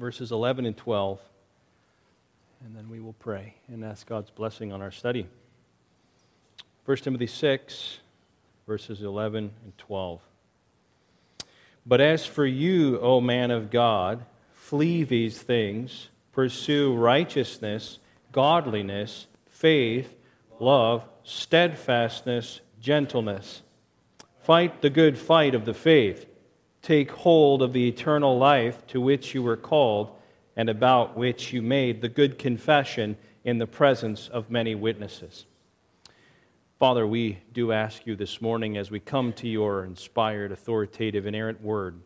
verses 0.00 0.32
11 0.32 0.64
and 0.64 0.78
12, 0.78 1.20
and 2.64 2.74
then 2.74 2.88
we 2.88 3.00
will 3.00 3.12
pray 3.12 3.54
and 3.68 3.84
ask 3.84 4.06
God's 4.06 4.30
blessing 4.30 4.72
on 4.72 4.80
our 4.80 4.90
study. 4.90 5.26
1 6.86 6.96
Timothy 6.96 7.26
6, 7.26 7.98
verses 8.66 9.02
11 9.02 9.50
and 9.62 9.76
12. 9.76 10.22
But 11.84 12.00
as 12.00 12.24
for 12.24 12.46
you, 12.46 12.98
O 13.00 13.20
man 13.20 13.50
of 13.50 13.70
God, 13.70 14.24
flee 14.54 15.04
these 15.04 15.38
things, 15.38 16.08
pursue 16.32 16.94
righteousness, 16.94 17.98
godliness, 18.32 19.26
faith, 19.50 20.16
love, 20.58 21.04
steadfastness, 21.24 22.62
gentleness. 22.80 23.60
Fight 24.38 24.80
the 24.80 24.88
good 24.88 25.18
fight 25.18 25.54
of 25.54 25.66
the 25.66 25.74
faith. 25.74 26.24
Take 26.82 27.10
hold 27.10 27.62
of 27.62 27.72
the 27.72 27.88
eternal 27.88 28.38
life 28.38 28.86
to 28.88 29.00
which 29.00 29.34
you 29.34 29.42
were 29.42 29.56
called 29.56 30.16
and 30.56 30.68
about 30.68 31.16
which 31.16 31.52
you 31.52 31.62
made 31.62 32.00
the 32.00 32.08
good 32.08 32.38
confession 32.38 33.16
in 33.44 33.58
the 33.58 33.66
presence 33.66 34.28
of 34.28 34.50
many 34.50 34.74
witnesses. 34.74 35.46
Father, 36.78 37.06
we 37.06 37.38
do 37.52 37.72
ask 37.72 38.06
you 38.06 38.16
this 38.16 38.40
morning 38.40 38.78
as 38.78 38.90
we 38.90 39.00
come 39.00 39.32
to 39.34 39.46
your 39.46 39.84
inspired, 39.84 40.52
authoritative, 40.52 41.26
inerrant 41.26 41.62
word 41.62 42.00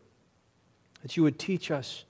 that 1.01 1.15
you 1.15 1.23
would 1.23 1.39
teach 1.39 1.71
us 1.71 2.03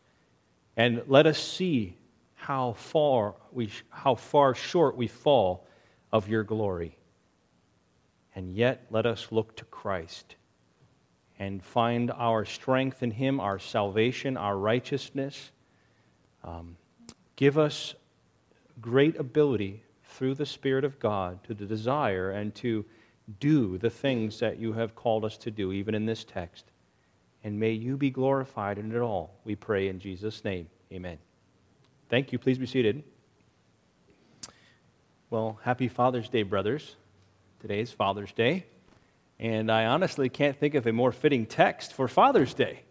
and 0.76 1.04
let 1.08 1.28
us 1.28 1.38
see 1.38 1.95
how 2.34 2.73
far, 2.73 3.36
we, 3.52 3.70
how 3.90 4.16
far 4.16 4.56
short 4.56 4.95
we 4.95 5.08
fall 5.08 5.68
of 6.12 6.28
your 6.28 6.44
glory. 6.44 6.98
And 8.36 8.56
yet, 8.56 8.86
let 8.90 9.06
us 9.06 9.32
look 9.32 9.56
to 9.58 9.66
Christ 9.66 10.36
and 11.38 11.63
find 11.63 12.12
our 12.12 12.45
strength 12.45 13.03
in 13.03 13.12
Him, 13.12 13.39
our 13.39 13.59
salvation, 13.59 14.38
our 14.38 14.57
righteousness. 14.57 15.52
Um, 16.44 16.77
give 17.35 17.58
us 17.58 17.95
great 18.81 19.17
ability 19.17 19.83
through 20.03 20.36
the 20.36 20.45
Spirit 20.45 20.83
of 20.86 21.00
God 21.00 21.44
to 21.45 21.53
desire 21.53 22.31
and 22.31 22.53
to 22.55 22.86
do 23.39 23.77
the 23.77 23.89
things 23.89 24.39
that 24.39 24.59
you 24.59 24.73
have 24.73 24.95
called 24.95 25.25
us 25.25 25.38
to 25.39 25.52
do, 25.52 25.72
even 25.72 25.95
in 25.95 26.05
this 26.05 26.23
text. 26.23 26.66
And 27.44 27.59
may 27.59 27.72
you 27.72 27.97
be 27.97 28.09
glorified 28.09 28.77
in 28.77 28.92
it 28.92 28.99
all, 28.99 29.36
we 29.44 29.55
pray 29.55 29.88
in 29.88 29.99
Jesus' 29.99 30.44
name. 30.44 30.70
Amen. 30.92 31.17
Thank 32.09 32.31
you. 32.31 32.39
Please 32.39 32.58
be 32.58 32.66
seated. 32.66 33.03
Well, 35.30 35.59
happy 35.64 35.88
Father's 35.88 36.30
Day, 36.30 36.44
brothers. 36.44 36.95
Today 37.59 37.80
is 37.80 37.92
Father's 37.92 38.31
Day, 38.31 38.66
and 39.39 39.72
I 39.72 39.86
honestly 39.86 40.30
can't 40.30 40.58
think 40.58 40.75
of 40.75 40.88
a 40.88 40.94
more 40.94 41.11
fitting 41.11 41.45
text 41.45 41.94
for 41.94 42.08
Father's 42.08 42.53
Day. 42.53 42.81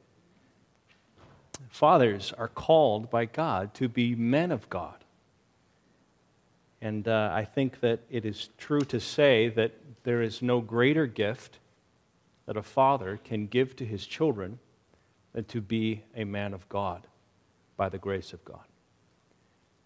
Fathers 1.69 2.33
are 2.37 2.49
called 2.49 3.11
by 3.11 3.25
God 3.25 3.75
to 3.75 3.89
be 3.89 4.15
men 4.15 4.53
of 4.53 4.69
God. 4.69 5.05
And 6.81 7.09
uh, 7.09 7.31
I 7.33 7.45
think 7.45 7.81
that 7.81 8.01
it 8.11 8.27
is 8.27 8.51
true 8.59 8.83
to 8.83 9.01
say 9.01 9.49
that 9.49 9.73
there 10.05 10.21
is 10.21 10.43
no 10.43 10.61
greater 10.61 11.07
gift 11.07 11.59
that 12.47 12.57
a 12.57 12.63
father 12.63 13.19
can 13.25 13.47
give 13.47 13.75
to 13.77 13.87
his 13.87 14.07
children 14.07 14.59
than 15.33 15.45
to 15.45 15.61
be 15.61 16.03
a 16.15 16.25
man 16.25 16.53
of 16.53 16.69
God 16.69 17.07
by 17.77 17.89
the 17.89 17.99
grace 17.99 18.33
of 18.33 18.45
God. 18.45 18.65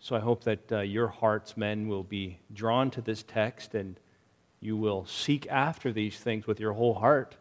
So 0.01 0.17
I 0.17 0.21
hope 0.21 0.45
that 0.45 0.73
uh, 0.73 0.81
your 0.81 1.09
hearts, 1.09 1.57
men, 1.57 1.89
will 1.89 2.03
be 2.03 2.39
drawn 2.53 2.91
to 2.91 3.01
this 3.01 3.23
text 3.23 3.75
and 3.75 3.99
you 4.61 4.77
will 4.77 5.07
seek 5.07 5.47
after 5.49 5.93
these 5.93 6.19
things 6.19 6.47
with 6.47 6.59
your 6.61 6.73
whole 6.73 6.95
heart. 6.95 7.37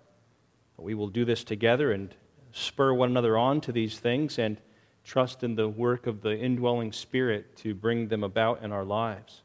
We 0.78 0.94
will 0.94 1.08
do 1.08 1.26
this 1.26 1.44
together 1.44 1.92
and 1.92 2.14
spur 2.52 2.94
one 2.94 3.10
another 3.10 3.38
on 3.38 3.62
to 3.62 3.72
these 3.72 4.00
things 4.00 4.38
and 4.38 4.62
trust 5.04 5.44
in 5.44 5.56
the 5.56 5.68
work 5.68 6.06
of 6.06 6.22
the 6.22 6.38
indwelling 6.38 6.92
Spirit 6.92 7.56
to 7.58 7.74
bring 7.74 8.10
them 8.10 8.24
about 8.24 8.62
in 8.62 8.72
our 8.72 8.84
lives. 8.84 9.42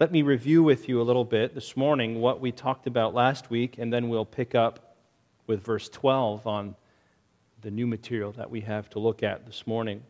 Let 0.00 0.12
me 0.12 0.22
review 0.22 0.62
with 0.62 0.88
you 0.88 1.00
a 1.00 1.02
little 1.02 1.24
bit 1.24 1.54
this 1.54 1.76
morning 1.76 2.20
what 2.20 2.40
we 2.40 2.52
talked 2.52 2.86
about 2.86 3.14
last 3.14 3.50
week, 3.50 3.78
and 3.78 3.92
then 3.92 4.08
we'll 4.08 4.24
pick 4.24 4.54
up 4.54 4.96
with 5.48 5.64
verse 5.64 5.88
12 5.88 6.46
on 6.46 6.76
the 7.62 7.70
new 7.70 7.86
material 7.86 8.30
that 8.32 8.48
we 8.48 8.60
have 8.60 8.88
to 8.90 9.00
look 9.00 9.24
at 9.24 9.44
this 9.44 9.66
morning. 9.66 10.02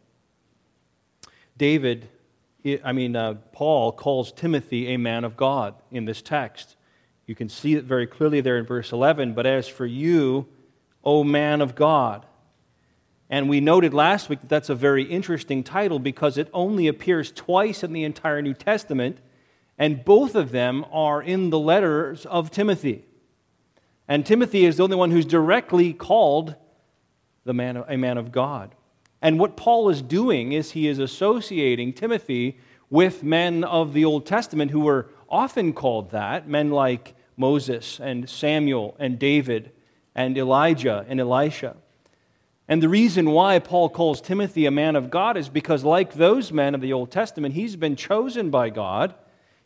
David, 1.57 2.09
I 2.85 2.93
mean, 2.93 3.17
uh, 3.17 3.35
Paul 3.53 3.93
calls 3.93 4.33
Timothy 4.33 4.95
a 4.95 4.97
man 4.97 5.25
of 5.25 5.37
God 5.37 5.75
in 5.91 6.05
this 6.05 6.23
text. 6.23 6.77
You 7.27 7.35
can 7.35 7.49
see 7.49 7.75
it 7.75 7.85
very 7.85 8.07
clearly 8.07 8.41
there 8.41 8.59
in 8.59 8.67
verse 8.67 8.93
11. 8.93 9.35
But 9.35 9.47
as 9.47 9.69
for 9.69 9.87
you, 9.87 10.47
O 11.05 11.25
man 11.25 11.61
of 11.61 11.75
God, 11.75 12.27
and 13.31 13.49
we 13.49 13.61
noted 13.61 13.93
last 13.93 14.29
week 14.29 14.41
that 14.41 14.49
that's 14.49 14.71
a 14.71 14.75
very 14.75 15.05
interesting 15.05 15.63
title 15.63 15.99
because 15.99 16.39
it 16.39 16.49
only 16.53 16.89
appears 16.89 17.31
twice 17.31 17.83
in 17.83 17.93
the 17.93 18.05
entire 18.05 18.41
New 18.41 18.55
Testament 18.55 19.19
and 19.79 20.05
both 20.05 20.35
of 20.35 20.51
them 20.51 20.85
are 20.91 21.23
in 21.23 21.51
the 21.51 21.59
letters 21.59 22.27
of 22.27 22.51
Timothy. 22.51 23.05
And 24.09 24.27
Timothy 24.27 24.65
is 24.65 24.79
the 24.79 24.83
only 24.83 24.97
one 24.97 25.13
who's 25.13 25.25
directly 25.25 25.93
called 25.93 26.57
the 27.45 27.55
man 27.55 27.77
a 27.77 27.97
man 27.97 28.19
of 28.19 28.33
God. 28.33 28.75
And 29.21 29.39
what 29.39 29.57
Paul 29.57 29.89
is 29.89 30.03
doing 30.03 30.53
is 30.53 30.73
he 30.73 30.89
is 30.89 30.99
associating 30.99 31.93
Timothy 31.93 32.59
with 32.91 33.23
men 33.23 33.65
of 33.65 33.93
the 33.93 34.05
Old 34.05 34.27
Testament 34.27 34.71
who 34.71 34.81
were 34.81 35.11
often 35.29 35.73
called 35.73 36.11
that, 36.11 36.49
men 36.49 36.71
like 36.71 37.15
Moses 37.37 38.01
and 38.01 38.29
Samuel 38.29 38.97
and 38.99 39.19
David 39.19 39.73
and 40.15 40.37
Elijah 40.39 41.05
and 41.09 41.21
Elisha. 41.21 41.77
And 42.67 42.83
the 42.83 42.89
reason 42.89 43.31
why 43.31 43.59
Paul 43.59 43.89
calls 43.89 44.21
Timothy 44.21 44.67
a 44.67 44.71
man 44.71 44.95
of 44.95 45.11
God 45.11 45.37
is 45.37 45.49
because, 45.49 45.85
like 45.85 46.15
those 46.15 46.53
men 46.53 46.75
of 46.75 46.81
the 46.81 46.93
Old 46.93 47.11
Testament, 47.11 47.55
he's 47.55 47.77
been 47.77 47.97
chosen 47.97 48.51
by 48.51 48.71
God 48.71 49.15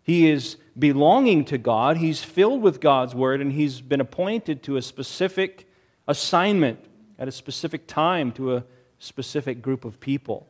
he 0.03 0.29
is 0.29 0.57
belonging 0.79 1.45
to 1.47 1.59
God, 1.59 1.97
he's 1.97 2.25
filled 2.25 2.61
with 2.61 2.81
God's 2.81 3.15
word, 3.15 3.41
and 3.41 3.53
he's 3.53 3.81
been 3.81 4.01
appointed 4.01 4.63
to 4.65 4.77
a 4.77 4.83
specific 4.83 5.69
assignment 6.09 6.81
at 7.19 7.29
a 7.29 7.33
specific 7.33 7.87
time 7.87 8.33
to 8.33 8.57
a 8.57 8.65
specific 9.03 9.61
group 9.61 9.85
of 9.85 9.99
people. 9.99 10.49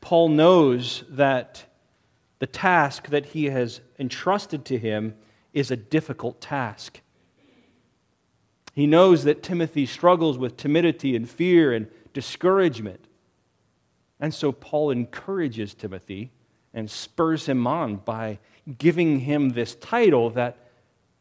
Paul 0.00 0.28
knows 0.28 1.04
that 1.08 1.64
the 2.38 2.46
task 2.46 3.08
that 3.08 3.26
he 3.26 3.46
has 3.46 3.80
entrusted 3.98 4.64
to 4.66 4.78
him 4.78 5.14
is 5.52 5.70
a 5.70 5.76
difficult 5.76 6.40
task. 6.40 7.00
He 8.74 8.86
knows 8.86 9.24
that 9.24 9.42
Timothy 9.42 9.86
struggles 9.86 10.38
with 10.38 10.56
timidity 10.56 11.16
and 11.16 11.28
fear 11.28 11.72
and 11.72 11.88
discouragement. 12.12 13.06
And 14.20 14.32
so 14.32 14.52
Paul 14.52 14.90
encourages 14.90 15.74
Timothy 15.74 16.32
and 16.74 16.90
spurs 16.90 17.46
him 17.46 17.66
on 17.66 17.96
by 17.96 18.38
giving 18.76 19.20
him 19.20 19.50
this 19.50 19.74
title 19.74 20.30
that 20.30 20.58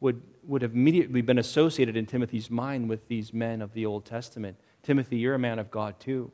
would, 0.01 0.21
would 0.43 0.61
have 0.61 0.73
immediately 0.73 1.21
been 1.21 1.39
associated 1.39 1.95
in 1.95 2.05
Timothy's 2.05 2.51
mind 2.51 2.89
with 2.89 3.07
these 3.07 3.33
men 3.33 3.61
of 3.61 3.73
the 3.73 3.85
Old 3.85 4.05
Testament. 4.05 4.57
Timothy, 4.87 5.17
you're 5.17 5.35
a 5.35 5.39
man 5.39 5.59
of 5.59 5.69
God 5.69 5.99
too. 5.99 6.31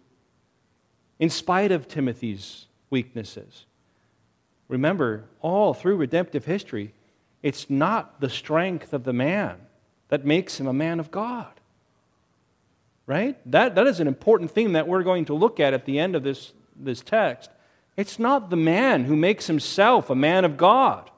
In 1.18 1.32
spite 1.32 1.72
of 1.72 1.88
Timothy's 1.88 2.68
weaknesses, 2.92 3.66
remember, 4.68 5.24
all 5.42 5.74
through 5.74 5.96
redemptive 5.96 6.46
history, 6.46 6.94
it's 7.42 7.68
not 7.68 8.22
the 8.22 8.30
strength 8.30 8.94
of 8.94 9.06
the 9.06 9.12
man 9.12 9.58
that 10.10 10.24
makes 10.24 10.60
him 10.60 10.68
a 10.68 10.74
man 10.74 11.00
of 11.00 11.10
God. 11.10 11.50
Right? 13.08 13.40
That, 13.50 13.74
that 13.74 13.88
is 13.88 14.00
an 14.00 14.08
important 14.08 14.52
theme 14.52 14.74
that 14.74 14.88
we're 14.88 15.02
going 15.02 15.26
to 15.26 15.34
look 15.34 15.60
at 15.60 15.74
at 15.74 15.86
the 15.86 15.98
end 15.98 16.16
of 16.16 16.22
this, 16.22 16.54
this 16.76 17.02
text. 17.02 17.50
It's 17.98 18.20
not 18.20 18.52
the 18.52 18.56
man 18.56 19.06
who 19.06 19.16
makes 19.16 19.48
himself 19.48 20.12
a 20.12 20.16
man 20.16 20.46
of 20.46 20.58
God. 20.58 21.10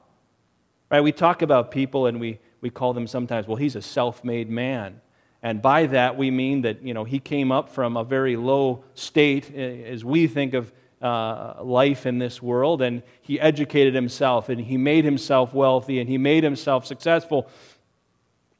Right? 0.90 1.02
We 1.02 1.12
talk 1.12 1.42
about 1.42 1.70
people 1.70 2.06
and 2.06 2.18
we, 2.18 2.38
we 2.62 2.70
call 2.70 2.94
them 2.94 3.06
sometimes, 3.06 3.46
well, 3.46 3.56
he's 3.56 3.76
a 3.76 3.82
self 3.82 4.24
made 4.24 4.48
man. 4.48 5.02
And 5.46 5.62
by 5.62 5.86
that, 5.86 6.16
we 6.16 6.32
mean 6.32 6.62
that 6.62 6.82
you 6.82 6.92
know, 6.92 7.04
he 7.04 7.20
came 7.20 7.52
up 7.52 7.68
from 7.68 7.96
a 7.96 8.02
very 8.02 8.34
low 8.34 8.82
state 8.94 9.48
eh, 9.54 9.84
as 9.84 10.04
we 10.04 10.26
think 10.26 10.54
of 10.54 10.72
uh, 11.00 11.62
life 11.62 12.04
in 12.04 12.18
this 12.18 12.42
world, 12.42 12.82
and 12.82 13.04
he 13.22 13.38
educated 13.38 13.94
himself, 13.94 14.48
and 14.48 14.60
he 14.60 14.76
made 14.76 15.04
himself 15.04 15.54
wealthy, 15.54 16.00
and 16.00 16.08
he 16.08 16.18
made 16.18 16.42
himself 16.42 16.84
successful. 16.84 17.48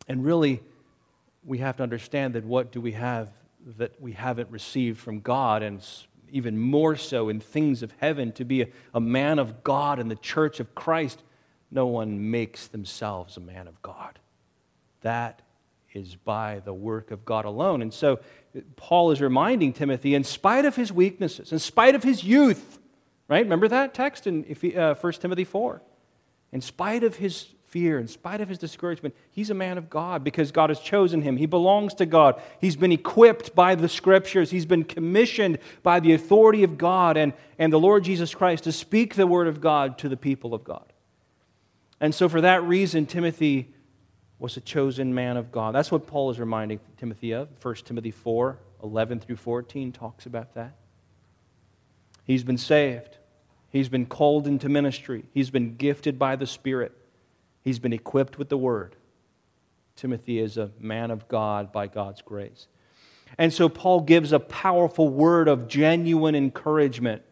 And 0.06 0.24
really, 0.24 0.62
we 1.44 1.58
have 1.58 1.76
to 1.78 1.82
understand 1.82 2.34
that 2.36 2.44
what 2.44 2.70
do 2.70 2.80
we 2.80 2.92
have 2.92 3.30
that 3.78 4.00
we 4.00 4.12
haven't 4.12 4.48
received 4.52 5.00
from 5.00 5.18
God? 5.18 5.64
And 5.64 5.84
even 6.30 6.56
more 6.56 6.94
so 6.94 7.28
in 7.28 7.40
things 7.40 7.82
of 7.82 7.92
heaven, 7.98 8.30
to 8.34 8.44
be 8.44 8.62
a, 8.62 8.68
a 8.94 9.00
man 9.00 9.40
of 9.40 9.64
God 9.64 9.98
in 9.98 10.06
the 10.06 10.14
church 10.14 10.60
of 10.60 10.72
Christ, 10.76 11.20
no 11.68 11.86
one 11.86 12.30
makes 12.30 12.68
themselves 12.68 13.36
a 13.36 13.40
man 13.40 13.66
of 13.66 13.82
God. 13.82 14.20
That 15.00 15.42
is 15.92 16.16
by 16.16 16.60
the 16.64 16.74
work 16.74 17.10
of 17.10 17.24
God 17.24 17.44
alone. 17.44 17.82
And 17.82 17.92
so 17.92 18.20
Paul 18.76 19.10
is 19.10 19.20
reminding 19.20 19.72
Timothy, 19.72 20.14
in 20.14 20.24
spite 20.24 20.64
of 20.64 20.76
his 20.76 20.92
weaknesses, 20.92 21.52
in 21.52 21.58
spite 21.58 21.94
of 21.94 22.02
his 22.02 22.24
youth, 22.24 22.78
right? 23.28 23.44
Remember 23.44 23.68
that 23.68 23.94
text 23.94 24.26
in 24.26 24.44
uh, 24.76 24.94
1 24.94 25.12
Timothy 25.14 25.44
4? 25.44 25.82
In 26.52 26.60
spite 26.60 27.02
of 27.02 27.16
his 27.16 27.46
fear, 27.64 27.98
in 27.98 28.08
spite 28.08 28.40
of 28.40 28.48
his 28.48 28.58
discouragement, 28.58 29.14
he's 29.30 29.50
a 29.50 29.54
man 29.54 29.76
of 29.76 29.90
God 29.90 30.22
because 30.22 30.52
God 30.52 30.70
has 30.70 30.78
chosen 30.80 31.22
him. 31.22 31.36
He 31.36 31.46
belongs 31.46 31.94
to 31.94 32.06
God. 32.06 32.40
He's 32.60 32.76
been 32.76 32.92
equipped 32.92 33.54
by 33.54 33.74
the 33.74 33.88
scriptures, 33.88 34.50
he's 34.50 34.66
been 34.66 34.84
commissioned 34.84 35.58
by 35.82 36.00
the 36.00 36.12
authority 36.12 36.62
of 36.62 36.78
God 36.78 37.16
and, 37.16 37.32
and 37.58 37.72
the 37.72 37.80
Lord 37.80 38.04
Jesus 38.04 38.34
Christ 38.34 38.64
to 38.64 38.72
speak 38.72 39.14
the 39.14 39.26
word 39.26 39.48
of 39.48 39.60
God 39.60 39.98
to 39.98 40.08
the 40.08 40.16
people 40.16 40.54
of 40.54 40.64
God. 40.64 40.92
And 42.00 42.14
so, 42.14 42.28
for 42.28 42.42
that 42.42 42.62
reason, 42.62 43.06
Timothy 43.06 43.74
was 44.38 44.56
a 44.56 44.60
chosen 44.60 45.14
man 45.14 45.36
of 45.36 45.50
God. 45.50 45.74
That's 45.74 45.90
what 45.90 46.06
Paul 46.06 46.30
is 46.30 46.38
reminding 46.38 46.80
Timothy 46.96 47.32
of. 47.32 47.48
1 47.62 47.74
Timothy 47.76 48.10
4 48.10 48.58
11 48.82 49.20
through 49.20 49.36
14 49.36 49.90
talks 49.90 50.26
about 50.26 50.54
that. 50.54 50.76
He's 52.24 52.44
been 52.44 52.58
saved, 52.58 53.18
he's 53.70 53.88
been 53.88 54.06
called 54.06 54.46
into 54.46 54.68
ministry, 54.68 55.24
he's 55.32 55.50
been 55.50 55.76
gifted 55.76 56.18
by 56.18 56.36
the 56.36 56.46
Spirit, 56.46 56.92
he's 57.62 57.78
been 57.78 57.92
equipped 57.92 58.38
with 58.38 58.48
the 58.48 58.58
Word. 58.58 58.96
Timothy 59.96 60.38
is 60.38 60.58
a 60.58 60.70
man 60.78 61.10
of 61.10 61.26
God 61.26 61.72
by 61.72 61.86
God's 61.86 62.20
grace. 62.20 62.66
And 63.38 63.52
so 63.52 63.68
Paul 63.68 64.00
gives 64.00 64.30
a 64.30 64.38
powerful 64.38 65.08
word 65.08 65.48
of 65.48 65.68
genuine 65.68 66.34
encouragement 66.34 67.22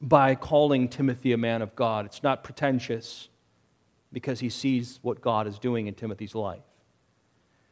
by 0.00 0.34
calling 0.34 0.88
Timothy 0.88 1.32
a 1.32 1.36
man 1.36 1.60
of 1.60 1.74
God. 1.74 2.06
It's 2.06 2.22
not 2.22 2.44
pretentious 2.44 3.28
because 4.12 4.40
he 4.40 4.48
sees 4.48 4.98
what 5.02 5.20
God 5.20 5.46
is 5.46 5.58
doing 5.58 5.86
in 5.86 5.94
Timothy's 5.94 6.34
life. 6.34 6.62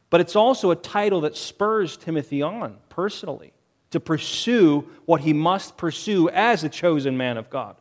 But 0.09 0.21
it's 0.21 0.35
also 0.35 0.71
a 0.71 0.75
title 0.75 1.21
that 1.21 1.37
spurs 1.37 1.95
Timothy 1.95 2.41
on 2.41 2.77
personally 2.89 3.53
to 3.91 3.99
pursue 3.99 4.89
what 5.05 5.21
he 5.21 5.33
must 5.33 5.77
pursue 5.77 6.29
as 6.29 6.63
a 6.63 6.69
chosen 6.69 7.17
man 7.17 7.37
of 7.37 7.49
God. 7.49 7.75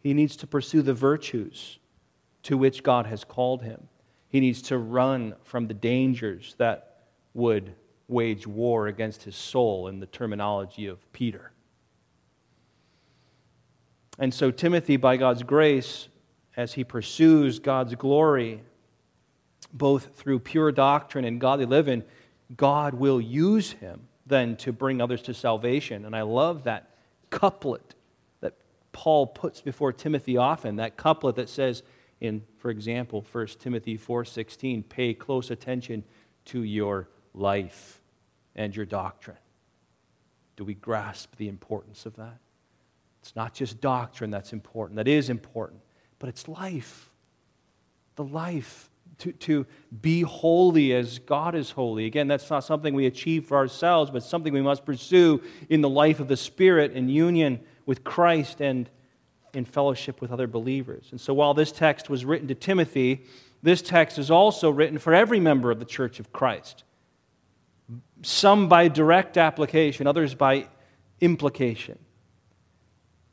He 0.00 0.14
needs 0.14 0.36
to 0.36 0.46
pursue 0.46 0.82
the 0.82 0.94
virtues 0.94 1.78
to 2.44 2.58
which 2.58 2.82
God 2.82 3.06
has 3.06 3.24
called 3.24 3.62
him. 3.62 3.88
He 4.28 4.40
needs 4.40 4.62
to 4.62 4.78
run 4.78 5.34
from 5.44 5.66
the 5.66 5.74
dangers 5.74 6.54
that 6.58 7.04
would 7.32 7.74
wage 8.08 8.46
war 8.46 8.86
against 8.86 9.22
his 9.22 9.34
soul, 9.34 9.88
in 9.88 9.98
the 9.98 10.06
terminology 10.06 10.86
of 10.86 11.10
Peter. 11.12 11.52
And 14.18 14.32
so, 14.32 14.50
Timothy, 14.50 14.96
by 14.96 15.16
God's 15.16 15.42
grace, 15.42 16.08
as 16.56 16.74
he 16.74 16.84
pursues 16.84 17.58
God's 17.58 17.94
glory, 17.94 18.62
both 19.72 20.14
through 20.16 20.38
pure 20.40 20.70
doctrine 20.70 21.24
and 21.24 21.40
godly 21.40 21.66
living, 21.66 22.04
God 22.56 22.94
will 22.94 23.20
use 23.20 23.72
him 23.72 24.08
then 24.26 24.56
to 24.56 24.72
bring 24.72 25.00
others 25.00 25.22
to 25.22 25.34
salvation. 25.34 26.04
And 26.04 26.14
I 26.14 26.22
love 26.22 26.64
that 26.64 26.90
couplet 27.30 27.94
that 28.40 28.54
Paul 28.92 29.26
puts 29.26 29.60
before 29.60 29.92
Timothy 29.92 30.36
often, 30.36 30.76
that 30.76 30.96
couplet 30.96 31.36
that 31.36 31.48
says 31.48 31.82
in, 32.20 32.42
for 32.56 32.70
example, 32.70 33.20
1 33.20 33.58
Timothy 33.58 33.98
4:16, 33.98 34.84
pay 34.84 35.12
close 35.12 35.50
attention 35.50 36.04
to 36.46 36.62
your 36.62 37.08
life 37.34 38.00
and 38.54 38.74
your 38.74 38.86
doctrine. 38.86 39.36
Do 40.56 40.64
we 40.64 40.74
grasp 40.74 41.36
the 41.36 41.48
importance 41.48 42.06
of 42.06 42.16
that? 42.16 42.38
It's 43.24 43.34
not 43.34 43.54
just 43.54 43.80
doctrine 43.80 44.30
that's 44.30 44.52
important, 44.52 44.98
that 44.98 45.08
is 45.08 45.30
important, 45.30 45.80
but 46.18 46.28
it's 46.28 46.46
life. 46.46 47.08
The 48.16 48.24
life 48.24 48.90
to, 49.20 49.32
to 49.32 49.66
be 50.02 50.20
holy 50.20 50.92
as 50.92 51.20
God 51.20 51.54
is 51.54 51.70
holy. 51.70 52.04
Again, 52.04 52.28
that's 52.28 52.50
not 52.50 52.64
something 52.64 52.92
we 52.92 53.06
achieve 53.06 53.46
for 53.46 53.56
ourselves, 53.56 54.10
but 54.10 54.22
something 54.22 54.52
we 54.52 54.60
must 54.60 54.84
pursue 54.84 55.42
in 55.70 55.80
the 55.80 55.88
life 55.88 56.20
of 56.20 56.28
the 56.28 56.36
Spirit 56.36 56.92
in 56.92 57.08
union 57.08 57.60
with 57.86 58.04
Christ 58.04 58.60
and 58.60 58.90
in 59.54 59.64
fellowship 59.64 60.20
with 60.20 60.30
other 60.30 60.46
believers. 60.46 61.06
And 61.10 61.18
so 61.18 61.32
while 61.32 61.54
this 61.54 61.72
text 61.72 62.10
was 62.10 62.26
written 62.26 62.46
to 62.48 62.54
Timothy, 62.54 63.24
this 63.62 63.80
text 63.80 64.18
is 64.18 64.30
also 64.30 64.68
written 64.68 64.98
for 64.98 65.14
every 65.14 65.40
member 65.40 65.70
of 65.70 65.78
the 65.78 65.86
church 65.86 66.20
of 66.20 66.30
Christ. 66.30 66.84
Some 68.20 68.68
by 68.68 68.88
direct 68.88 69.38
application, 69.38 70.06
others 70.06 70.34
by 70.34 70.68
implication. 71.22 71.98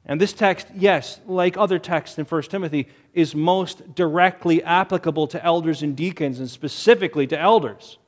And 0.05 0.19
this 0.19 0.33
text, 0.33 0.67
yes, 0.73 1.19
like 1.27 1.57
other 1.57 1.77
texts 1.77 2.17
in 2.17 2.25
1 2.25 2.41
Timothy, 2.43 2.87
is 3.13 3.35
most 3.35 3.93
directly 3.93 4.63
applicable 4.63 5.27
to 5.27 5.43
elders 5.45 5.83
and 5.83 5.95
deacons, 5.95 6.39
and 6.39 6.49
specifically 6.49 7.27
to 7.27 7.39
elders. 7.39 7.99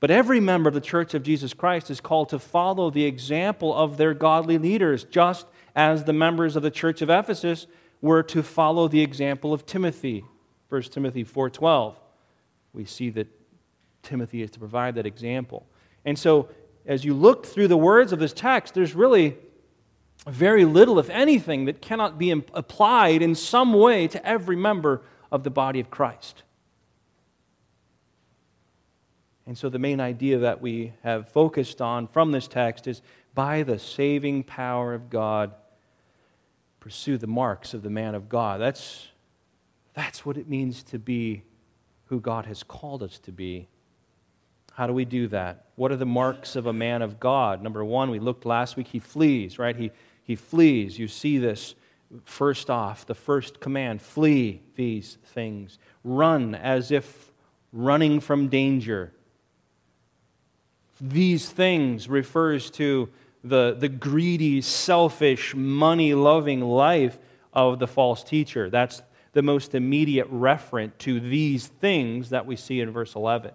But 0.00 0.10
every 0.10 0.40
member 0.40 0.68
of 0.68 0.74
the 0.74 0.80
Church 0.80 1.12
of 1.14 1.22
Jesus 1.24 1.52
Christ 1.52 1.90
is 1.90 2.00
called 2.00 2.28
to 2.30 2.38
follow 2.38 2.88
the 2.88 3.04
example 3.04 3.74
of 3.74 3.96
their 3.96 4.14
godly 4.14 4.56
leaders, 4.56 5.04
just 5.04 5.46
as 5.74 6.04
the 6.04 6.12
members 6.12 6.56
of 6.56 6.62
the 6.62 6.70
Church 6.70 7.02
of 7.02 7.10
Ephesus 7.10 7.66
were 8.00 8.22
to 8.22 8.42
follow 8.42 8.88
the 8.88 9.02
example 9.02 9.52
of 9.52 9.66
Timothy. 9.66 10.24
1 10.68 10.82
Timothy 10.92 11.24
4:12. 11.24 11.96
We 12.72 12.84
see 12.84 13.10
that 13.10 13.26
Timothy 14.02 14.42
is 14.42 14.50
to 14.52 14.58
provide 14.58 14.94
that 14.94 15.06
example. 15.06 15.66
And 16.04 16.18
so 16.18 16.48
as 16.86 17.04
you 17.04 17.12
look 17.12 17.44
through 17.44 17.68
the 17.68 17.76
words 17.76 18.12
of 18.12 18.20
this 18.20 18.32
text, 18.32 18.74
there's 18.74 18.94
really 18.94 19.36
very 20.30 20.64
little, 20.64 20.98
if 20.98 21.10
anything, 21.10 21.64
that 21.66 21.80
cannot 21.80 22.18
be 22.18 22.30
applied 22.30 23.22
in 23.22 23.34
some 23.34 23.72
way 23.72 24.08
to 24.08 24.24
every 24.26 24.56
member 24.56 25.02
of 25.30 25.42
the 25.44 25.50
body 25.50 25.80
of 25.80 25.90
Christ. 25.90 26.42
And 29.46 29.56
so, 29.56 29.70
the 29.70 29.78
main 29.78 29.98
idea 30.00 30.38
that 30.38 30.60
we 30.60 30.92
have 31.02 31.30
focused 31.30 31.80
on 31.80 32.06
from 32.06 32.32
this 32.32 32.46
text 32.46 32.86
is 32.86 33.00
by 33.34 33.62
the 33.62 33.78
saving 33.78 34.42
power 34.42 34.92
of 34.92 35.08
God, 35.08 35.52
pursue 36.80 37.16
the 37.16 37.26
marks 37.26 37.72
of 37.72 37.82
the 37.82 37.90
man 37.90 38.14
of 38.14 38.28
God. 38.28 38.60
That's, 38.60 39.08
that's 39.94 40.26
what 40.26 40.36
it 40.36 40.48
means 40.48 40.82
to 40.84 40.98
be 40.98 41.42
who 42.06 42.20
God 42.20 42.46
has 42.46 42.62
called 42.62 43.02
us 43.02 43.18
to 43.20 43.32
be. 43.32 43.68
How 44.72 44.86
do 44.86 44.92
we 44.92 45.04
do 45.04 45.28
that? 45.28 45.66
What 45.76 45.92
are 45.92 45.96
the 45.96 46.06
marks 46.06 46.54
of 46.54 46.66
a 46.66 46.72
man 46.72 47.02
of 47.02 47.18
God? 47.18 47.62
Number 47.62 47.84
one, 47.84 48.10
we 48.10 48.18
looked 48.18 48.46
last 48.46 48.76
week, 48.76 48.88
he 48.88 48.98
flees, 48.98 49.58
right? 49.58 49.76
He, 49.76 49.90
he 50.28 50.36
flees. 50.36 50.98
You 50.98 51.08
see 51.08 51.38
this 51.38 51.74
first 52.26 52.68
off, 52.68 53.06
the 53.06 53.14
first 53.14 53.60
command 53.60 54.02
flee 54.02 54.60
these 54.76 55.16
things. 55.24 55.78
Run 56.04 56.54
as 56.54 56.90
if 56.90 57.32
running 57.72 58.20
from 58.20 58.48
danger. 58.48 59.14
These 61.00 61.48
things 61.48 62.10
refers 62.10 62.70
to 62.72 63.08
the, 63.42 63.74
the 63.78 63.88
greedy, 63.88 64.60
selfish, 64.60 65.54
money 65.54 66.12
loving 66.12 66.60
life 66.60 67.18
of 67.54 67.78
the 67.78 67.86
false 67.86 68.22
teacher. 68.22 68.68
That's 68.68 69.00
the 69.32 69.42
most 69.42 69.74
immediate 69.74 70.30
referent 70.30 70.92
to 70.98 71.20
these 71.20 71.68
things 71.68 72.28
that 72.28 72.44
we 72.44 72.56
see 72.56 72.82
in 72.82 72.90
verse 72.90 73.14
11. 73.14 73.52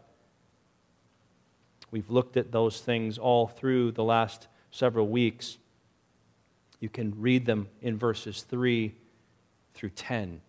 We've 1.92 2.10
looked 2.10 2.36
at 2.36 2.52
those 2.52 2.82
things 2.82 3.20
all 3.20 3.46
through 3.46 3.92
the 3.92 4.04
last 4.04 4.48
several 4.72 5.08
weeks. 5.08 5.60
You 6.84 6.90
can 6.90 7.14
read 7.18 7.46
them 7.46 7.70
in 7.82 7.98
verses 7.98 8.42
3 8.42 8.94
through 9.74 9.92
10. 9.92 10.42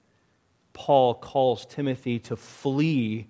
Paul 0.72 1.14
calls 1.14 1.64
Timothy 1.64 2.18
to 2.18 2.34
flee 2.34 3.28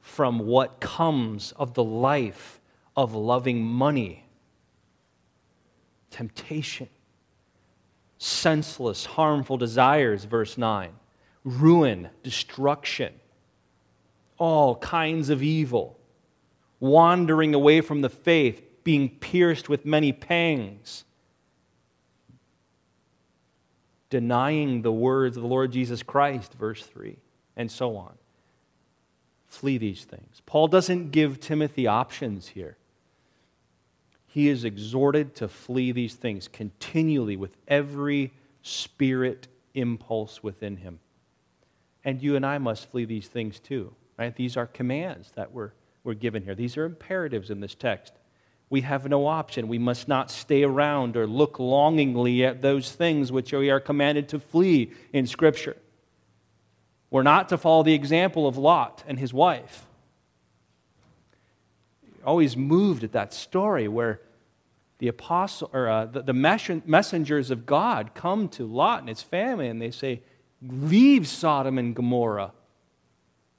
from 0.00 0.38
what 0.38 0.78
comes 0.78 1.50
of 1.56 1.74
the 1.74 1.82
life 1.82 2.60
of 2.96 3.16
loving 3.16 3.64
money, 3.64 4.26
temptation, 6.12 6.88
senseless, 8.18 9.06
harmful 9.06 9.56
desires, 9.56 10.24
verse 10.24 10.56
9, 10.56 10.92
ruin, 11.42 12.10
destruction, 12.22 13.12
all 14.38 14.76
kinds 14.76 15.30
of 15.30 15.42
evil, 15.42 15.98
wandering 16.78 17.56
away 17.56 17.80
from 17.80 18.02
the 18.02 18.08
faith, 18.08 18.62
being 18.84 19.08
pierced 19.08 19.68
with 19.68 19.84
many 19.84 20.12
pangs 20.12 21.02
denying 24.10 24.82
the 24.82 24.92
words 24.92 25.36
of 25.36 25.42
the 25.42 25.48
Lord 25.48 25.72
Jesus 25.72 26.02
Christ, 26.02 26.54
verse 26.54 26.82
3, 26.84 27.16
and 27.56 27.70
so 27.70 27.96
on. 27.96 28.14
Flee 29.46 29.78
these 29.78 30.04
things. 30.04 30.42
Paul 30.46 30.68
doesn't 30.68 31.10
give 31.10 31.40
Timothy 31.40 31.86
options 31.86 32.48
here. 32.48 32.76
He 34.26 34.48
is 34.48 34.64
exhorted 34.64 35.34
to 35.36 35.48
flee 35.48 35.92
these 35.92 36.14
things 36.14 36.46
continually 36.48 37.36
with 37.36 37.56
every 37.66 38.32
spirit 38.62 39.48
impulse 39.74 40.42
within 40.42 40.76
him. 40.76 40.98
And 42.04 42.22
you 42.22 42.36
and 42.36 42.44
I 42.44 42.58
must 42.58 42.90
flee 42.90 43.04
these 43.04 43.28
things 43.28 43.58
too, 43.58 43.94
right? 44.18 44.34
These 44.34 44.56
are 44.56 44.66
commands 44.66 45.32
that 45.32 45.52
were, 45.52 45.72
were 46.04 46.14
given 46.14 46.42
here. 46.42 46.54
These 46.54 46.76
are 46.76 46.84
imperatives 46.84 47.50
in 47.50 47.60
this 47.60 47.74
text 47.74 48.12
we 48.68 48.80
have 48.80 49.08
no 49.08 49.26
option. 49.26 49.68
We 49.68 49.78
must 49.78 50.08
not 50.08 50.30
stay 50.30 50.64
around 50.64 51.16
or 51.16 51.26
look 51.26 51.58
longingly 51.58 52.44
at 52.44 52.62
those 52.62 52.92
things 52.92 53.30
which 53.30 53.52
we 53.52 53.70
are 53.70 53.80
commanded 53.80 54.28
to 54.30 54.40
flee 54.40 54.92
in 55.12 55.26
Scripture. 55.26 55.76
We're 57.10 57.22
not 57.22 57.48
to 57.50 57.58
follow 57.58 57.84
the 57.84 57.94
example 57.94 58.48
of 58.48 58.56
Lot 58.56 59.04
and 59.06 59.18
his 59.18 59.32
wife. 59.32 59.86
Always 62.24 62.56
moved 62.56 63.04
at 63.04 63.12
that 63.12 63.32
story 63.32 63.86
where 63.86 64.20
the 64.98 65.08
apostle 65.08 65.70
or 65.72 65.88
uh, 65.88 66.06
the, 66.06 66.22
the 66.22 66.32
messengers 66.32 67.50
of 67.52 67.66
God 67.66 68.14
come 68.14 68.48
to 68.50 68.66
Lot 68.66 69.00
and 69.00 69.08
his 69.08 69.22
family 69.22 69.68
and 69.68 69.80
they 69.80 69.92
say, 69.92 70.22
Leave 70.60 71.28
Sodom 71.28 71.78
and 71.78 71.94
Gomorrah. 71.94 72.52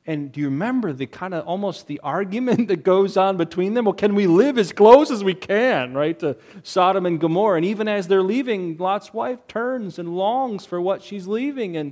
And 0.08 0.32
do 0.32 0.40
you 0.40 0.48
remember 0.48 0.94
the 0.94 1.06
kind 1.06 1.34
of 1.34 1.46
almost 1.46 1.88
the 1.88 2.00
argument 2.00 2.68
that 2.70 2.84
goes 2.84 3.18
on 3.18 3.36
between 3.36 3.74
them? 3.74 3.86
Well, 3.86 3.94
can 3.94 4.16
we 4.16 4.26
live 4.26 4.58
as 4.58 4.72
close 4.72 5.12
as 5.12 5.24
we 5.24 5.34
can, 5.34 5.94
right, 5.94 6.18
to 6.20 6.38
Sodom 6.64 7.06
and 7.06 7.20
Gomorrah? 7.20 7.58
And 7.58 7.66
even 7.66 7.90
as 7.90 8.08
they're 8.08 8.24
leaving, 8.24 8.78
Lot's 8.78 9.14
wife 9.14 9.46
turns 9.50 10.00
and 10.00 10.16
longs 10.16 10.66
for 10.66 10.80
what 10.80 11.04
she's 11.04 11.28
leaving 11.28 11.76
and 11.76 11.92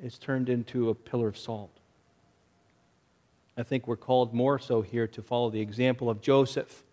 is 0.00 0.18
turned 0.18 0.48
into 0.48 0.88
a 0.88 0.94
pillar 0.94 1.28
of 1.28 1.36
salt. 1.36 1.76
I 3.56 3.64
think 3.64 3.86
we're 3.86 3.96
called 3.96 4.32
more 4.32 4.58
so 4.58 4.82
here 4.82 5.06
to 5.08 5.22
follow 5.22 5.50
the 5.50 5.60
example 5.60 6.08
of 6.08 6.20
Joseph, 6.20 6.84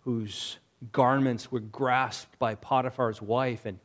whose 0.00 0.58
garments 0.92 1.50
were 1.50 1.60
grasped 1.60 2.38
by 2.38 2.54
Potiphar's 2.54 3.20
wife, 3.20 3.66
and 3.66 3.78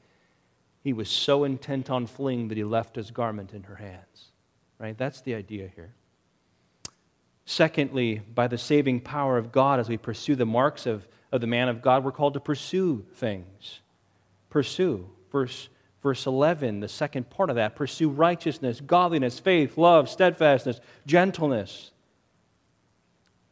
he 0.82 0.94
was 0.94 1.10
so 1.10 1.44
intent 1.44 1.90
on 1.90 2.08
fleeing 2.08 2.48
that 2.48 2.58
he 2.58 2.64
left 2.64 2.96
his 2.96 3.12
garment 3.12 3.54
in 3.54 3.64
her 3.64 3.76
hands. 3.76 4.29
Right? 4.80 4.98
That's 4.98 5.22
the 5.22 5.36
idea 5.36 5.70
here. 5.76 5.94
Secondly, 7.46 8.22
by 8.34 8.48
the 8.48 8.58
saving 8.58 9.02
power 9.02 9.38
of 9.38 9.52
God, 9.52 9.80
as 9.80 9.90
we 9.90 9.98
pursue 9.98 10.36
the 10.36 10.46
marks 10.46 10.86
of, 10.86 11.08
of 11.32 11.42
the 11.42 11.48
man 11.48 11.68
of 11.68 11.82
God, 11.82 12.04
we're 12.04 12.12
called 12.12 12.36
to 12.36 12.40
pursue 12.40 13.06
things. 13.16 13.82
Pursue. 14.50 15.10
Verse, 15.32 15.68
verse 16.02 16.26
11, 16.26 16.80
the 16.80 16.88
second 16.88 17.30
part 17.30 17.50
of 17.50 17.58
that 17.58 17.76
pursue 17.76 18.10
righteousness, 18.10 18.80
godliness, 18.80 19.40
faith, 19.40 19.78
love, 19.78 20.10
steadfastness, 20.10 20.80
gentleness. 21.06 21.92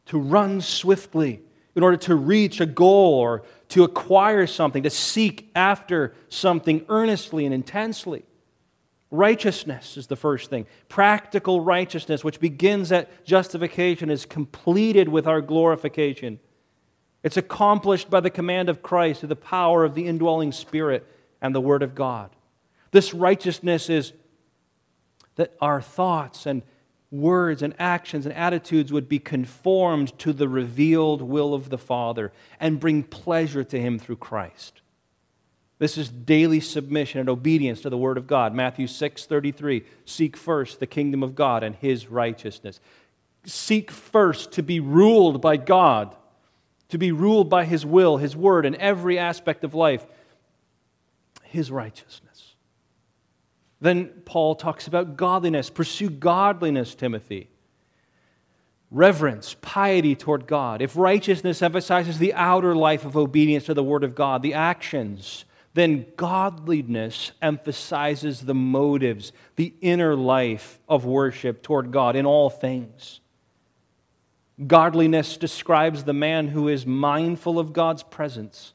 To 0.08 0.20
run 0.20 0.62
swiftly 0.62 1.42
in 1.76 1.84
order 1.84 1.98
to 1.98 2.16
reach 2.16 2.62
a 2.62 2.66
goal 2.66 3.16
or 3.16 3.44
to 3.70 3.84
acquire 3.84 4.48
something, 4.48 4.84
to 4.84 4.90
seek 4.90 5.52
after 5.56 6.14
something 6.30 6.86
earnestly 6.88 7.46
and 7.46 7.54
intensely. 7.54 8.24
Righteousness 9.10 9.96
is 9.96 10.08
the 10.08 10.16
first 10.16 10.50
thing. 10.50 10.68
Practical 10.90 11.62
righteousness, 11.62 12.24
which 12.24 12.40
begins 12.40 12.92
at 12.92 13.26
justification, 13.26 14.10
is 14.10 14.26
completed 14.26 15.08
with 15.08 15.26
our 15.28 15.42
glorification. 15.42 16.40
It's 17.24 17.38
accomplished 17.38 18.10
by 18.10 18.20
the 18.20 18.30
command 18.30 18.70
of 18.70 18.82
Christ 18.82 19.22
through 19.22 19.30
the 19.30 19.36
power 19.36 19.84
of 19.84 19.96
the 19.96 20.08
indwelling 20.08 20.52
Spirit 20.52 21.08
and 21.42 21.56
the 21.56 21.62
Word 21.62 21.84
of 21.84 21.96
God. 21.96 22.32
This 22.92 23.14
righteousness 23.14 23.90
is 23.90 24.14
that 25.36 25.54
our 25.62 25.82
thoughts 25.82 26.46
and 26.46 26.64
words 27.10 27.62
and 27.62 27.74
actions 27.80 28.26
and 28.26 28.36
attitudes 28.36 28.92
would 28.92 29.08
be 29.08 29.20
conformed 29.20 30.18
to 30.20 30.34
the 30.34 30.50
revealed 30.50 31.22
will 31.22 31.54
of 31.54 31.70
the 31.70 31.78
Father 31.78 32.34
and 32.60 32.80
bring 32.80 33.04
pleasure 33.04 33.64
to 33.64 33.80
Him 33.80 34.00
through 34.00 34.18
Christ. 34.18 34.82
This 35.80 35.98
is 35.98 36.10
daily 36.10 36.60
submission 36.60 37.20
and 37.20 37.30
obedience 37.30 37.82
to 37.82 37.90
the 37.90 37.98
Word 37.98 38.18
of 38.18 38.26
God. 38.26 38.54
Matthew 38.54 38.88
6 38.88 39.26
33. 39.26 39.84
Seek 40.06 40.36
first 40.36 40.80
the 40.80 40.88
kingdom 40.88 41.22
of 41.22 41.36
God 41.36 41.64
and 41.64 41.76
His 41.76 42.08
righteousness. 42.08 42.80
Seek 43.46 43.92
first 43.92 44.52
to 44.54 44.64
be 44.64 44.80
ruled 44.80 45.40
by 45.42 45.58
God, 45.58 46.16
to 46.90 46.98
be 46.98 47.12
ruled 47.12 47.50
by 47.50 47.66
His 47.66 47.86
will, 47.86 48.18
His 48.18 48.36
Word, 48.36 48.66
in 48.66 48.76
every 48.76 49.20
aspect 49.20 49.64
of 49.64 49.76
life, 49.76 50.06
His 51.44 51.70
righteousness. 51.70 52.56
Then 53.80 54.08
Paul 54.26 54.56
talks 54.56 54.88
about 54.88 55.16
godliness. 55.16 55.70
Pursue 55.70 56.10
godliness, 56.10 56.96
Timothy. 56.96 57.50
Reverence, 58.90 59.56
piety 59.62 60.16
toward 60.16 60.48
God. 60.48 60.82
If 60.82 60.96
righteousness 60.96 61.62
emphasizes 61.62 62.18
the 62.18 62.34
outer 62.34 62.76
life 62.76 63.06
of 63.06 63.16
obedience 63.16 63.66
to 63.66 63.76
the 63.76 63.84
Word 63.84 64.04
of 64.04 64.16
God, 64.16 64.42
the 64.42 64.56
actions, 64.56 65.46
then 65.78 66.08
godliness 66.16 67.34
emphasizes 67.40 68.42
the 68.42 68.56
motives, 68.56 69.32
the 69.58 69.76
inner 69.80 70.16
life 70.16 70.80
of 70.90 71.06
worship 71.06 71.62
toward 71.62 71.92
God 71.92 72.16
in 72.16 72.26
all 72.26 72.50
things. 72.50 73.20
Godliness 74.66 75.38
describes 75.38 76.04
the 76.04 76.14
man 76.14 76.48
who 76.48 76.68
is 76.68 76.88
mindful 76.88 77.60
of 77.60 77.74
God's 77.74 78.02
presence, 78.02 78.74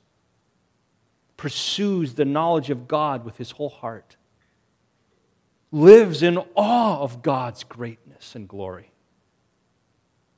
pursues 1.37 2.15
the 2.15 2.25
knowledge 2.25 2.71
of 2.71 2.87
God 2.87 3.25
with 3.25 3.37
his 3.37 3.51
whole 3.51 3.71
heart, 3.71 4.17
lives 5.73 6.23
in 6.23 6.39
awe 6.55 7.01
of 7.01 7.21
God's 7.21 7.65
greatness 7.65 8.37
and 8.37 8.49
glory, 8.49 8.93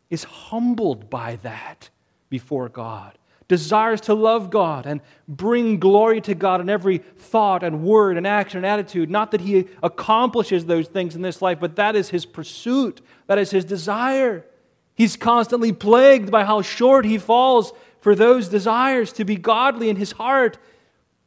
is 0.08 0.24
humbled 0.24 1.10
by 1.10 1.36
that 1.42 1.90
before 2.30 2.70
God 2.70 3.18
desires 3.48 4.00
to 4.02 4.14
love 4.14 4.50
God 4.50 4.86
and 4.86 5.00
bring 5.28 5.78
glory 5.78 6.20
to 6.22 6.34
God 6.34 6.60
in 6.60 6.68
every 6.68 6.98
thought 6.98 7.62
and 7.62 7.82
word 7.82 8.16
and 8.16 8.26
action 8.26 8.58
and 8.58 8.66
attitude. 8.66 9.10
Not 9.10 9.30
that 9.32 9.42
he 9.42 9.68
accomplishes 9.82 10.66
those 10.66 10.88
things 10.88 11.14
in 11.14 11.22
this 11.22 11.42
life, 11.42 11.60
but 11.60 11.76
that 11.76 11.96
is 11.96 12.08
his 12.08 12.26
pursuit, 12.26 13.00
that 13.26 13.38
is 13.38 13.50
his 13.50 13.64
desire. 13.64 14.46
He's 14.94 15.16
constantly 15.16 15.72
plagued 15.72 16.30
by 16.30 16.44
how 16.44 16.62
short 16.62 17.04
he 17.04 17.18
falls 17.18 17.72
for 18.00 18.14
those 18.14 18.48
desires 18.48 19.12
to 19.14 19.24
be 19.24 19.36
godly 19.36 19.88
in 19.88 19.96
his 19.96 20.12
heart, 20.12 20.58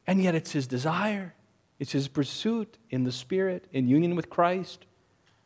and 0.05 0.21
yet 0.21 0.35
it's 0.35 0.51
his 0.51 0.67
desire. 0.67 1.33
It's 1.79 1.91
his 1.91 2.07
pursuit 2.07 2.77
in 2.89 3.03
the 3.03 3.11
Spirit, 3.11 3.65
in 3.71 3.87
union 3.87 4.15
with 4.15 4.29
Christ. 4.29 4.85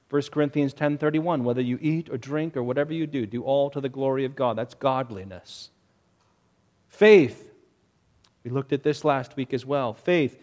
1 0.10 0.24
Corinthians 0.32 0.74
10:31 0.74 1.44
whether 1.44 1.62
you 1.62 1.80
eat 1.82 2.10
or 2.10 2.18
drink 2.18 2.58
or 2.58 2.64
whatever 2.64 2.94
you 2.94 3.08
do 3.08 3.26
do 3.26 3.44
all 3.44 3.70
to 3.70 3.80
the 3.80 3.88
glory 3.88 4.26
of 4.26 4.36
God 4.36 4.58
that's 4.58 4.74
godliness 4.74 5.71
Faith. 7.02 7.52
We 8.44 8.52
looked 8.52 8.74
at 8.74 8.84
this 8.84 9.04
last 9.04 9.36
week 9.36 9.56
as 9.56 9.66
well. 9.66 9.96
Faith. 9.96 10.40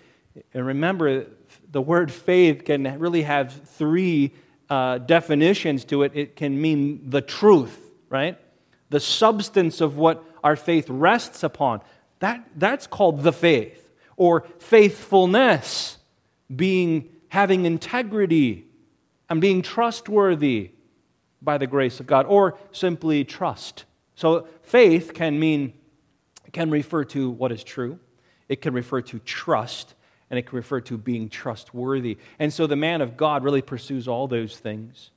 And 0.52 0.66
remember, 0.66 1.26
the 1.70 1.80
word 1.80 2.10
faith 2.10 2.64
can 2.64 2.98
really 2.98 3.22
have 3.22 3.52
three 3.52 4.34
uh, 4.68 4.98
definitions 4.98 5.84
to 5.84 6.02
it. 6.02 6.10
It 6.16 6.34
can 6.34 6.60
mean 6.60 7.10
the 7.10 7.20
truth, 7.20 7.78
right? 8.08 8.36
The 8.90 8.98
substance 8.98 9.80
of 9.80 9.98
what 9.98 10.24
our 10.42 10.56
faith 10.56 10.90
rests 10.90 11.44
upon. 11.44 11.80
That, 12.18 12.44
that's 12.56 12.88
called 12.88 13.22
the 13.22 13.32
faith. 13.32 13.92
Or 14.16 14.44
faithfulness, 14.58 15.98
being 16.56 17.08
having 17.28 17.66
integrity 17.66 18.66
and 19.30 19.40
being 19.40 19.62
trustworthy 19.62 20.72
by 21.40 21.56
the 21.56 21.68
grace 21.68 22.00
of 22.00 22.08
God, 22.08 22.26
or 22.26 22.58
simply 22.72 23.22
trust. 23.22 23.84
So 24.16 24.48
faith 24.62 25.14
can 25.14 25.38
mean 25.38 25.74
it 26.48 26.54
can 26.54 26.70
refer 26.70 27.04
to 27.04 27.28
what 27.28 27.52
is 27.52 27.62
true, 27.62 27.98
it 28.48 28.62
can 28.62 28.72
refer 28.72 29.02
to 29.02 29.18
trust, 29.18 29.92
and 30.30 30.38
it 30.38 30.46
can 30.46 30.56
refer 30.56 30.80
to 30.80 30.96
being 30.96 31.28
trustworthy. 31.28 32.16
And 32.38 32.50
so 32.50 32.66
the 32.66 32.74
man 32.74 33.02
of 33.02 33.18
God 33.18 33.44
really 33.44 33.60
pursues 33.60 34.08
all 34.08 34.26
those 34.26 34.56
things. 34.56 35.10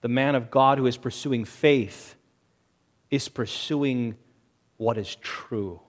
The 0.00 0.08
man 0.08 0.34
of 0.34 0.50
God 0.50 0.78
who 0.78 0.86
is 0.86 0.96
pursuing 0.96 1.44
faith 1.44 2.14
is 3.10 3.28
pursuing 3.28 4.16
what 4.78 4.96
is 4.96 5.14
true. 5.16 5.82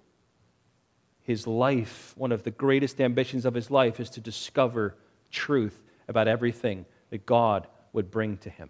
His 1.22 1.48
life, 1.48 2.14
one 2.18 2.34
of 2.34 2.44
the 2.44 2.52
greatest 2.52 3.00
ambitions 3.00 3.46
of 3.46 3.54
his 3.54 3.72
life, 3.72 4.02
is 4.02 4.10
to 4.12 4.20
discover 4.20 4.98
truth 5.32 5.82
about 6.10 6.28
everything 6.28 6.86
that 7.10 7.26
God 7.26 7.68
would 7.94 8.12
bring 8.12 8.36
to 8.40 8.50
him. 8.50 8.70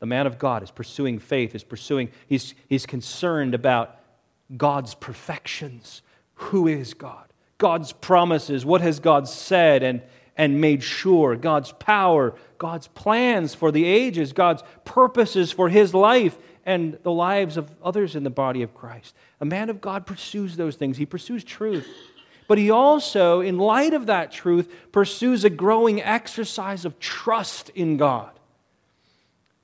The 0.00 0.06
man 0.06 0.26
of 0.26 0.38
God 0.38 0.62
is 0.62 0.70
pursuing 0.70 1.18
faith, 1.18 1.54
is 1.54 1.64
pursuing, 1.64 2.10
he's, 2.26 2.54
he's 2.68 2.84
concerned 2.84 3.54
about 3.54 3.98
God's 4.56 4.94
perfections. 4.94 6.02
Who 6.34 6.66
is 6.66 6.94
God? 6.94 7.32
God's 7.58 7.92
promises. 7.92 8.64
What 8.64 8.80
has 8.80 9.00
God 9.00 9.28
said 9.28 9.82
and, 9.82 10.02
and 10.36 10.60
made 10.60 10.82
sure? 10.82 11.36
God's 11.36 11.72
power, 11.72 12.34
God's 12.58 12.88
plans 12.88 13.54
for 13.54 13.70
the 13.70 13.84
ages, 13.84 14.32
God's 14.32 14.62
purposes 14.84 15.52
for 15.52 15.68
his 15.68 15.94
life 15.94 16.36
and 16.66 16.98
the 17.02 17.12
lives 17.12 17.56
of 17.56 17.70
others 17.82 18.16
in 18.16 18.24
the 18.24 18.30
body 18.30 18.62
of 18.62 18.74
Christ. 18.74 19.14
A 19.40 19.44
man 19.44 19.70
of 19.70 19.80
God 19.80 20.06
pursues 20.06 20.56
those 20.56 20.76
things, 20.76 20.96
he 20.96 21.06
pursues 21.06 21.44
truth. 21.44 21.86
But 22.46 22.58
he 22.58 22.70
also, 22.70 23.40
in 23.40 23.56
light 23.56 23.94
of 23.94 24.06
that 24.06 24.30
truth, 24.30 24.70
pursues 24.92 25.44
a 25.44 25.50
growing 25.50 26.02
exercise 26.02 26.84
of 26.84 26.98
trust 27.00 27.70
in 27.70 27.96
God. 27.96 28.30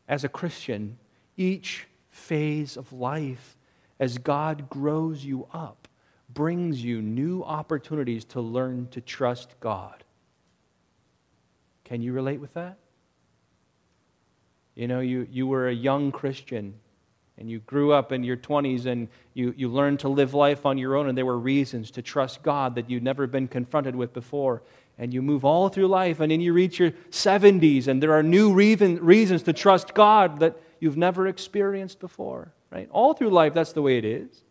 As 0.08 0.24
a 0.24 0.30
Christian, 0.30 0.98
each 1.36 1.86
phase 2.10 2.76
of 2.76 2.92
life 2.92 3.56
as 4.00 4.16
God 4.16 4.70
grows 4.70 5.22
you 5.22 5.46
up, 5.52 5.86
brings 6.32 6.82
you 6.82 7.02
new 7.02 7.44
opportunities 7.44 8.24
to 8.24 8.40
learn 8.40 8.88
to 8.92 9.00
trust 9.00 9.54
God. 9.60 10.02
Can 11.84 12.00
you 12.00 12.12
relate 12.14 12.40
with 12.40 12.54
that? 12.54 12.78
You 14.74 14.88
know, 14.88 15.00
you, 15.00 15.28
you 15.30 15.46
were 15.46 15.68
a 15.68 15.74
young 15.74 16.12
Christian 16.12 16.74
and 17.36 17.50
you 17.50 17.58
grew 17.60 17.92
up 17.92 18.10
in 18.10 18.24
your 18.24 18.36
20s 18.36 18.86
and 18.86 19.08
you, 19.34 19.52
you 19.56 19.68
learned 19.68 20.00
to 20.00 20.08
live 20.08 20.32
life 20.32 20.64
on 20.64 20.78
your 20.78 20.96
own, 20.96 21.08
and 21.08 21.16
there 21.16 21.26
were 21.26 21.38
reasons 21.38 21.90
to 21.92 22.02
trust 22.02 22.42
God 22.42 22.74
that 22.74 22.88
you'd 22.88 23.02
never 23.02 23.26
been 23.26 23.48
confronted 23.48 23.96
with 23.96 24.12
before. 24.12 24.62
And 24.98 25.14
you 25.14 25.22
move 25.22 25.44
all 25.44 25.70
through 25.70 25.86
life, 25.86 26.20
and 26.20 26.30
then 26.30 26.42
you 26.42 26.52
reach 26.52 26.78
your 26.78 26.90
70s, 27.10 27.86
and 27.88 28.02
there 28.02 28.12
are 28.12 28.22
new 28.22 28.52
reasons 28.52 29.42
to 29.44 29.54
trust 29.54 29.94
God 29.94 30.40
that 30.40 30.60
you've 30.80 30.98
never 30.98 31.26
experienced 31.26 31.98
before 31.98 32.52
right? 32.70 32.88
All 32.90 33.14
through 33.14 33.30
life, 33.30 33.54
that's 33.54 33.72
the 33.72 33.82
way 33.82 33.98
it 33.98 34.04
is. 34.04 34.42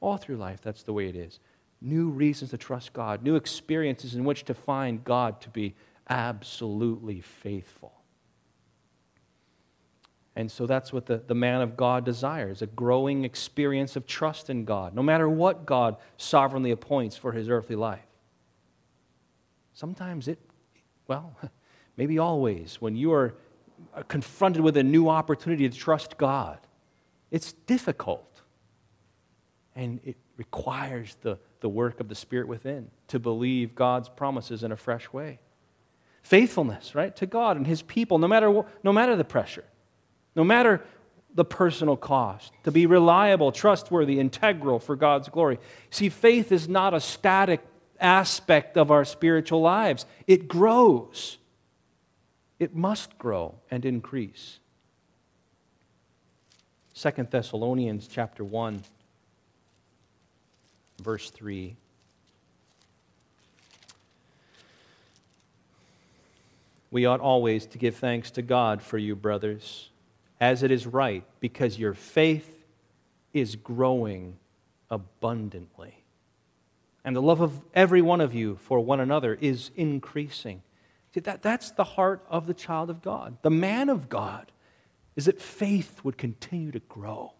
All 0.00 0.16
through 0.16 0.36
life, 0.36 0.60
that's 0.62 0.82
the 0.82 0.92
way 0.92 1.08
it 1.08 1.16
is. 1.16 1.40
New 1.80 2.08
reasons 2.08 2.50
to 2.50 2.58
trust 2.58 2.92
God, 2.92 3.22
new 3.22 3.36
experiences 3.36 4.14
in 4.14 4.24
which 4.24 4.44
to 4.44 4.54
find 4.54 5.04
God 5.04 5.40
to 5.42 5.50
be 5.50 5.74
absolutely 6.08 7.20
faithful. 7.20 7.92
And 10.36 10.50
so 10.50 10.66
that's 10.66 10.92
what 10.92 11.06
the, 11.06 11.18
the 11.18 11.34
man 11.34 11.60
of 11.60 11.76
God 11.76 12.04
desires 12.04 12.60
a 12.60 12.66
growing 12.66 13.24
experience 13.24 13.94
of 13.94 14.06
trust 14.06 14.50
in 14.50 14.64
God, 14.64 14.94
no 14.94 15.02
matter 15.02 15.28
what 15.28 15.64
God 15.64 15.96
sovereignly 16.16 16.72
appoints 16.72 17.16
for 17.16 17.32
his 17.32 17.48
earthly 17.48 17.76
life. 17.76 18.04
Sometimes 19.74 20.26
it, 20.28 20.38
well, 21.06 21.36
maybe 21.96 22.18
always, 22.18 22.80
when 22.80 22.96
you 22.96 23.12
are 23.12 23.34
confronted 24.08 24.62
with 24.62 24.76
a 24.76 24.82
new 24.82 25.08
opportunity 25.08 25.68
to 25.68 25.76
trust 25.76 26.16
God, 26.16 26.58
it's 27.34 27.52
difficult. 27.66 28.42
And 29.74 29.98
it 30.04 30.16
requires 30.36 31.16
the, 31.22 31.40
the 31.58 31.68
work 31.68 31.98
of 31.98 32.08
the 32.08 32.14
Spirit 32.14 32.46
within 32.46 32.92
to 33.08 33.18
believe 33.18 33.74
God's 33.74 34.08
promises 34.08 34.62
in 34.62 34.70
a 34.70 34.76
fresh 34.76 35.12
way. 35.12 35.40
Faithfulness, 36.22 36.94
right, 36.94 37.14
to 37.16 37.26
God 37.26 37.56
and 37.56 37.66
His 37.66 37.82
people, 37.82 38.18
no 38.18 38.28
matter, 38.28 38.64
no 38.84 38.92
matter 38.92 39.16
the 39.16 39.24
pressure, 39.24 39.64
no 40.36 40.44
matter 40.44 40.84
the 41.34 41.44
personal 41.44 41.96
cost, 41.96 42.52
to 42.62 42.70
be 42.70 42.86
reliable, 42.86 43.50
trustworthy, 43.50 44.20
integral 44.20 44.78
for 44.78 44.94
God's 44.94 45.28
glory. 45.28 45.58
See, 45.90 46.10
faith 46.10 46.52
is 46.52 46.68
not 46.68 46.94
a 46.94 47.00
static 47.00 47.66
aspect 47.98 48.76
of 48.76 48.92
our 48.92 49.04
spiritual 49.04 49.60
lives, 49.60 50.06
it 50.28 50.46
grows. 50.46 51.38
It 52.60 52.76
must 52.76 53.18
grow 53.18 53.56
and 53.72 53.84
increase. 53.84 54.60
Second 56.96 57.28
Thessalonians 57.30 58.06
chapter 58.06 58.44
1 58.44 58.80
verse 61.02 61.28
3 61.30 61.76
We 66.92 67.06
ought 67.06 67.18
always 67.18 67.66
to 67.66 67.78
give 67.78 67.96
thanks 67.96 68.30
to 68.30 68.42
God 68.42 68.80
for 68.80 68.96
you 68.96 69.16
brothers 69.16 69.90
as 70.40 70.62
it 70.62 70.70
is 70.70 70.86
right 70.86 71.24
because 71.40 71.76
your 71.76 71.94
faith 71.94 72.64
is 73.32 73.56
growing 73.56 74.36
abundantly. 74.88 76.04
And 77.04 77.16
the 77.16 77.20
love 77.20 77.40
of 77.40 77.60
every 77.74 78.02
one 78.02 78.20
of 78.20 78.32
you 78.32 78.54
for 78.54 78.78
one 78.78 79.00
another 79.00 79.34
is 79.34 79.72
increasing. 79.74 80.62
See, 81.12 81.20
that, 81.20 81.42
that's 81.42 81.72
the 81.72 81.82
heart 81.82 82.24
of 82.30 82.46
the 82.46 82.54
child 82.54 82.88
of 82.88 83.02
God, 83.02 83.38
the 83.42 83.50
man 83.50 83.88
of 83.88 84.08
God, 84.08 84.52
is 85.16 85.26
that 85.26 85.40
faith 85.40 86.00
would 86.02 86.18
continue 86.18 86.72
to 86.72 86.80
grow 86.80 87.32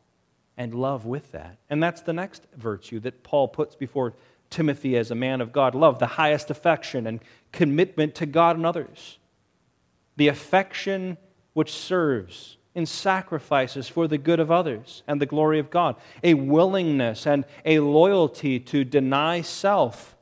and 0.57 0.75
love 0.75 1.05
with 1.05 1.33
that. 1.33 1.59
And 1.69 1.83
that's 1.83 2.03
the 2.03 2.13
next 2.13 2.47
virtue 2.57 3.01
that 3.01 3.23
Paul 3.23 3.49
puts 3.49 3.75
before 3.75 4.15
Timothy 4.51 4.97
as 4.97 5.11
a 5.11 5.17
man 5.17 5.41
of 5.41 5.53
God 5.53 5.75
love, 5.75 5.99
the 5.99 6.07
highest 6.07 6.51
affection 6.51 7.07
and 7.07 7.21
commitment 7.51 8.15
to 8.17 8.27
God 8.27 8.57
and 8.57 8.65
others. 8.65 9.19
The 10.17 10.29
affection 10.29 11.17
which 11.55 11.73
serves 11.73 12.57
in 12.75 12.87
sacrifices 12.87 13.89
for 13.89 14.07
the 14.07 14.19
good 14.19 14.41
of 14.41 14.51
others 14.51 15.03
and 15.07 15.21
the 15.21 15.27
glory 15.27 15.59
of 15.59 15.71
God, 15.71 15.97
a 16.23 16.35
willingness 16.35 17.27
and 17.27 17.45
a 17.65 17.81
loyalty 17.81 18.59
to 18.61 18.85
deny 18.85 19.41
self 19.41 20.17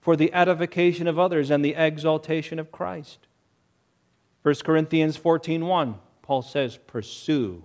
for 0.00 0.16
the 0.16 0.32
edification 0.32 1.06
of 1.06 1.18
others 1.18 1.50
and 1.50 1.64
the 1.64 1.74
exaltation 1.74 2.58
of 2.58 2.72
Christ. 2.72 3.26
1 4.42 4.54
Corinthians 4.64 5.16
14:1 5.16 5.98
Paul 6.30 6.42
says 6.42 6.76
pursue 6.86 7.64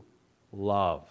love. 0.51 1.07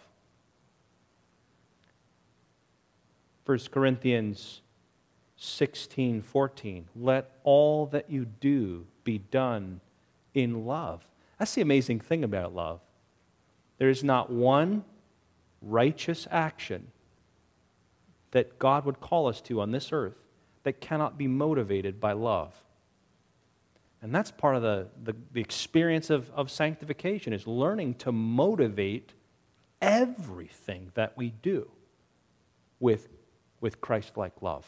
1 3.47 3.71
Corinthians 3.71 4.61
16:14 5.39 6.87
Let 6.97 7.31
all 7.45 7.87
that 7.87 8.11
you 8.11 8.25
do 8.25 8.89
be 9.05 9.19
done 9.19 9.81
in 10.35 10.67
love. 10.67 11.07
That's 11.39 11.55
the 11.55 11.63
amazing 11.63 12.01
thing 12.01 12.25
about 12.25 12.57
love. 12.57 12.81
There 13.79 13.89
is 13.89 14.03
not 14.03 14.31
one 14.31 14.85
righteous 15.63 16.27
action 16.33 16.91
that 18.33 18.59
God 18.59 18.85
would 18.85 18.99
call 18.99 19.29
us 19.29 19.41
to 19.43 19.61
on 19.61 19.71
this 19.71 19.93
earth 19.93 20.19
that 20.65 20.81
cannot 20.81 21.17
be 21.17 21.29
motivated 21.29 22.01
by 22.01 22.15
love. 22.15 22.64
And 24.05 24.15
that's 24.15 24.31
part 24.31 24.55
of 24.55 24.61
the, 24.61 24.89
the, 25.03 25.17
the 25.33 25.41
experience 25.41 26.11
of, 26.11 26.31
of 26.33 26.51
sanctification 26.51 27.33
is 27.33 27.47
learning 27.47 27.95
to 27.95 28.13
motivate 28.13 29.15
everything 29.81 30.93
that 30.93 31.17
we 31.17 31.31
do 31.31 31.71
with, 32.81 33.09
with 33.63 33.81
Christ-like 33.81 34.43
love. 34.43 34.67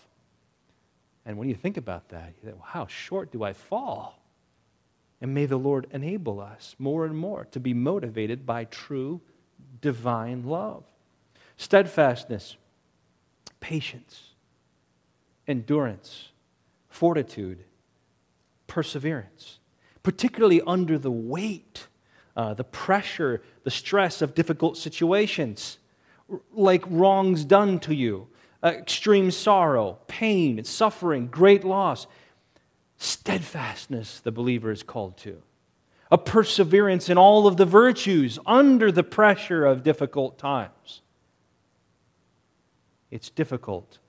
And 1.27 1.37
when 1.37 1.51
you 1.51 1.55
think 1.55 1.77
about 1.77 2.09
that, 2.09 2.29
you 2.29 2.45
think, 2.45 2.57
well, 2.57 2.71
how 2.71 2.87
short 2.87 3.31
do 3.31 3.43
I 3.43 3.53
fall? 3.53 4.23
And 5.21 5.35
may 5.35 5.45
the 5.45 5.59
Lord 5.59 5.87
enable 5.93 6.41
us 6.41 6.75
more 6.79 7.05
and 7.05 7.15
more 7.15 7.45
to 7.51 7.61
be 7.61 7.75
motivated 7.75 8.47
by 8.47 8.65
true 8.65 9.21
divine 9.83 10.45
love. 10.47 10.85
Steadfastness, 11.59 12.57
patience, 13.61 14.31
endurance, 15.47 16.31
fortitude, 16.89 17.65
perseverance, 18.77 19.59
particularly 20.03 20.61
under 20.67 20.99
the 20.99 21.11
weight, 21.11 21.87
uh, 22.37 22.53
the 22.53 22.63
pressure, 22.63 23.41
the 23.65 23.71
stress 23.71 24.21
of 24.21 24.35
difficult 24.35 24.77
situations, 24.77 25.79
like 26.53 26.85
wrongs 26.91 27.47
done 27.47 27.79
to 27.81 27.95
you, 27.95 28.29
uh, 28.63 28.67
extreme 28.67 29.31
sorrow, 29.31 29.97
pain, 30.09 30.63
suffering, 30.63 31.27
great 31.27 31.65
loss. 31.65 32.07
Steadfastness, 32.99 34.21
the 34.21 34.31
believer 34.31 34.71
is 34.71 34.83
called 34.83 35.17
to. 35.17 35.41
A 36.11 36.19
perseverance 36.19 37.09
in 37.09 37.17
all 37.17 37.47
of 37.47 37.57
the 37.57 37.65
virtues 37.65 38.39
under 38.45 38.93
the 38.93 39.03
pressure 39.03 39.65
of 39.65 39.83
difficult 39.83 40.37
times. 40.37 41.01
It's 43.11 43.31
difficult 43.31 44.01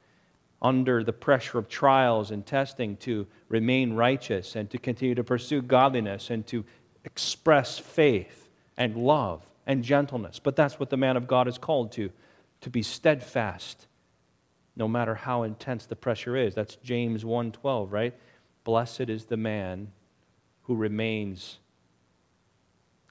under 0.62 1.04
the 1.04 1.14
pressure 1.14 1.58
of 1.58 1.70
trials 1.70 2.32
and 2.32 2.46
testing 2.46 2.98
to 2.98 3.28
remain 3.48 3.94
righteous 3.94 4.56
and 4.56 4.70
to 4.72 4.78
continue 4.78 5.16
to 5.16 5.24
pursue 5.24 5.62
godliness 5.62 6.30
and 6.30 6.48
to 6.48 6.66
express 7.04 7.78
faith 7.78 8.50
and 8.76 8.96
love 8.96 9.44
and 9.66 9.84
gentleness. 9.84 10.40
But 10.40 10.56
that's 10.56 10.80
what 10.80 10.90
the 10.90 10.98
man 10.98 11.18
of 11.18 11.28
God 11.28 11.48
is 11.48 11.58
called 11.58 11.92
to, 11.94 12.10
to 12.62 12.70
be 12.70 12.82
steadfast 12.82 13.88
no 14.76 14.88
matter 14.88 15.16
how 15.16 15.44
intense 15.44 15.86
the 15.86 15.96
pressure 15.96 16.36
is. 16.36 16.54
That's 16.54 16.76
James 16.78 17.24
1:12, 17.24 17.92
right? 17.92 18.14
Blessed 18.64 19.10
is 19.10 19.26
the 19.26 19.38
man 19.38 19.92
who 20.64 20.76
remains 20.76 21.60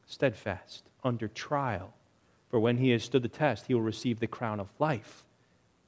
steadfast 0.07 0.85
under 1.03 1.27
trial. 1.29 1.93
For 2.49 2.61
when 2.61 2.77
he 2.79 2.91
has 2.91 3.03
stood 3.03 3.23
the 3.23 3.29
test, 3.29 3.67
he 3.67 3.75
will 3.75 3.83
receive 3.83 4.21
the 4.21 4.27
crown 4.29 4.61
of 4.61 4.69
life, 4.79 5.25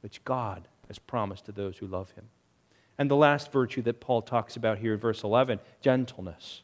which 0.01 0.25
God 0.25 0.66
as 0.88 0.98
promised 0.98 1.46
to 1.46 1.53
those 1.53 1.79
who 1.79 1.87
love 1.87 2.11
him. 2.12 2.24
And 2.98 3.11
the 3.11 3.16
last 3.16 3.53
virtue 3.53 3.83
that 3.83 4.01
Paul 4.01 4.22
talks 4.22 4.57
about 4.57 4.79
here 4.79 4.94
in 4.94 5.01
verse 5.01 5.22
11 5.22 5.61
gentleness. 5.81 6.62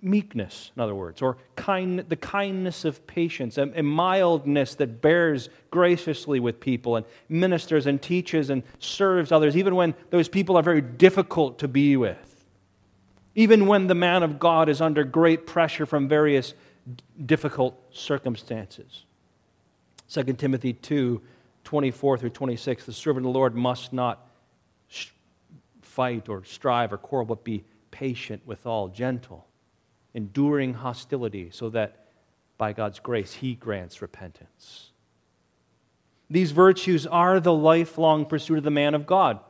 Meekness, 0.00 0.70
in 0.74 0.80
other 0.80 0.94
words, 0.94 1.20
or 1.20 1.36
kind, 1.56 1.98
the 2.08 2.16
kindness 2.16 2.86
of 2.86 3.06
patience, 3.06 3.58
a, 3.58 3.70
a 3.74 3.82
mildness 3.82 4.74
that 4.76 5.02
bears 5.02 5.50
graciously 5.70 6.40
with 6.40 6.58
people 6.58 6.96
and 6.96 7.04
ministers 7.28 7.86
and 7.86 8.00
teaches 8.00 8.48
and 8.48 8.62
serves 8.78 9.30
others, 9.30 9.58
even 9.58 9.74
when 9.74 9.94
those 10.08 10.26
people 10.26 10.56
are 10.56 10.62
very 10.62 10.80
difficult 10.80 11.58
to 11.58 11.68
be 11.68 11.98
with. 11.98 12.46
Even 13.34 13.66
when 13.66 13.86
the 13.86 13.94
man 13.94 14.22
of 14.22 14.38
God 14.38 14.70
is 14.70 14.80
under 14.80 15.04
great 15.04 15.46
pressure 15.46 15.84
from 15.84 16.08
various 16.08 16.54
difficult 17.26 17.78
circumstances. 17.90 19.04
2 20.08 20.22
Timothy 20.34 20.72
2 20.72 21.20
24 21.64 22.18
through 22.18 22.30
26, 22.30 22.86
the 22.86 22.92
servant 22.92 23.26
of 23.26 23.32
the 23.32 23.38
Lord 23.38 23.54
must 23.54 23.92
not 23.92 24.28
fight 25.82 26.28
or 26.28 26.44
strive 26.44 26.92
or 26.92 26.98
quarrel, 26.98 27.26
but 27.26 27.44
be 27.44 27.64
patient 27.90 28.42
with 28.46 28.66
all, 28.66 28.88
gentle, 28.88 29.46
enduring 30.12 30.74
hostility, 30.74 31.50
so 31.50 31.70
that 31.70 32.06
by 32.58 32.72
God's 32.72 33.00
grace 33.00 33.34
he 33.34 33.54
grants 33.54 34.02
repentance. 34.02 34.90
These 36.30 36.52
virtues 36.52 37.06
are 37.06 37.38
the 37.40 37.52
lifelong 37.52 38.26
pursuit 38.26 38.58
of 38.58 38.64
the 38.64 38.70
man 38.70 38.94
of 38.94 39.06
God. 39.06 39.40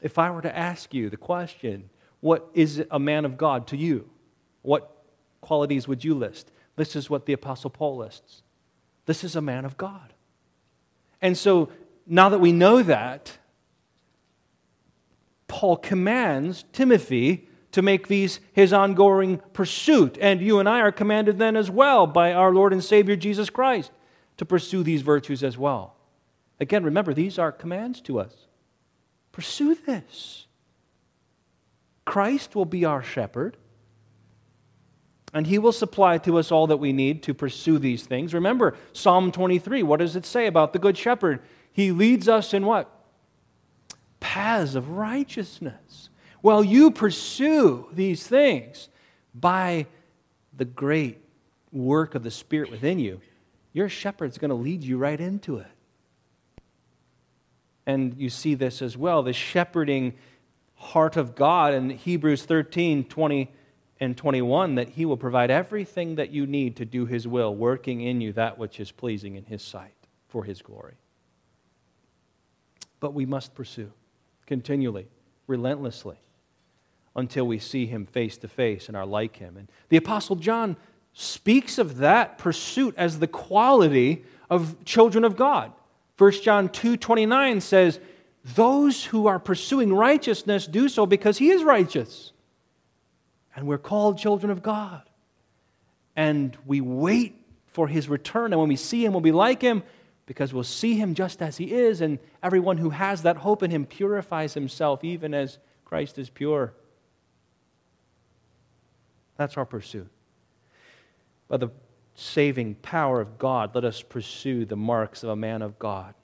If 0.00 0.18
I 0.18 0.30
were 0.30 0.42
to 0.42 0.56
ask 0.56 0.94
you 0.94 1.10
the 1.10 1.16
question, 1.16 1.90
what 2.20 2.48
is 2.54 2.84
a 2.90 2.98
man 2.98 3.24
of 3.24 3.36
God 3.36 3.66
to 3.68 3.76
you? 3.76 4.08
What 4.62 4.90
qualities 5.40 5.88
would 5.88 6.04
you 6.04 6.14
list? 6.14 6.50
This 6.76 6.94
is 6.94 7.10
what 7.10 7.26
the 7.26 7.32
Apostle 7.32 7.70
Paul 7.70 7.96
lists. 7.96 8.42
This 9.06 9.24
is 9.24 9.34
a 9.34 9.40
man 9.40 9.64
of 9.64 9.76
God. 9.76 10.12
And 11.20 11.36
so 11.36 11.70
now 12.06 12.28
that 12.28 12.38
we 12.38 12.52
know 12.52 12.82
that, 12.82 13.38
Paul 15.46 15.76
commands 15.76 16.64
Timothy 16.72 17.48
to 17.72 17.82
make 17.82 18.08
these 18.08 18.40
his 18.52 18.72
ongoing 18.72 19.40
pursuit. 19.52 20.18
And 20.20 20.40
you 20.40 20.58
and 20.58 20.68
I 20.68 20.80
are 20.80 20.92
commanded 20.92 21.38
then 21.38 21.56
as 21.56 21.70
well 21.70 22.06
by 22.06 22.32
our 22.32 22.52
Lord 22.52 22.72
and 22.72 22.82
Savior 22.82 23.16
Jesus 23.16 23.50
Christ 23.50 23.90
to 24.36 24.44
pursue 24.44 24.82
these 24.82 25.02
virtues 25.02 25.42
as 25.42 25.58
well. 25.58 25.96
Again, 26.60 26.84
remember, 26.84 27.14
these 27.14 27.38
are 27.38 27.52
commands 27.52 28.00
to 28.02 28.18
us. 28.18 28.46
Pursue 29.32 29.74
this. 29.74 30.46
Christ 32.04 32.56
will 32.56 32.64
be 32.64 32.84
our 32.84 33.02
shepherd, 33.02 33.56
and 35.32 35.46
he 35.46 35.58
will 35.58 35.72
supply 35.72 36.18
to 36.18 36.38
us 36.38 36.50
all 36.50 36.66
that 36.66 36.78
we 36.78 36.92
need 36.92 37.22
to 37.24 37.34
pursue 37.34 37.78
these 37.78 38.04
things. 38.04 38.32
Remember, 38.32 38.74
Psalm 38.92 39.30
23, 39.30 39.82
what 39.82 40.00
does 40.00 40.16
it 40.16 40.24
say 40.24 40.46
about 40.46 40.72
the 40.72 40.78
good 40.78 40.96
shepherd? 40.96 41.40
He 41.70 41.92
leads 41.92 42.28
us 42.28 42.54
in 42.54 42.64
what? 42.64 42.90
Paths 44.20 44.74
of 44.74 44.90
righteousness. 44.90 46.08
Well, 46.42 46.64
you 46.64 46.90
pursue 46.90 47.86
these 47.92 48.26
things 48.26 48.88
by 49.34 49.86
the 50.56 50.64
great 50.64 51.22
work 51.72 52.14
of 52.14 52.22
the 52.22 52.30
Spirit 52.30 52.70
within 52.70 52.98
you, 52.98 53.20
your 53.72 53.88
shepherd's 53.88 54.38
going 54.38 54.48
to 54.50 54.54
lead 54.54 54.82
you 54.82 54.98
right 54.98 55.20
into 55.20 55.58
it. 55.58 55.66
And 57.86 58.14
you 58.18 58.28
see 58.28 58.54
this 58.54 58.82
as 58.82 58.96
well 58.96 59.22
the 59.22 59.32
shepherding 59.32 60.14
heart 60.74 61.16
of 61.16 61.34
God 61.34 61.74
in 61.74 61.90
Hebrews 61.90 62.44
13 62.44 63.04
20 63.04 63.50
and 64.00 64.16
21 64.16 64.76
that 64.76 64.90
He 64.90 65.04
will 65.04 65.16
provide 65.16 65.50
everything 65.50 66.16
that 66.16 66.30
you 66.30 66.46
need 66.46 66.76
to 66.76 66.84
do 66.84 67.06
His 67.06 67.26
will, 67.26 67.54
working 67.54 68.00
in 68.00 68.20
you 68.20 68.32
that 68.34 68.58
which 68.58 68.80
is 68.80 68.90
pleasing 68.90 69.34
in 69.34 69.44
His 69.44 69.62
sight 69.62 69.94
for 70.28 70.44
His 70.44 70.62
glory. 70.62 70.94
But 73.00 73.14
we 73.14 73.26
must 73.26 73.54
pursue 73.54 73.92
continually, 74.46 75.08
relentlessly, 75.46 76.16
until 77.14 77.46
we 77.46 77.58
see 77.58 77.86
Him 77.86 78.06
face 78.06 78.36
to 78.38 78.48
face 78.48 78.88
and 78.88 78.96
are 78.96 79.06
like 79.06 79.36
Him. 79.36 79.56
And 79.56 79.68
the 79.88 79.96
Apostle 79.96 80.36
John 80.36 80.76
speaks 81.12 81.78
of 81.78 81.98
that 81.98 82.38
pursuit 82.38 82.94
as 82.96 83.18
the 83.18 83.26
quality 83.26 84.24
of 84.48 84.84
children 84.84 85.24
of 85.24 85.36
God. 85.36 85.72
1 86.16 86.42
John 86.42 86.68
2:29 86.68 87.60
says, 87.60 88.00
"Those 88.44 89.06
who 89.06 89.26
are 89.26 89.38
pursuing 89.38 89.92
righteousness 89.92 90.66
do 90.66 90.88
so 90.88 91.06
because 91.06 91.38
he 91.38 91.50
is 91.50 91.64
righteous." 91.64 92.32
And 93.58 93.66
we're 93.66 93.76
called 93.76 94.18
children 94.18 94.52
of 94.52 94.62
God. 94.62 95.02
And 96.14 96.56
we 96.64 96.80
wait 96.80 97.34
for 97.66 97.88
his 97.88 98.08
return, 98.08 98.52
and 98.52 98.60
when 98.60 98.68
we 98.68 98.76
see 98.76 99.04
him, 99.04 99.12
we'll 99.12 99.20
be 99.20 99.32
like 99.32 99.60
him 99.60 99.82
because 100.26 100.54
we'll 100.54 100.62
see 100.62 100.94
him 100.94 101.14
just 101.14 101.42
as 101.42 101.56
he 101.56 101.72
is, 101.72 102.00
and 102.00 102.20
everyone 102.40 102.76
who 102.76 102.90
has 102.90 103.22
that 103.22 103.36
hope 103.36 103.64
in 103.64 103.72
him 103.72 103.84
purifies 103.84 104.54
himself 104.54 105.02
even 105.02 105.34
as 105.34 105.58
Christ 105.84 106.20
is 106.20 106.30
pure. 106.30 106.72
That's 109.36 109.56
our 109.56 109.64
pursuit. 109.64 110.08
By 111.48 111.56
the 111.56 111.70
saving 112.14 112.76
power 112.76 113.20
of 113.20 113.40
God, 113.40 113.74
let 113.74 113.84
us 113.84 114.02
pursue 114.02 114.66
the 114.66 114.76
marks 114.76 115.24
of 115.24 115.30
a 115.30 115.36
man 115.36 115.62
of 115.62 115.80
God. 115.80 116.14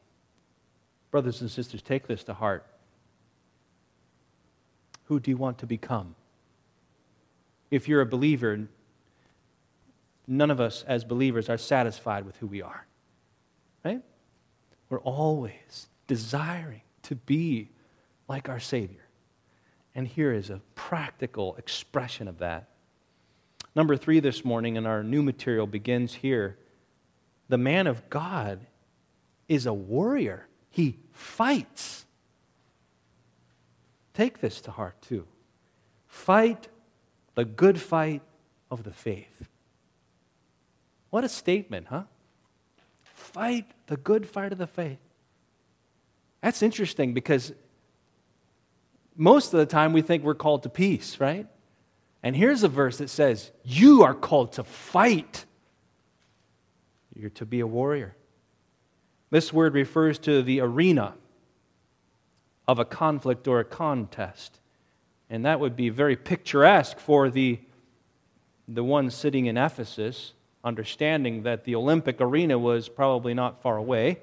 Brothers 1.10 1.40
and 1.40 1.50
sisters, 1.50 1.82
take 1.82 2.06
this 2.06 2.22
to 2.24 2.34
heart. 2.34 2.64
Who 5.06 5.18
do 5.18 5.32
you 5.32 5.36
want 5.36 5.58
to 5.58 5.66
become? 5.66 6.14
If 7.70 7.88
you're 7.88 8.00
a 8.00 8.06
believer, 8.06 8.68
none 10.26 10.50
of 10.50 10.60
us 10.60 10.84
as 10.86 11.04
believers 11.04 11.48
are 11.48 11.58
satisfied 11.58 12.24
with 12.24 12.36
who 12.36 12.46
we 12.46 12.62
are. 12.62 12.86
Right? 13.84 14.02
We're 14.88 15.00
always 15.00 15.88
desiring 16.06 16.82
to 17.02 17.14
be 17.14 17.70
like 18.28 18.48
our 18.48 18.60
Savior. 18.60 19.06
And 19.94 20.08
here 20.08 20.32
is 20.32 20.50
a 20.50 20.60
practical 20.74 21.54
expression 21.56 22.28
of 22.28 22.38
that. 22.38 22.68
Number 23.74 23.96
three 23.96 24.20
this 24.20 24.44
morning 24.44 24.76
in 24.76 24.86
our 24.86 25.02
new 25.02 25.22
material 25.22 25.66
begins 25.66 26.14
here. 26.14 26.58
The 27.48 27.58
man 27.58 27.86
of 27.86 28.08
God 28.08 28.66
is 29.48 29.66
a 29.66 29.74
warrior, 29.74 30.46
he 30.70 30.98
fights. 31.12 32.06
Take 34.14 34.40
this 34.40 34.60
to 34.62 34.70
heart 34.70 35.00
too. 35.02 35.26
Fight 36.06 36.68
the 37.34 37.44
good 37.44 37.80
fight 37.80 38.22
of 38.70 38.84
the 38.84 38.92
faith. 38.92 39.48
What 41.10 41.24
a 41.24 41.28
statement, 41.28 41.86
huh? 41.88 42.04
Fight 43.02 43.66
the 43.86 43.96
good 43.96 44.28
fight 44.28 44.52
of 44.52 44.58
the 44.58 44.66
faith. 44.66 44.98
That's 46.42 46.62
interesting 46.62 47.14
because 47.14 47.52
most 49.16 49.52
of 49.54 49.58
the 49.58 49.66
time 49.66 49.92
we 49.92 50.02
think 50.02 50.22
we're 50.22 50.34
called 50.34 50.64
to 50.64 50.68
peace, 50.68 51.20
right? 51.20 51.46
And 52.22 52.34
here's 52.34 52.62
a 52.62 52.68
verse 52.68 52.98
that 52.98 53.10
says, 53.10 53.50
You 53.62 54.02
are 54.02 54.14
called 54.14 54.52
to 54.52 54.64
fight. 54.64 55.44
You're 57.14 57.30
to 57.30 57.46
be 57.46 57.60
a 57.60 57.66
warrior. 57.66 58.16
This 59.30 59.52
word 59.52 59.74
refers 59.74 60.18
to 60.20 60.42
the 60.42 60.60
arena 60.60 61.14
of 62.66 62.78
a 62.78 62.84
conflict 62.84 63.46
or 63.46 63.60
a 63.60 63.64
contest. 63.64 64.58
And 65.30 65.44
that 65.44 65.60
would 65.60 65.76
be 65.76 65.88
very 65.88 66.16
picturesque 66.16 66.98
for 66.98 67.30
the, 67.30 67.58
the 68.68 68.84
one 68.84 69.10
sitting 69.10 69.46
in 69.46 69.56
Ephesus, 69.56 70.32
understanding 70.62 71.42
that 71.42 71.64
the 71.64 71.74
Olympic 71.74 72.20
arena 72.20 72.58
was 72.58 72.88
probably 72.88 73.34
not 73.34 73.62
far 73.62 73.76
away, 73.76 74.20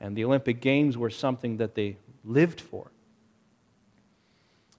and 0.00 0.16
the 0.16 0.24
Olympic 0.24 0.60
Games 0.60 0.98
were 0.98 1.10
something 1.10 1.56
that 1.58 1.74
they 1.74 1.96
lived 2.24 2.60
for. 2.60 2.90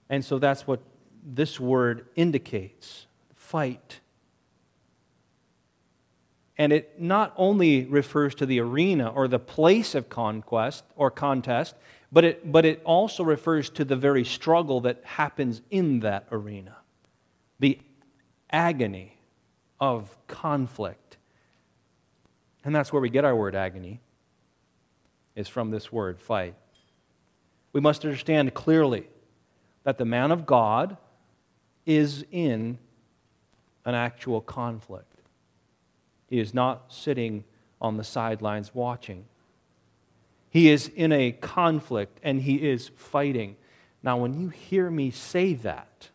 And 0.08 0.24
so 0.24 0.38
that's 0.38 0.66
what 0.66 0.80
this 1.24 1.58
word 1.58 2.06
indicates 2.14 3.06
fight. 3.34 4.00
And 6.58 6.72
it 6.72 7.00
not 7.00 7.34
only 7.36 7.84
refers 7.84 8.34
to 8.36 8.46
the 8.46 8.60
arena 8.60 9.08
or 9.08 9.28
the 9.28 9.38
place 9.38 9.94
of 9.94 10.08
conquest 10.08 10.84
or 10.94 11.10
contest, 11.10 11.74
but 12.12 12.24
it, 12.24 12.52
but 12.52 12.64
it 12.64 12.80
also 12.84 13.24
refers 13.24 13.70
to 13.70 13.84
the 13.84 13.96
very 13.96 14.24
struggle 14.24 14.80
that 14.82 15.00
happens 15.04 15.60
in 15.70 16.00
that 16.00 16.26
arena. 16.30 16.76
The 17.58 17.78
agony 18.50 19.18
of 19.80 20.16
conflict. 20.26 21.16
And 22.64 22.74
that's 22.74 22.92
where 22.92 23.02
we 23.02 23.10
get 23.10 23.24
our 23.24 23.36
word 23.36 23.54
agony, 23.54 24.00
is 25.34 25.48
from 25.48 25.70
this 25.70 25.92
word 25.92 26.20
fight. 26.20 26.54
We 27.72 27.80
must 27.80 28.04
understand 28.04 28.54
clearly 28.54 29.06
that 29.84 29.98
the 29.98 30.04
man 30.04 30.32
of 30.32 30.46
God 30.46 30.96
is 31.84 32.24
in 32.32 32.78
an 33.84 33.94
actual 33.94 34.40
conflict. 34.40 35.12
He 36.28 36.40
is 36.40 36.52
not 36.52 36.92
sitting 36.92 37.44
on 37.80 37.96
the 37.96 38.04
sidelines 38.04 38.74
watching. 38.74 39.26
He 40.56 40.70
is 40.70 40.88
in 40.88 41.12
a 41.12 41.32
conflict 41.32 42.18
and 42.22 42.40
he 42.40 42.66
is 42.66 42.90
fighting. 42.96 43.56
Now, 44.02 44.16
when 44.16 44.40
you 44.40 44.48
hear 44.48 44.90
me 44.90 45.10
say 45.10 45.52
that, 45.52 46.08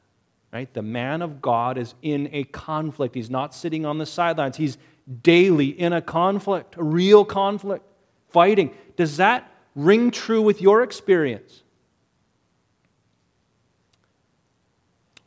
right, 0.52 0.74
the 0.74 0.82
man 0.82 1.22
of 1.22 1.44
God 1.44 1.78
is 1.78 1.94
in 2.02 2.28
a 2.32 2.46
conflict. 2.46 3.14
He's 3.14 3.30
not 3.30 3.54
sitting 3.54 3.86
on 3.86 4.00
the 4.00 4.06
sidelines. 4.08 4.58
He's 4.58 4.80
daily 5.22 5.68
in 5.68 5.94
a 5.94 6.02
conflict, 6.02 6.76
a 6.76 6.84
real 6.84 7.24
conflict, 7.24 7.86
fighting. 8.30 8.74
Does 8.98 9.18
that 9.18 9.48
ring 9.76 10.10
true 10.10 10.42
with 10.42 10.60
your 10.60 10.82
experience? 10.82 11.62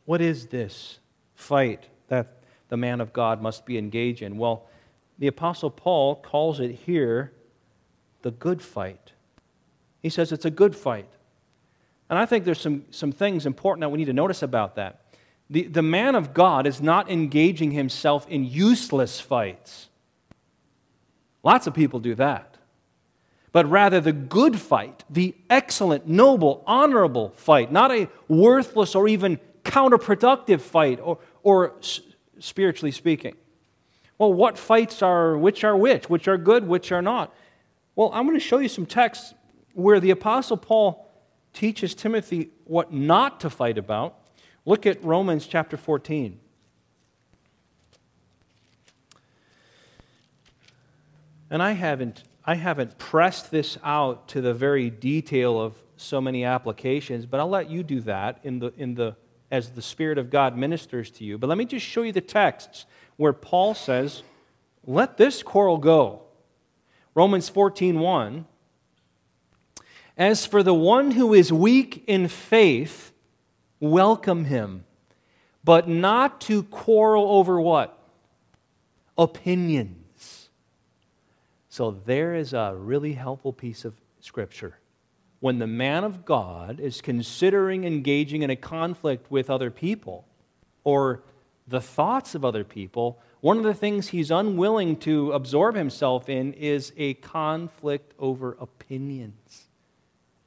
What 0.03 0.19
is 0.19 0.47
this 0.47 0.99
fight 1.35 1.87
that 2.09 2.43
the 2.67 2.75
man 2.75 2.99
of 2.99 3.13
God 3.13 3.41
must 3.41 3.65
be 3.65 3.77
engaged 3.77 4.21
in? 4.21 4.37
Well, 4.37 4.67
the 5.17 5.27
Apostle 5.27 5.69
Paul 5.69 6.17
calls 6.17 6.59
it 6.59 6.71
here 6.71 7.31
the 8.25 8.31
good 8.31 8.59
fight. 8.59 9.11
He 10.01 10.09
says 10.09 10.31
it's 10.31 10.45
a 10.45 10.49
good 10.49 10.75
fight. 10.75 11.07
And 12.09 12.17
I 12.17 12.25
think 12.25 12.43
there's 12.43 12.59
some, 12.59 12.85
some 12.89 13.11
things 13.11 13.45
important 13.45 13.81
that 13.81 13.89
we 13.89 13.99
need 13.99 14.05
to 14.05 14.13
notice 14.13 14.41
about 14.41 14.77
that. 14.77 15.01
The, 15.47 15.67
the 15.67 15.83
man 15.83 16.15
of 16.15 16.33
God 16.33 16.65
is 16.65 16.81
not 16.81 17.07
engaging 17.11 17.69
himself 17.69 18.27
in 18.27 18.43
useless 18.43 19.19
fights. 19.19 19.89
Lots 21.43 21.67
of 21.67 21.75
people 21.75 21.99
do 21.99 22.15
that. 22.15 22.57
But 23.51 23.69
rather 23.69 24.01
the 24.01 24.11
good 24.11 24.59
fight, 24.59 25.03
the 25.07 25.35
excellent, 25.47 26.07
noble, 26.07 26.63
honorable 26.65 27.29
fight, 27.35 27.71
not 27.71 27.91
a 27.91 28.09
worthless 28.27 28.95
or 28.95 29.07
even 29.07 29.39
counterproductive 29.63 30.61
fight, 30.61 30.99
or, 30.99 31.19
or 31.43 31.75
spiritually 32.39 32.91
speaking. 32.91 33.35
Well, 34.17 34.33
what 34.33 34.57
fights 34.57 35.03
are 35.03 35.37
which 35.37 35.63
are 35.63 35.77
which? 35.77 36.09
Which 36.09 36.27
are 36.27 36.39
good, 36.39 36.67
which 36.67 36.91
are 36.91 37.03
not? 37.03 37.31
Well, 37.95 38.11
I'm 38.13 38.25
going 38.25 38.37
to 38.37 38.45
show 38.45 38.57
you 38.57 38.67
some 38.67 38.85
texts 38.85 39.33
where 39.73 39.99
the 39.99 40.11
Apostle 40.11 40.57
Paul 40.57 41.09
teaches 41.53 41.95
Timothy 41.95 42.49
what 42.65 42.91
not 42.91 43.39
to 43.41 43.49
fight 43.49 43.77
about. 43.77 44.19
Look 44.65 44.85
at 44.85 45.03
Romans 45.03 45.47
chapter 45.47 45.77
14. 45.77 46.39
And 51.49 51.63
I 51.63 51.71
haven't, 51.71 52.23
I 52.43 52.55
haven't 52.55 52.97
pressed 52.97 53.51
this 53.51 53.77
out 53.83 54.27
to 54.29 54.41
the 54.41 54.53
very 54.53 54.89
detail 54.89 55.61
of 55.61 55.75
so 55.95 56.19
many 56.19 56.43
applications, 56.43 57.25
but 57.25 57.39
I'll 57.39 57.47
let 57.47 57.69
you 57.69 57.83
do 57.83 58.01
that 58.01 58.39
in 58.43 58.59
the, 58.59 58.73
in 58.77 58.95
the 58.95 59.15
as 59.51 59.69
the 59.69 59.81
Spirit 59.81 60.17
of 60.17 60.29
God 60.29 60.57
ministers 60.57 61.09
to 61.11 61.23
you. 61.23 61.37
But 61.37 61.47
let 61.47 61.57
me 61.57 61.65
just 61.65 61.85
show 61.85 62.01
you 62.01 62.11
the 62.11 62.19
texts 62.19 62.85
where 63.15 63.31
Paul 63.31 63.73
says, 63.73 64.23
let 64.85 65.17
this 65.17 65.43
quarrel 65.43 65.77
go. 65.77 66.24
Romans 67.15 67.47
14 67.47 67.97
1 67.97 68.45
As 70.17 70.45
for 70.45 70.61
the 70.61 70.73
one 70.73 71.11
who 71.11 71.33
is 71.33 71.51
weak 71.51 72.03
in 72.07 72.27
faith, 72.27 73.13
welcome 73.79 74.45
him, 74.45 74.83
but 75.63 75.87
not 75.87 76.41
to 76.41 76.63
quarrel 76.63 77.25
over 77.31 77.59
what? 77.59 77.97
Opinions. 79.17 80.49
So 81.69 81.91
there 82.05 82.35
is 82.35 82.53
a 82.53 82.75
really 82.77 83.13
helpful 83.13 83.53
piece 83.53 83.85
of 83.85 83.95
scripture. 84.19 84.77
When 85.39 85.59
the 85.59 85.67
man 85.67 86.03
of 86.03 86.25
God 86.25 86.81
is 86.81 87.01
considering 87.01 87.85
engaging 87.85 88.41
in 88.41 88.49
a 88.49 88.55
conflict 88.57 89.31
with 89.31 89.49
other 89.49 89.71
people 89.71 90.25
or 90.83 91.23
the 91.67 91.81
thoughts 91.81 92.35
of 92.35 92.43
other 92.43 92.63
people, 92.63 93.19
one 93.45 93.59
of 93.59 93.63
the 93.63 93.75
things 93.75 94.07
he's 94.07 94.31
unwilling 94.31 94.95
to 94.95 95.31
absorb 95.31 95.75
himself 95.75 96.29
in 96.29 96.51
is 96.53 96.91
a 96.97 97.13
conflict 97.13 98.11
over 98.17 98.57
opinions. 98.59 99.67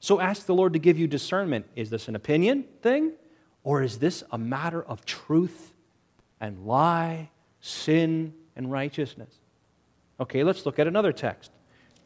So 0.01 0.19
ask 0.19 0.47
the 0.47 0.55
Lord 0.57 0.73
to 0.73 0.81
give 0.81 0.99
you 0.99 1.07
discernment. 1.07 1.67
Is 1.77 1.91
this 1.91 2.09
an 2.09 2.17
opinion 2.17 2.65
thing? 2.83 3.13
Or 3.63 3.85
is 3.85 4.01
this 4.01 4.25
a 4.33 4.37
matter 4.37 4.83
of 4.83 5.05
truth 5.05 5.75
and 6.41 6.67
lie, 6.67 7.31
sin 7.61 8.35
and 8.57 8.73
righteousness? 8.73 9.33
Okay, 10.19 10.43
let's 10.43 10.67
look 10.67 10.81
at 10.81 10.89
another 10.89 11.13
text. 11.13 11.53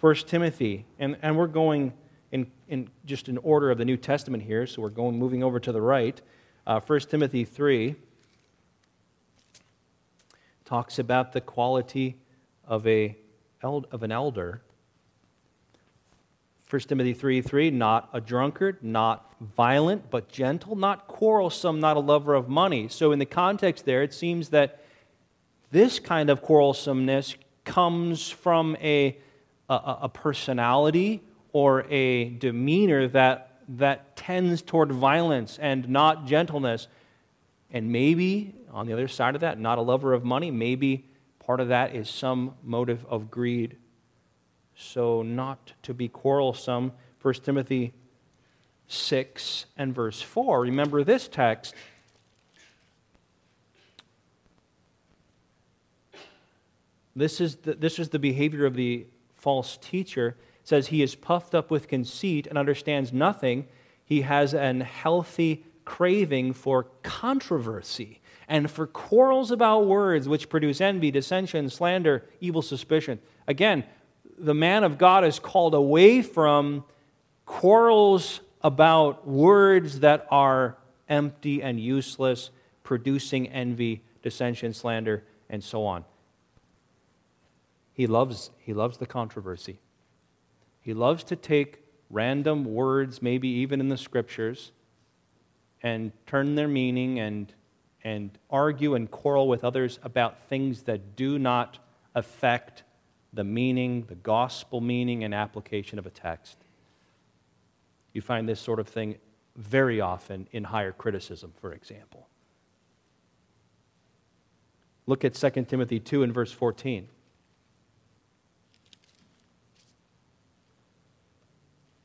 1 0.01 0.15
Timothy, 0.27 0.85
and, 0.99 1.17
and 1.23 1.39
we're 1.39 1.47
going 1.47 1.95
in, 2.33 2.51
in 2.69 2.91
just 3.07 3.31
in 3.31 3.39
order 3.39 3.71
of 3.71 3.79
the 3.79 3.87
New 3.87 3.97
Testament 3.97 4.43
here, 4.43 4.67
so 4.67 4.83
we're 4.83 4.91
going 4.91 5.19
moving 5.19 5.43
over 5.43 5.59
to 5.59 5.73
the 5.73 5.81
right. 5.81 6.21
Uh, 6.67 6.81
1 6.81 7.01
Timothy 7.09 7.47
3 7.47 7.97
talks 10.73 10.99
about 10.99 11.35
the 11.35 11.41
quality 11.43 12.17
of, 12.67 12.87
a, 12.87 13.15
of 13.63 14.03
an 14.03 14.11
elder 14.11 14.63
1 16.71 16.81
Timothy 16.81 17.13
3 17.13 17.43
3, 17.43 17.71
not 17.71 18.09
a 18.15 18.23
drunkard, 18.23 18.83
not 18.83 19.35
violent, 19.55 20.11
but 20.11 20.31
gentle, 20.31 20.75
not 20.75 21.07
quarrelsome, 21.07 21.79
not 21.79 21.99
a 21.99 22.01
lover 22.01 22.33
of 22.33 22.49
money. 22.49 22.89
So, 22.89 23.13
in 23.13 23.19
the 23.19 23.27
context 23.27 23.85
there, 23.85 24.03
it 24.03 24.15
seems 24.15 24.49
that 24.49 24.83
this 25.71 25.99
kind 25.99 26.31
of 26.31 26.43
quarrelsomeness 26.43 27.37
comes 27.67 28.31
from 28.31 28.75
a, 28.81 29.19
a, 29.69 29.99
a 30.03 30.09
personality 30.09 31.23
or 31.53 31.85
a 31.91 32.31
demeanor 32.31 33.09
that, 33.09 33.59
that 33.69 34.17
tends 34.17 34.63
toward 34.63 34.91
violence 34.91 35.59
and 35.61 35.91
not 35.91 36.25
gentleness. 36.25 36.89
And 37.73 37.91
maybe, 37.91 38.55
on 38.71 38.87
the 38.87 38.93
other 38.93 39.09
side 39.09 39.35
of 39.35 39.41
that, 39.41 39.59
not 39.59 39.79
a 39.79 39.83
lover 39.83 40.13
of 40.13 40.25
money, 40.25 40.51
maybe 40.51 41.07
part 41.41 41.59
of 41.59 41.69
that 41.69 41.95
is 41.95 42.09
some 42.09 42.55
motive 42.63 43.05
of 43.09 43.31
greed 43.31 43.77
so 44.75 45.23
not 45.23 45.73
to 45.83 45.95
be 45.95 46.09
quarrelsome. 46.09 46.93
1 47.21 47.35
Timothy 47.35 47.93
6 48.89 49.67
and 49.77 49.95
verse 49.95 50.21
4. 50.21 50.61
Remember 50.61 51.05
this 51.05 51.29
text. 51.29 51.75
This 57.15 57.41
is 57.41 57.57
the, 57.57 57.75
this 57.75 57.99
is 57.99 58.09
the 58.09 58.19
behavior 58.19 58.65
of 58.65 58.75
the 58.75 59.07
false 59.37 59.77
teacher. 59.81 60.37
It 60.63 60.69
says 60.69 60.89
he 60.89 61.03
is 61.03 61.15
puffed 61.15 61.55
up 61.55 61.71
with 61.71 61.89
conceit 61.89 62.47
and 62.47 62.57
understands 62.57 63.13
nothing. 63.13 63.67
He 64.05 64.23
has 64.23 64.55
an 64.55 64.81
healthy 64.81 65.65
craving 65.85 66.53
for 66.53 66.85
controversy 67.03 68.21
and 68.49 68.71
for 68.71 68.87
quarrels 68.87 69.51
about 69.51 69.87
words 69.87 70.29
which 70.29 70.49
produce 70.49 70.81
envy, 70.81 71.11
dissension, 71.11 71.71
slander, 71.71 72.25
evil 72.41 72.63
suspicion. 72.63 73.19
Again, 73.47 73.85
the 74.39 74.55
man 74.55 74.85
of 74.85 74.99
God 74.99 75.25
is 75.25 75.39
called 75.39 75.75
away 75.75 76.23
from 76.23 76.85
quarrels 77.47 78.41
about 78.63 79.27
words 79.27 80.01
that 80.01 80.27
are 80.31 80.77
empty 81.09 81.63
and 81.63 81.79
useless, 81.79 82.51
producing 82.83 83.49
envy, 83.49 84.03
dissension, 84.23 84.73
slander, 84.73 85.25
and 85.49 85.63
so 85.63 85.85
on. 85.85 86.05
He 87.93 88.07
loves, 88.07 88.51
he 88.59 88.73
loves 88.73 88.99
the 88.99 89.07
controversy. 89.07 89.79
He 90.81 90.95
loves 90.95 91.25
to 91.25 91.37
take 91.37 91.85
random 92.11 92.65
words, 92.65 93.23
maybe 93.23 93.49
even 93.49 93.81
in 93.81 93.89
the 93.89 93.97
scriptures, 93.97 94.73
and 95.83 96.13
turn 96.27 96.55
their 96.55 96.69
meaning 96.69 97.19
and, 97.19 97.53
and 98.05 98.31
argue 98.51 98.95
and 98.95 99.11
quarrel 99.11 99.49
with 99.49 99.65
others 99.65 99.99
about 100.03 100.41
things 100.49 100.83
that 100.83 101.17
do 101.17 101.39
not 101.39 101.79
affect 102.15 102.85
the 103.33 103.45
meaning, 103.45 104.05
the 104.09 104.15
gospel 104.15 104.81
meaning 104.81 105.25
and 105.25 105.35
application 105.35 105.99
of 105.99 106.07
a 106.07 106.11
text. 106.11 106.59
You 108.13 108.21
find 108.21 108.49
this 108.49 108.61
sort 108.61 108.79
of 108.79 108.89
thing 108.89 109.17
very 109.57 110.01
often 110.01 110.49
in 110.53 110.65
higher 110.65 110.93
criticism, 110.93 111.53
for 111.61 111.73
example. 111.73 112.29
Look 115.07 115.25
at 115.25 115.35
2 115.35 115.65
Timothy 115.65 115.99
2 115.99 116.23
and 116.23 116.33
verse 116.33 116.53
14. 116.53 117.09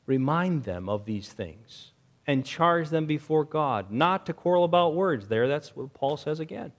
Remind 0.06 0.64
them 0.64 0.88
of 0.88 1.04
these 1.04 1.28
things 1.28 1.92
and 2.28 2.44
charge 2.44 2.90
them 2.90 3.06
before 3.06 3.42
God, 3.42 3.90
not 3.90 4.26
to 4.26 4.34
quarrel 4.34 4.64
about 4.64 4.94
words. 4.94 5.28
There, 5.28 5.48
that's 5.48 5.74
what 5.74 5.94
Paul 5.94 6.18
says 6.18 6.40
again. 6.40 6.72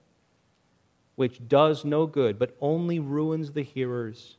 Which 1.16 1.46
does 1.46 1.84
no 1.84 2.06
good, 2.06 2.38
but 2.38 2.56
only 2.60 3.00
ruins 3.00 3.50
the 3.50 3.64
hearers 3.64 4.36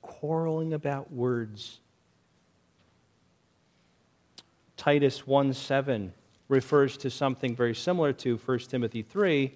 quarreling 0.00 0.72
about 0.72 1.12
words. 1.12 1.80
Titus 4.76 5.26
1 5.26 5.52
7 5.52 6.14
refers 6.48 6.96
to 6.98 7.10
something 7.10 7.56
very 7.56 7.74
similar 7.74 8.12
to 8.12 8.36
1 8.36 8.58
Timothy 8.60 9.02
3, 9.02 9.52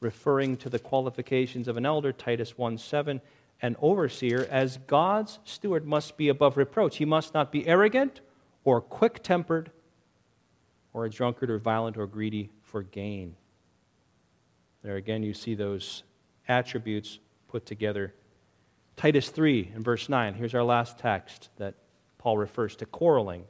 referring 0.00 0.58
to 0.58 0.68
the 0.68 0.78
qualifications 0.78 1.68
of 1.68 1.78
an 1.78 1.86
elder. 1.86 2.12
Titus 2.12 2.58
1 2.58 2.76
7 2.76 3.22
An 3.62 3.76
overseer, 3.80 4.46
as 4.50 4.76
God's 4.86 5.38
steward, 5.44 5.86
must 5.86 6.18
be 6.18 6.28
above 6.28 6.58
reproach. 6.58 6.98
He 6.98 7.06
must 7.06 7.32
not 7.32 7.50
be 7.50 7.66
arrogant 7.66 8.20
or 8.64 8.80
quick 8.80 9.22
tempered 9.22 9.70
or 10.92 11.04
a 11.04 11.10
drunkard 11.10 11.50
or 11.50 11.58
violent 11.58 11.96
or 11.96 12.06
greedy 12.06 12.50
for 12.62 12.82
gain. 12.82 13.36
There 14.82 14.96
again, 14.96 15.22
you 15.22 15.34
see 15.34 15.54
those 15.54 16.02
attributes 16.48 17.18
put 17.48 17.66
together 17.66 18.14
Titus 18.96 19.28
3 19.28 19.72
and 19.74 19.84
verse 19.84 20.08
9. 20.08 20.34
Here's 20.34 20.54
our 20.54 20.62
last 20.62 20.98
text 20.98 21.48
that 21.56 21.74
Paul 22.18 22.38
refers 22.38 22.76
to 22.76 22.86
quarreling. 22.86 23.44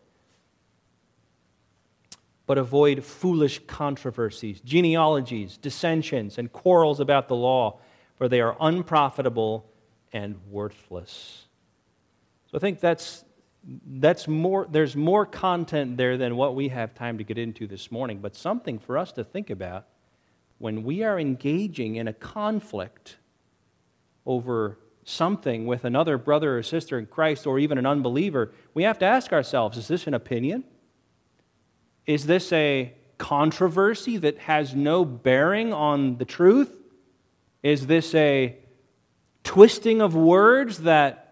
But 2.46 2.59
avoid 2.59 3.05
foolish 3.05 3.61
controversies, 3.66 4.61
genealogies, 4.61 5.57
dissensions, 5.57 6.38
and 6.38 6.53
quarrels 6.53 7.00
about 7.00 7.29
the 7.29 7.37
law, 7.37 7.79
for 8.16 8.29
they 8.29 8.40
are 8.40 8.57
unprofitable 8.61 9.66
and 10.12 10.37
worthless. 10.50 11.46
So 12.50 12.57
I 12.57 12.61
think 12.61 12.81
that's, 12.81 13.24
that's 13.87 14.29
more, 14.29 14.66
there's 14.70 14.94
more 14.94 15.24
content 15.24 15.96
there 15.96 16.16
than 16.16 16.37
what 16.37 16.55
we 16.55 16.68
have 16.68 16.94
time 16.94 17.18
to 17.18 17.24
get 17.24 17.38
into 17.38 17.66
this 17.66 17.90
morning, 17.90 18.18
but 18.18 18.37
something 18.37 18.79
for 18.79 18.98
us 18.98 19.12
to 19.12 19.24
think 19.24 19.50
about 19.50 19.87
when 20.59 20.83
we 20.83 21.03
are 21.03 21.18
engaging 21.18 21.96
in 21.96 22.09
a 22.09 22.12
conflict 22.12 23.16
over 24.27 24.79
something 25.05 25.66
with 25.66 25.85
another 25.85 26.16
brother 26.16 26.59
or 26.59 26.62
sister 26.62 26.98
in 26.98 27.07
Christ 27.07 27.46
or 27.46 27.59
even 27.59 27.79
an 27.79 27.87
unbeliever, 27.87 28.53
we 28.72 28.85
have 28.85 28.98
to 29.00 29.05
ask 29.05 29.33
ourselves 29.33 29.77
is 29.77 29.88
this 29.88 30.07
an 30.07 30.14
opinion? 30.14 30.64
Is 32.07 32.27
this 32.27 32.53
a 32.53 32.92
controversy 33.18 34.16
that 34.18 34.38
has 34.38 34.74
no 34.74 35.05
bearing 35.05 35.72
on 35.72 36.18
the 36.18 36.24
truth? 36.24 36.74
Is 37.62 37.87
this 37.87 38.14
a 38.14 38.57
twisting 39.42 40.00
of 40.00 40.14
words 40.14 40.79
that, 40.81 41.24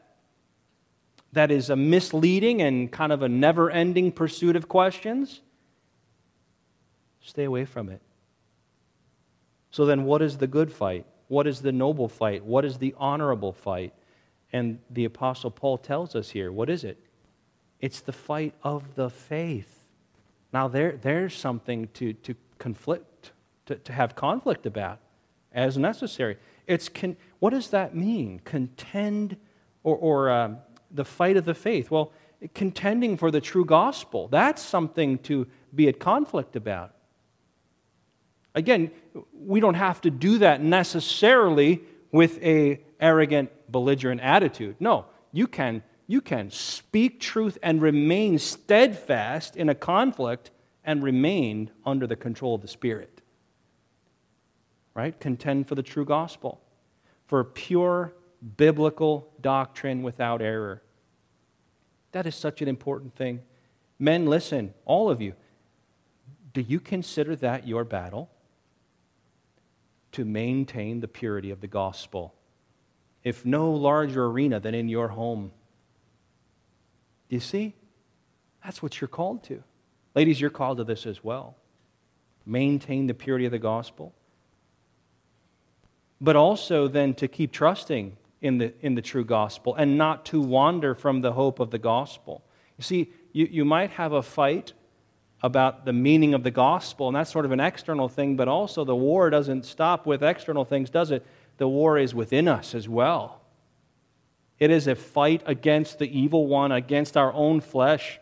that 1.33 1.51
is 1.51 1.71
a 1.71 1.77
misleading 1.77 2.61
and 2.61 2.91
kind 2.91 3.13
of 3.13 3.23
a 3.23 3.29
never 3.29 3.71
ending 3.71 4.13
pursuit 4.13 4.57
of 4.57 4.69
questions? 4.69 5.41
Stay 7.21 7.45
away 7.45 7.65
from 7.65 7.89
it. 7.89 8.01
So, 9.71 9.87
then, 9.87 10.05
what 10.05 10.21
is 10.21 10.39
the 10.39 10.47
good 10.47 10.73
fight? 10.73 11.07
What 11.29 11.47
is 11.47 11.63
the 11.63 11.73
noble 11.73 12.09
fight? 12.09 12.45
What 12.45 12.65
is 12.65 12.77
the 12.79 12.95
honorable 12.99 13.53
fight? 13.53 13.95
And 14.53 14.81
the 14.91 15.07
Apostle 15.07 15.51
Paul 15.51 15.79
tells 15.79 16.15
us 16.15 16.31
here 16.31 16.53
what 16.53 16.69
is 16.69 16.85
it? 16.85 16.99
It's 17.81 18.01
the 18.01 18.13
fight 18.13 18.55
of 18.63 18.97
the 18.97 19.09
faith. 19.09 19.87
Now, 20.53 20.69
there, 20.69 20.99
there's 21.01 21.35
something 21.35 21.89
to, 21.95 22.13
to 22.13 22.35
conflict, 22.59 23.33
to, 23.67 23.77
to 23.77 23.93
have 23.93 24.15
conflict 24.15 24.67
about 24.67 24.99
as 25.53 25.79
necessary. 25.79 26.37
It's 26.67 26.89
con- 26.89 27.17
what 27.39 27.51
does 27.51 27.71
that 27.71 27.95
mean? 27.95 28.41
Contend 28.45 29.37
or, 29.83 29.97
or 29.97 30.31
uh, 30.31 30.55
the 30.93 31.05
fight 31.05 31.37
of 31.37 31.45
the 31.45 31.55
faith? 31.55 31.91
Well, 31.91 32.13
contending 32.55 33.17
for 33.17 33.31
the 33.31 33.41
true 33.41 33.65
gospel. 33.65 34.29
That's 34.29 34.63
something 34.63 35.19
to 35.19 35.47
be 35.75 35.89
at 35.89 35.99
conflict 35.99 36.57
about. 36.57 36.95
Again, 38.55 38.91
we 39.33 39.61
don't 39.61 39.75
have 39.75 40.01
to 40.03 40.11
do 40.11 40.39
that 40.39 40.61
necessarily 40.63 41.81
with 42.11 42.43
a 42.43 42.81
arrogant, 43.01 43.51
belligerent 43.71 44.21
attitude. 44.21 44.77
No, 44.79 45.07
you 45.33 45.47
can 45.47 45.83
you 46.07 46.21
can 46.21 46.51
speak 46.51 47.21
truth 47.21 47.57
and 47.63 47.81
remain 47.81 48.39
steadfast 48.39 49.57
in 49.57 49.69
a 49.71 49.75
conflict 49.75 50.51
and 50.85 51.03
remain 51.03 51.71
under 51.87 52.07
the 52.07 52.17
control 52.17 52.55
of 52.55 52.61
the 52.61 52.69
Spirit. 52.69 53.23
Right? 54.95 55.19
Contend 55.19 55.69
for 55.69 55.75
the 55.75 55.83
true 55.83 56.05
gospel, 56.05 56.61
for 57.27 57.43
pure 57.45 58.13
biblical 58.57 59.29
doctrine 59.41 60.03
without 60.03 60.43
error. 60.43 60.83
That 62.13 62.27
is 62.27 62.35
such 62.35 62.61
an 62.61 62.69
important 62.69 63.15
thing. 63.15 63.41
Men, 63.99 64.27
listen, 64.27 64.75
all 64.85 65.11
of 65.11 65.21
you. 65.21 65.35
Do 66.53 66.61
you 66.61 66.81
consider 66.81 67.37
that 67.37 67.67
your 67.67 67.85
battle? 67.85 68.31
To 70.13 70.25
maintain 70.25 71.01
the 71.01 71.09
purity 71.09 71.51
of 71.51 71.61
the 71.61 71.69
gospel. 71.69 72.35
If 73.25 73.47
no 73.47 73.71
larger 73.71 74.27
arena 74.27 74.61
than 74.61 74.75
in 74.75 74.89
your 74.89 75.09
home. 75.09 75.53
You 77.29 77.41
see? 77.41 77.75
That's 78.65 78.83
what 78.83 79.01
you're 79.01 79.09
called 79.09 79.45
to. 79.45 79.63
Ladies, 80.15 80.41
you're 80.41 80.51
called 80.51 80.79
to 80.79 80.85
this 80.85 81.07
as 81.07 81.25
well. 81.25 81.57
Maintain 82.45 83.07
the 83.07 83.15
purity 83.15 83.47
of 83.47 83.53
the 83.53 83.59
gospel. 83.59 84.13
But 86.21 86.37
also 86.37 86.89
then 86.89 87.15
to 87.15 87.29
keep 87.29 87.53
trusting 87.53 88.17
in 88.43 88.59
the, 88.59 88.75
in 88.81 88.95
the 88.95 89.03
true 89.03 89.25
gospel 89.25 89.75
and 89.77 89.97
not 89.97 90.27
to 90.27 90.41
wander 90.41 90.95
from 90.95 91.21
the 91.21 91.33
hope 91.33 91.61
of 91.61 91.71
the 91.71 91.79
gospel. 91.79 92.43
You 92.77 92.83
see, 92.83 93.13
you, 93.33 93.49
you 93.51 93.65
might 93.65 93.91
have 93.91 94.13
a 94.13 94.23
fight 94.23 94.73
about 95.43 95.85
the 95.85 95.93
meaning 95.93 96.35
of 96.35 96.43
the 96.43 96.51
gospel, 96.51 97.09
and 97.09 97.17
that's 97.17 97.33
sort 97.33 97.45
of 97.45 97.53
an 97.53 97.61
external 97.61 98.09
thing, 98.09 98.37
but 98.37 98.49
also 98.49 98.85
the 98.85 98.95
war 98.95 99.31
doesn't 99.31 99.65
stop 99.65 100.07
with 100.07 100.23
external 100.23 100.65
things, 100.65 100.91
does 100.91 101.11
it? 101.11 101.25
The 101.59 101.69
war 101.69 101.99
is 101.99 102.15
within 102.15 102.49
us 102.49 102.75
as 102.75 102.89
well. 102.89 103.41
It 104.59 104.71
is 104.71 104.87
a 104.87 104.95
fight 104.95 105.43
against 105.47 105.99
the 105.99 106.17
evil 106.17 106.47
one, 106.47 106.71
against 106.71 107.17
our 107.17 107.33
own 107.33 107.61
flesh, 107.61 108.21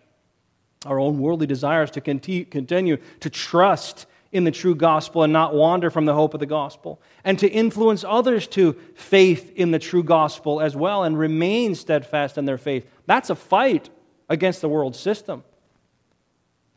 our 0.87 0.98
own 0.98 1.18
worldly 1.18 1.46
desires 1.46 1.90
to 1.92 2.00
continue 2.00 2.96
to 3.20 3.30
trust 3.30 4.06
in 4.32 4.44
the 4.44 4.50
true 4.50 4.74
gospel 4.74 5.24
and 5.24 5.32
not 5.32 5.54
wander 5.54 5.90
from 5.90 6.04
the 6.04 6.14
hope 6.14 6.34
of 6.34 6.40
the 6.40 6.46
gospel, 6.46 7.00
and 7.24 7.38
to 7.38 7.48
influence 7.48 8.04
others 8.06 8.46
to 8.46 8.74
faith 8.94 9.52
in 9.56 9.72
the 9.72 9.78
true 9.78 10.04
gospel 10.04 10.60
as 10.60 10.76
well 10.76 11.02
and 11.02 11.18
remain 11.18 11.74
steadfast 11.74 12.38
in 12.38 12.44
their 12.44 12.58
faith. 12.58 12.86
That's 13.06 13.30
a 13.30 13.34
fight 13.34 13.90
against 14.28 14.60
the 14.60 14.68
world 14.68 14.94
system, 14.94 15.42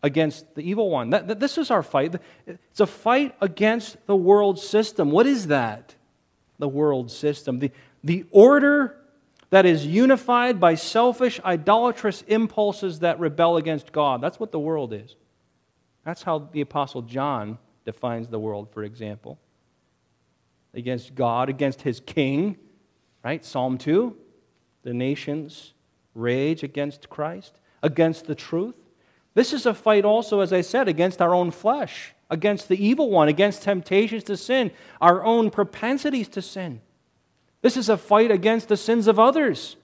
against 0.01 0.55
the 0.55 0.61
evil 0.61 0.89
one. 0.89 1.11
That, 1.11 1.27
that, 1.27 1.39
this 1.39 1.59
is 1.59 1.69
our 1.69 1.83
fight. 1.83 2.15
It's 2.47 2.79
a 2.79 2.87
fight 2.87 3.35
against 3.39 3.97
the 4.07 4.15
world 4.15 4.59
system. 4.59 5.11
What 5.11 5.27
is 5.27 5.47
that? 5.47 5.93
The 6.57 6.67
world 6.67 7.11
system. 7.11 7.59
The, 7.59 7.71
the 8.03 8.25
order 8.31 8.97
that 9.51 9.67
is 9.67 9.85
unified 9.85 10.59
by 10.59 10.73
selfish, 10.73 11.39
idolatrous 11.45 12.23
impulses 12.23 12.99
that 12.99 13.19
rebel 13.19 13.57
against 13.57 13.91
God. 13.91 14.21
That's 14.21 14.39
what 14.39 14.51
the 14.51 14.59
world 14.59 14.91
is. 14.91 15.15
That's 16.05 16.23
how 16.23 16.49
the 16.51 16.61
Apostle 16.61 17.01
John 17.01 17.57
defines 17.85 18.27
the 18.27 18.39
world, 18.39 18.69
for 18.71 18.83
example. 18.83 19.39
Against 20.73 21.15
God, 21.15 21.49
against 21.49 21.83
his 21.83 21.99
king, 21.99 22.57
right? 23.23 23.43
Psalm 23.43 23.77
2. 23.77 24.15
The 24.83 24.93
nations 24.93 25.73
rage 26.13 26.63
against 26.63 27.09
Christ, 27.09 27.59
against 27.81 28.25
the 28.25 28.35
truth. 28.35 28.75
This 29.33 29.53
is 29.53 29.65
a 29.65 29.73
fight 29.73 30.05
also, 30.05 30.41
as 30.41 30.53
I 30.53 30.61
said, 30.61 30.87
against 30.87 31.21
our 31.21 31.33
own 31.33 31.51
flesh, 31.51 32.13
against 32.29 32.67
the 32.67 32.85
evil 32.85 33.09
one, 33.09 33.29
against 33.29 33.63
temptations 33.63 34.23
to 34.25 34.37
sin, 34.37 34.71
our 35.01 35.23
own 35.23 35.49
propensities 35.49 36.27
to 36.29 36.41
sin. 36.41 36.81
This 37.61 37.77
is 37.77 37.89
a 37.89 37.97
fight 37.97 38.29
against 38.29 38.67
the 38.67 38.77
sins 38.77 39.07
of 39.07 39.19
others. 39.19 39.77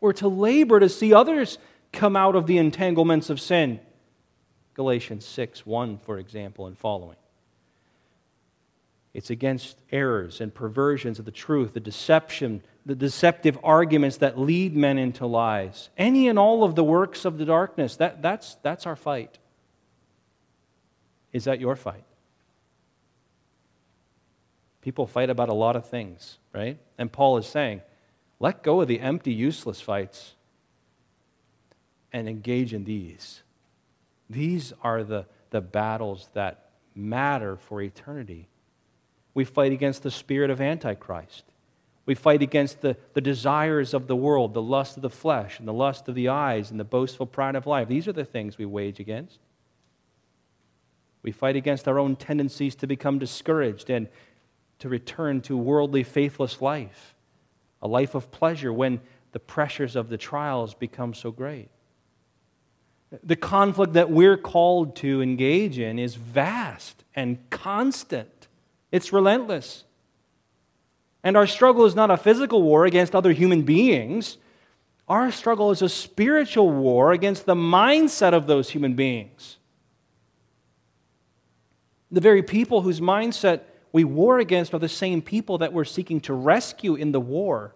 We're 0.00 0.12
to 0.14 0.28
labor 0.28 0.80
to 0.80 0.88
see 0.88 1.12
others 1.12 1.58
come 1.92 2.16
out 2.16 2.36
of 2.36 2.46
the 2.46 2.58
entanglements 2.58 3.28
of 3.28 3.40
sin. 3.40 3.80
Galatians 4.74 5.24
6 5.24 5.66
1, 5.66 5.98
for 5.98 6.18
example, 6.18 6.66
and 6.66 6.78
following. 6.78 7.16
It's 9.14 9.28
against 9.28 9.76
errors 9.90 10.40
and 10.40 10.54
perversions 10.54 11.18
of 11.18 11.26
the 11.26 11.30
truth, 11.30 11.74
the 11.74 11.80
deception, 11.80 12.62
the 12.86 12.94
deceptive 12.94 13.58
arguments 13.62 14.16
that 14.18 14.38
lead 14.38 14.74
men 14.74 14.96
into 14.96 15.26
lies. 15.26 15.90
Any 15.98 16.28
and 16.28 16.38
all 16.38 16.64
of 16.64 16.74
the 16.74 16.84
works 16.84 17.26
of 17.26 17.36
the 17.36 17.44
darkness, 17.44 17.96
that, 17.96 18.22
that's, 18.22 18.54
that's 18.62 18.86
our 18.86 18.96
fight. 18.96 19.38
Is 21.32 21.44
that 21.44 21.60
your 21.60 21.76
fight? 21.76 22.04
People 24.80 25.06
fight 25.06 25.28
about 25.28 25.50
a 25.50 25.54
lot 25.54 25.76
of 25.76 25.88
things, 25.88 26.38
right? 26.54 26.78
And 26.96 27.12
Paul 27.12 27.36
is 27.36 27.46
saying, 27.46 27.82
let 28.40 28.62
go 28.62 28.80
of 28.80 28.88
the 28.88 29.00
empty, 29.00 29.32
useless 29.32 29.80
fights 29.80 30.34
and 32.12 32.28
engage 32.28 32.74
in 32.74 32.84
these. 32.84 33.42
These 34.32 34.72
are 34.82 35.04
the, 35.04 35.26
the 35.50 35.60
battles 35.60 36.28
that 36.32 36.70
matter 36.94 37.56
for 37.56 37.82
eternity. 37.82 38.48
We 39.34 39.44
fight 39.44 39.72
against 39.72 40.02
the 40.02 40.10
spirit 40.10 40.50
of 40.50 40.60
Antichrist. 40.60 41.44
We 42.04 42.14
fight 42.14 42.42
against 42.42 42.80
the, 42.80 42.96
the 43.14 43.20
desires 43.20 43.94
of 43.94 44.06
the 44.06 44.16
world, 44.16 44.54
the 44.54 44.62
lust 44.62 44.96
of 44.96 45.02
the 45.02 45.10
flesh, 45.10 45.58
and 45.58 45.68
the 45.68 45.72
lust 45.72 46.08
of 46.08 46.14
the 46.14 46.28
eyes, 46.28 46.70
and 46.70 46.80
the 46.80 46.84
boastful 46.84 47.26
pride 47.26 47.54
of 47.54 47.66
life. 47.66 47.88
These 47.88 48.08
are 48.08 48.12
the 48.12 48.24
things 48.24 48.58
we 48.58 48.66
wage 48.66 48.98
against. 48.98 49.38
We 51.22 51.30
fight 51.30 51.54
against 51.54 51.86
our 51.86 51.98
own 51.98 52.16
tendencies 52.16 52.74
to 52.76 52.86
become 52.86 53.18
discouraged 53.18 53.88
and 53.88 54.08
to 54.80 54.88
return 54.88 55.40
to 55.42 55.56
worldly, 55.56 56.02
faithless 56.02 56.60
life, 56.60 57.14
a 57.80 57.86
life 57.86 58.16
of 58.16 58.32
pleasure 58.32 58.72
when 58.72 59.00
the 59.30 59.38
pressures 59.38 59.94
of 59.94 60.08
the 60.08 60.18
trials 60.18 60.74
become 60.74 61.14
so 61.14 61.30
great. 61.30 61.68
The 63.22 63.36
conflict 63.36 63.92
that 63.92 64.10
we're 64.10 64.38
called 64.38 64.96
to 64.96 65.20
engage 65.20 65.78
in 65.78 65.98
is 65.98 66.14
vast 66.14 67.04
and 67.14 67.38
constant, 67.50 68.48
it's 68.90 69.12
relentless. 69.12 69.84
And 71.22 71.36
our 71.36 71.46
struggle 71.46 71.84
is 71.84 71.94
not 71.94 72.10
a 72.10 72.16
physical 72.16 72.62
war 72.62 72.84
against 72.86 73.14
other 73.14 73.32
human 73.32 73.62
beings. 73.62 74.38
Our 75.08 75.30
struggle 75.30 75.70
is 75.70 75.82
a 75.82 75.88
spiritual 75.88 76.70
war 76.70 77.12
against 77.12 77.46
the 77.46 77.54
mindset 77.54 78.32
of 78.32 78.46
those 78.46 78.70
human 78.70 78.94
beings. 78.94 79.58
The 82.10 82.20
very 82.20 82.42
people 82.42 82.82
whose 82.82 83.00
mindset 83.00 83.60
we 83.92 84.04
war 84.04 84.38
against 84.38 84.74
are 84.74 84.78
the 84.78 84.88
same 84.88 85.22
people 85.22 85.58
that 85.58 85.72
we're 85.72 85.84
seeking 85.84 86.20
to 86.22 86.32
rescue 86.32 86.94
in 86.94 87.12
the 87.12 87.20
war 87.20 87.74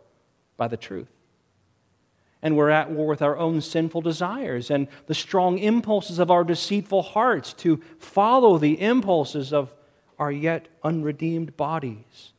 by 0.56 0.66
the 0.66 0.76
truth 0.76 1.15
and 2.46 2.56
we're 2.56 2.70
at 2.70 2.92
war 2.92 3.08
with 3.08 3.22
our 3.22 3.36
own 3.36 3.60
sinful 3.60 4.00
desires 4.00 4.70
and 4.70 4.86
the 5.08 5.14
strong 5.16 5.58
impulses 5.58 6.20
of 6.20 6.30
our 6.30 6.44
deceitful 6.44 7.02
hearts 7.02 7.52
to 7.52 7.82
follow 7.98 8.56
the 8.56 8.80
impulses 8.80 9.52
of 9.52 9.74
our 10.16 10.30
yet 10.30 10.68
unredeemed 10.84 11.56
bodies. 11.56 12.34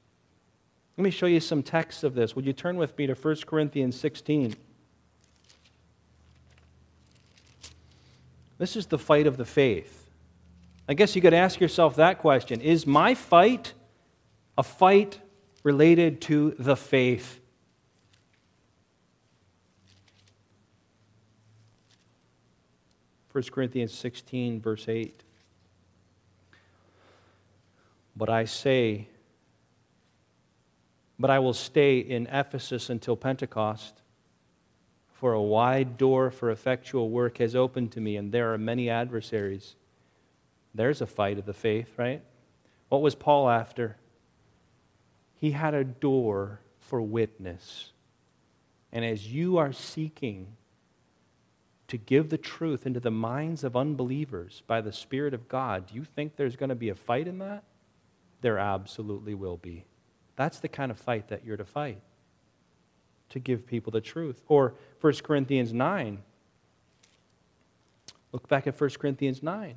Let 0.96 1.04
me 1.04 1.10
show 1.10 1.26
you 1.26 1.42
some 1.42 1.62
texts 1.62 2.04
of 2.04 2.16
this. 2.16 2.38
Would 2.38 2.46
you 2.46 2.54
turn 2.54 2.78
with 2.78 2.98
me 2.98 3.06
to 3.08 3.16
1 3.16 3.36
Corinthians 3.46 4.00
16? 4.00 4.56
This 8.60 8.78
is 8.78 8.86
the 8.86 8.98
fight 8.98 9.28
of 9.28 9.36
the 9.36 9.44
faith. 9.44 10.10
I 10.88 10.94
guess 10.94 11.18
you 11.18 11.22
could 11.22 11.34
ask 11.34 11.60
yourself 11.60 11.98
that 11.98 12.20
question 12.20 12.62
Is 12.62 12.88
my 12.88 13.14
fight 13.14 13.74
a 14.58 14.64
fight 14.64 15.20
related 15.64 16.22
to 16.22 16.56
the 16.58 16.78
faith? 16.78 17.37
1 23.38 23.44
Corinthians 23.52 23.94
16, 23.94 24.60
verse 24.60 24.90
8. 24.90 25.24
But 28.16 28.32
I 28.32 28.46
say, 28.46 29.10
but 31.20 31.30
I 31.30 31.38
will 31.38 31.54
stay 31.54 32.00
in 32.00 32.26
Ephesus 32.32 32.90
until 32.90 33.16
Pentecost, 33.16 34.02
for 35.12 35.34
a 35.34 35.42
wide 35.42 36.00
door 36.00 36.32
for 36.32 36.50
effectual 36.50 37.12
work 37.12 37.38
has 37.38 37.56
opened 37.56 37.92
to 37.92 38.02
me, 38.02 38.18
and 38.18 38.32
there 38.32 38.52
are 38.56 38.58
many 38.58 38.90
adversaries. 38.90 39.76
There's 40.74 41.02
a 41.02 41.06
fight 41.06 41.38
of 41.38 41.46
the 41.46 41.54
faith, 41.54 41.94
right? 41.96 42.24
What 42.90 43.04
was 43.04 43.14
Paul 43.14 43.52
after? 43.52 43.98
He 45.36 45.52
had 45.52 45.76
a 45.76 45.84
door 45.84 46.62
for 46.80 47.04
witness. 47.04 47.92
And 48.92 49.06
as 49.06 49.32
you 49.32 49.58
are 49.58 49.74
seeking 49.74 50.58
to 51.88 51.98
give 51.98 52.30
the 52.30 52.38
truth 52.38 52.86
into 52.86 53.00
the 53.00 53.12
minds 53.12 53.64
of 53.64 53.76
unbelievers 53.76 54.62
by 54.68 54.82
the 54.82 54.92
Spirit 54.92 55.34
of 55.34 55.48
God, 55.48 55.88
do 55.88 55.96
you 55.96 56.04
think 56.04 56.36
there's 56.36 56.56
going 56.56 56.70
to 56.70 56.76
be 56.76 56.90
a 56.90 56.96
fight 56.96 57.28
in 57.28 57.40
that? 57.40 57.64
There 58.42 58.58
absolutely 58.58 59.34
will 59.34 59.58
be. 59.58 59.86
That's 60.36 60.60
the 60.60 60.68
kind 60.68 60.92
of 60.92 61.00
fight 61.00 61.30
that 61.30 61.46
you're 61.46 61.58
to 61.58 61.66
fight, 61.66 62.02
to 63.30 63.40
give 63.40 63.66
people 63.66 63.92
the 63.92 64.02
truth. 64.02 64.44
Or 64.48 64.76
1 65.02 65.14
Corinthians 65.24 65.74
9. 65.74 66.20
Look 68.34 68.48
back 68.50 68.68
at 68.68 68.80
1 68.80 68.90
Corinthians 69.00 69.42
9. 69.42 69.76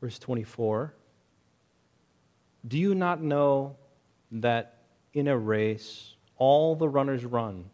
Verse 0.00 0.18
24. 0.18 0.92
Do 2.68 2.78
you 2.78 2.94
not 2.94 3.22
know 3.22 3.76
that 4.30 4.73
in 5.14 5.28
a 5.28 5.38
race 5.38 6.14
all 6.36 6.74
the 6.74 6.88
runners 6.88 7.24
run, 7.24 7.70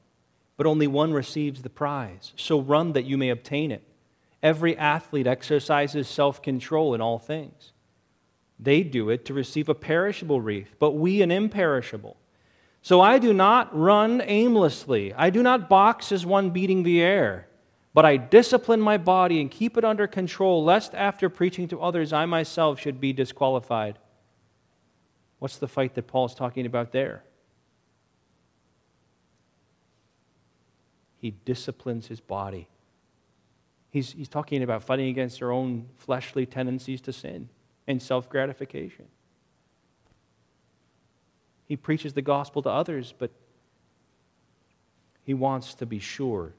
but 0.57 0.67
only 0.67 0.87
one 0.87 1.13
receives 1.13 1.63
the 1.63 1.71
prize? 1.71 2.33
So 2.37 2.61
run 2.61 2.93
that 2.93 3.07
you 3.07 3.19
may 3.19 3.31
obtain 3.31 3.73
it. 3.73 3.83
Every 4.43 4.77
athlete 4.77 5.27
exercises 5.27 6.07
self 6.09 6.41
control 6.41 6.95
in 6.95 7.01
all 7.01 7.19
things. 7.19 7.73
They 8.59 8.83
do 8.83 9.09
it 9.09 9.25
to 9.25 9.35
receive 9.35 9.69
a 9.69 9.75
perishable 9.75 10.41
wreath, 10.41 10.75
but 10.79 10.93
we 10.93 11.23
an 11.23 11.31
imperishable. 11.31 12.17
So 12.83 13.01
I 13.01 13.19
do 13.19 13.33
not 13.33 13.77
run 13.77 14.23
aimlessly. 14.25 15.13
I 15.15 15.31
do 15.31 15.43
not 15.43 15.69
box 15.69 16.13
as 16.13 16.25
one 16.25 16.51
beating 16.51 16.83
the 16.83 17.01
air, 17.01 17.47
but 17.93 18.07
I 18.07 18.17
discipline 18.17 18.81
my 18.81 18.97
body 18.97 19.41
and 19.41 19.51
keep 19.51 19.77
it 19.77 19.85
under 19.85 20.07
control, 20.07 20.65
lest 20.65 20.95
after 20.95 21.29
preaching 21.29 21.69
to 21.69 21.81
others 21.81 22.13
I 22.13 22.25
myself 22.27 22.81
should 22.81 23.01
be 23.01 23.13
disqualified. 23.13 23.99
What's 25.39 25.57
the 25.57 25.69
fight 25.69 25.95
that 25.95 26.07
Paul's 26.07 26.35
talking 26.35 26.67
about 26.67 26.93
there? 26.93 27.25
He 31.21 31.35
disciplines 31.45 32.07
his 32.07 32.21
body. 32.21 32.67
He's, 33.91 34.13
he's 34.13 34.29
talking 34.29 34.63
about 34.63 34.83
fighting 34.83 35.09
against 35.09 35.43
our 35.43 35.51
own 35.51 35.87
fleshly 35.99 36.47
tendencies 36.47 37.01
to 37.03 37.13
sin 37.13 37.51
and 37.87 38.03
self 38.03 38.29
gratification. 38.29 39.07
He 41.67 41.77
preaches 41.77 42.15
the 42.15 42.23
gospel 42.23 42.63
to 42.63 42.71
others, 42.71 43.15
but 43.17 43.31
he 45.23 45.35
wants 45.35 45.75
to 45.75 45.87
be 45.87 45.99
sure 45.99 46.55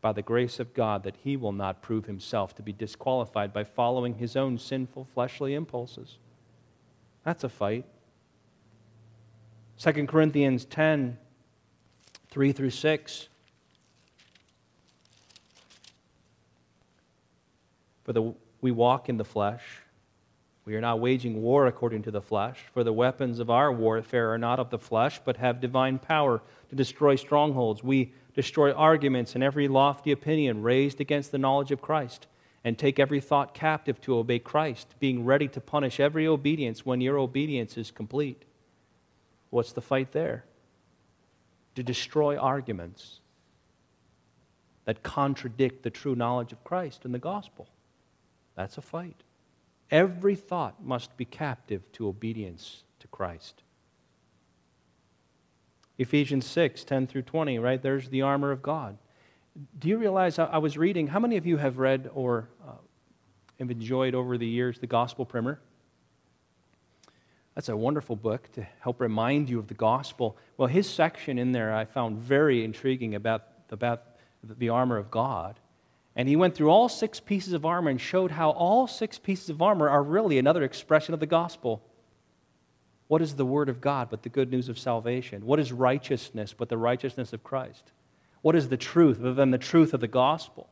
by 0.00 0.12
the 0.12 0.22
grace 0.22 0.60
of 0.60 0.72
God 0.72 1.02
that 1.02 1.16
he 1.24 1.36
will 1.36 1.52
not 1.52 1.82
prove 1.82 2.06
himself 2.06 2.54
to 2.54 2.62
be 2.62 2.72
disqualified 2.72 3.52
by 3.52 3.64
following 3.64 4.14
his 4.14 4.36
own 4.36 4.56
sinful 4.58 5.04
fleshly 5.04 5.52
impulses. 5.52 6.18
That's 7.24 7.42
a 7.42 7.48
fight. 7.48 7.84
2 9.78 10.06
Corinthians 10.06 10.64
10 10.64 11.18
3 12.30 12.52
through 12.52 12.70
6. 12.70 13.28
For 18.06 18.12
the, 18.12 18.32
we 18.60 18.70
walk 18.70 19.08
in 19.08 19.16
the 19.16 19.24
flesh. 19.24 19.62
We 20.64 20.76
are 20.76 20.80
not 20.80 21.00
waging 21.00 21.42
war 21.42 21.66
according 21.66 22.02
to 22.04 22.12
the 22.12 22.20
flesh, 22.20 22.60
for 22.72 22.84
the 22.84 22.92
weapons 22.92 23.40
of 23.40 23.50
our 23.50 23.72
warfare 23.72 24.32
are 24.32 24.38
not 24.38 24.60
of 24.60 24.70
the 24.70 24.78
flesh, 24.78 25.20
but 25.24 25.38
have 25.38 25.60
divine 25.60 25.98
power 25.98 26.40
to 26.68 26.76
destroy 26.76 27.16
strongholds. 27.16 27.82
We 27.82 28.12
destroy 28.32 28.72
arguments 28.72 29.34
and 29.34 29.42
every 29.42 29.66
lofty 29.66 30.12
opinion 30.12 30.62
raised 30.62 31.00
against 31.00 31.32
the 31.32 31.38
knowledge 31.38 31.72
of 31.72 31.82
Christ, 31.82 32.28
and 32.62 32.78
take 32.78 33.00
every 33.00 33.20
thought 33.20 33.54
captive 33.54 34.00
to 34.02 34.16
obey 34.18 34.38
Christ, 34.38 34.94
being 35.00 35.24
ready 35.24 35.48
to 35.48 35.60
punish 35.60 35.98
every 35.98 36.28
obedience 36.28 36.86
when 36.86 37.00
your 37.00 37.18
obedience 37.18 37.76
is 37.76 37.90
complete. 37.90 38.44
What's 39.50 39.72
the 39.72 39.82
fight 39.82 40.12
there? 40.12 40.44
To 41.74 41.82
destroy 41.82 42.36
arguments 42.36 43.18
that 44.84 45.02
contradict 45.02 45.82
the 45.82 45.90
true 45.90 46.14
knowledge 46.14 46.52
of 46.52 46.62
Christ 46.62 47.04
and 47.04 47.12
the 47.12 47.18
gospel. 47.18 47.66
That's 48.56 48.78
a 48.78 48.82
fight. 48.82 49.22
Every 49.90 50.34
thought 50.34 50.84
must 50.84 51.16
be 51.16 51.24
captive 51.24 51.90
to 51.92 52.08
obedience 52.08 52.82
to 52.98 53.06
Christ. 53.08 53.62
Ephesians 55.98 56.44
6, 56.46 56.84
10 56.84 57.06
through 57.06 57.22
20, 57.22 57.58
right? 57.58 57.80
There's 57.80 58.08
the 58.08 58.22
armor 58.22 58.50
of 58.50 58.62
God. 58.62 58.98
Do 59.78 59.88
you 59.88 59.96
realize 59.96 60.38
I 60.38 60.58
was 60.58 60.76
reading? 60.76 61.06
How 61.06 61.20
many 61.20 61.36
of 61.36 61.46
you 61.46 61.56
have 61.56 61.78
read 61.78 62.10
or 62.14 62.48
uh, 62.66 62.72
have 63.58 63.70
enjoyed 63.70 64.14
over 64.14 64.36
the 64.36 64.46
years 64.46 64.78
the 64.78 64.86
Gospel 64.86 65.24
Primer? 65.24 65.60
That's 67.54 67.70
a 67.70 67.76
wonderful 67.76 68.16
book 68.16 68.52
to 68.52 68.66
help 68.80 69.00
remind 69.00 69.48
you 69.48 69.58
of 69.58 69.66
the 69.66 69.74
gospel. 69.74 70.36
Well, 70.58 70.68
his 70.68 70.88
section 70.88 71.38
in 71.38 71.52
there 71.52 71.74
I 71.74 71.86
found 71.86 72.18
very 72.18 72.62
intriguing 72.62 73.14
about, 73.14 73.44
about 73.70 74.02
the 74.44 74.68
armor 74.68 74.98
of 74.98 75.10
God. 75.10 75.58
And 76.16 76.28
he 76.28 76.34
went 76.34 76.54
through 76.54 76.70
all 76.70 76.88
six 76.88 77.20
pieces 77.20 77.52
of 77.52 77.66
armor 77.66 77.90
and 77.90 78.00
showed 78.00 78.30
how 78.30 78.50
all 78.50 78.86
six 78.86 79.18
pieces 79.18 79.50
of 79.50 79.60
armor 79.60 79.88
are 79.88 80.02
really 80.02 80.38
another 80.38 80.62
expression 80.62 81.12
of 81.12 81.20
the 81.20 81.26
gospel. 81.26 81.82
What 83.06 83.20
is 83.20 83.36
the 83.36 83.44
word 83.44 83.68
of 83.68 83.82
God 83.82 84.08
but 84.10 84.22
the 84.22 84.30
good 84.30 84.50
news 84.50 84.70
of 84.70 84.78
salvation? 84.78 85.44
What 85.44 85.60
is 85.60 85.72
righteousness 85.72 86.54
but 86.56 86.70
the 86.70 86.78
righteousness 86.78 87.34
of 87.34 87.44
Christ? 87.44 87.92
What 88.40 88.56
is 88.56 88.70
the 88.70 88.78
truth 88.78 89.20
other 89.20 89.34
than 89.34 89.50
the 89.50 89.58
truth 89.58 89.92
of 89.92 90.00
the 90.00 90.08
gospel? 90.08 90.70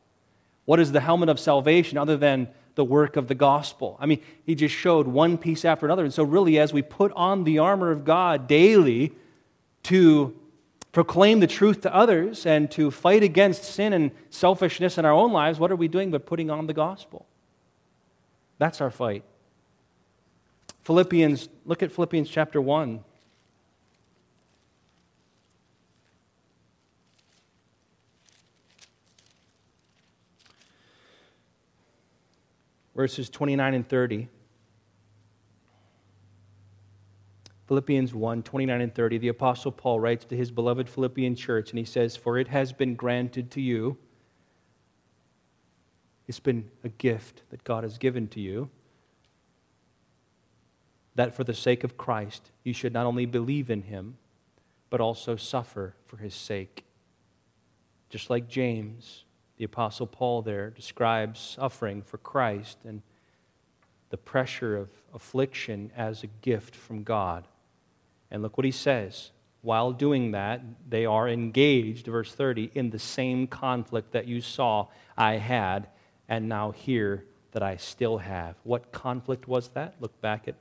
What 0.65 0.79
is 0.79 0.91
the 0.91 0.99
helmet 0.99 1.29
of 1.29 1.39
salvation 1.39 1.97
other 1.97 2.17
than 2.17 2.47
the 2.73 2.83
work 2.83 3.15
of 3.15 3.27
the 3.27 3.35
gospel? 3.35 3.97
I 3.99 4.07
mean, 4.07 4.21
he 4.45 4.55
just 4.55 4.73
showed 4.73 5.07
one 5.07 5.37
piece 5.37 5.63
after 5.63 5.85
another. 5.85 6.03
And 6.03 6.13
so, 6.13 6.23
really, 6.23 6.57
as 6.57 6.73
we 6.73 6.81
put 6.81 7.11
on 7.13 7.43
the 7.43 7.59
armor 7.59 7.91
of 7.91 8.03
God 8.03 8.47
daily 8.47 9.13
to 9.83 10.35
proclaim 10.95 11.41
the 11.41 11.47
truth 11.47 11.81
to 11.81 11.93
others 11.93 12.45
and 12.45 12.71
to 12.71 12.89
fight 12.89 13.21
against 13.21 13.65
sin 13.65 13.91
and 13.91 14.11
selfishness 14.29 14.97
in 14.97 15.03
our 15.03 15.11
own 15.11 15.33
lives, 15.33 15.59
what 15.59 15.69
are 15.69 15.75
we 15.75 15.89
doing 15.89 16.09
but 16.09 16.25
putting 16.25 16.49
on 16.49 16.67
the 16.67 16.73
gospel? 16.73 17.25
That's 18.59 18.79
our 18.79 18.89
fight. 18.89 19.25
Philippians, 20.83 21.49
look 21.65 21.83
at 21.83 21.91
Philippians 21.91 22.29
chapter 22.29 22.61
1. 22.61 23.03
Verses 32.95 33.29
29 33.29 33.73
and 33.73 33.89
30. 33.89 34.29
Philippians 37.67 38.13
1 38.13 38.43
29 38.43 38.81
and 38.81 38.93
30, 38.93 39.17
the 39.17 39.27
Apostle 39.27 39.71
Paul 39.71 39.99
writes 39.99 40.25
to 40.25 40.35
his 40.35 40.51
beloved 40.51 40.87
Philippian 40.87 41.35
church, 41.35 41.71
and 41.71 41.79
he 41.79 41.85
says, 41.85 42.15
For 42.15 42.37
it 42.37 42.49
has 42.49 42.71
been 42.73 42.95
granted 42.95 43.49
to 43.51 43.61
you, 43.61 43.97
it's 46.27 46.39
been 46.39 46.69
a 46.83 46.89
gift 46.89 47.43
that 47.49 47.63
God 47.63 47.83
has 47.83 47.97
given 47.97 48.27
to 48.29 48.39
you, 48.39 48.69
that 51.15 51.33
for 51.33 51.43
the 51.43 51.53
sake 51.53 51.83
of 51.83 51.97
Christ 51.97 52.51
you 52.63 52.73
should 52.73 52.93
not 52.93 53.05
only 53.05 53.25
believe 53.25 53.69
in 53.69 53.83
him, 53.83 54.17
but 54.89 55.01
also 55.01 55.35
suffer 55.35 55.95
for 56.05 56.17
his 56.17 56.35
sake. 56.35 56.85
Just 58.09 58.29
like 58.29 58.47
James, 58.47 59.25
the 59.57 59.65
Apostle 59.65 60.07
Paul 60.07 60.41
there 60.41 60.69
describes 60.69 61.39
suffering 61.39 62.01
for 62.01 62.17
Christ 62.17 62.77
and 62.85 63.01
the 64.09 64.17
pressure 64.17 64.77
of 64.77 64.89
affliction 65.13 65.91
as 65.97 66.23
a 66.23 66.27
gift 66.27 66.75
from 66.75 67.03
God. 67.03 67.47
And 68.35 68.43
look 68.43 68.57
what 68.57 68.65
he 68.65 68.71
says. 68.71 69.31
While 69.61 69.93
doing 69.93 70.31
that, 70.31 70.61
they 70.89 71.05
are 71.05 71.25
engaged, 71.25 72.07
verse 72.07 72.35
30, 72.35 72.69
in 72.75 72.89
the 72.89 72.99
same 72.99 73.47
conflict 73.47 74.11
that 74.11 74.27
you 74.27 74.41
saw 74.41 74.87
I 75.17 75.35
had 75.35 75.87
and 76.27 76.49
now 76.49 76.71
hear 76.71 77.23
that 77.53 77.63
I 77.63 77.77
still 77.77 78.17
have. 78.17 78.57
What 78.63 78.91
conflict 78.91 79.47
was 79.47 79.69
that? 79.69 79.95
Look 80.01 80.19
back 80.19 80.49
at 80.49 80.55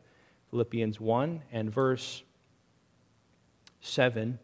Philippians 0.51 1.01
1 1.01 1.43
and 1.51 1.69
verse 1.69 2.23
7. 3.81 4.39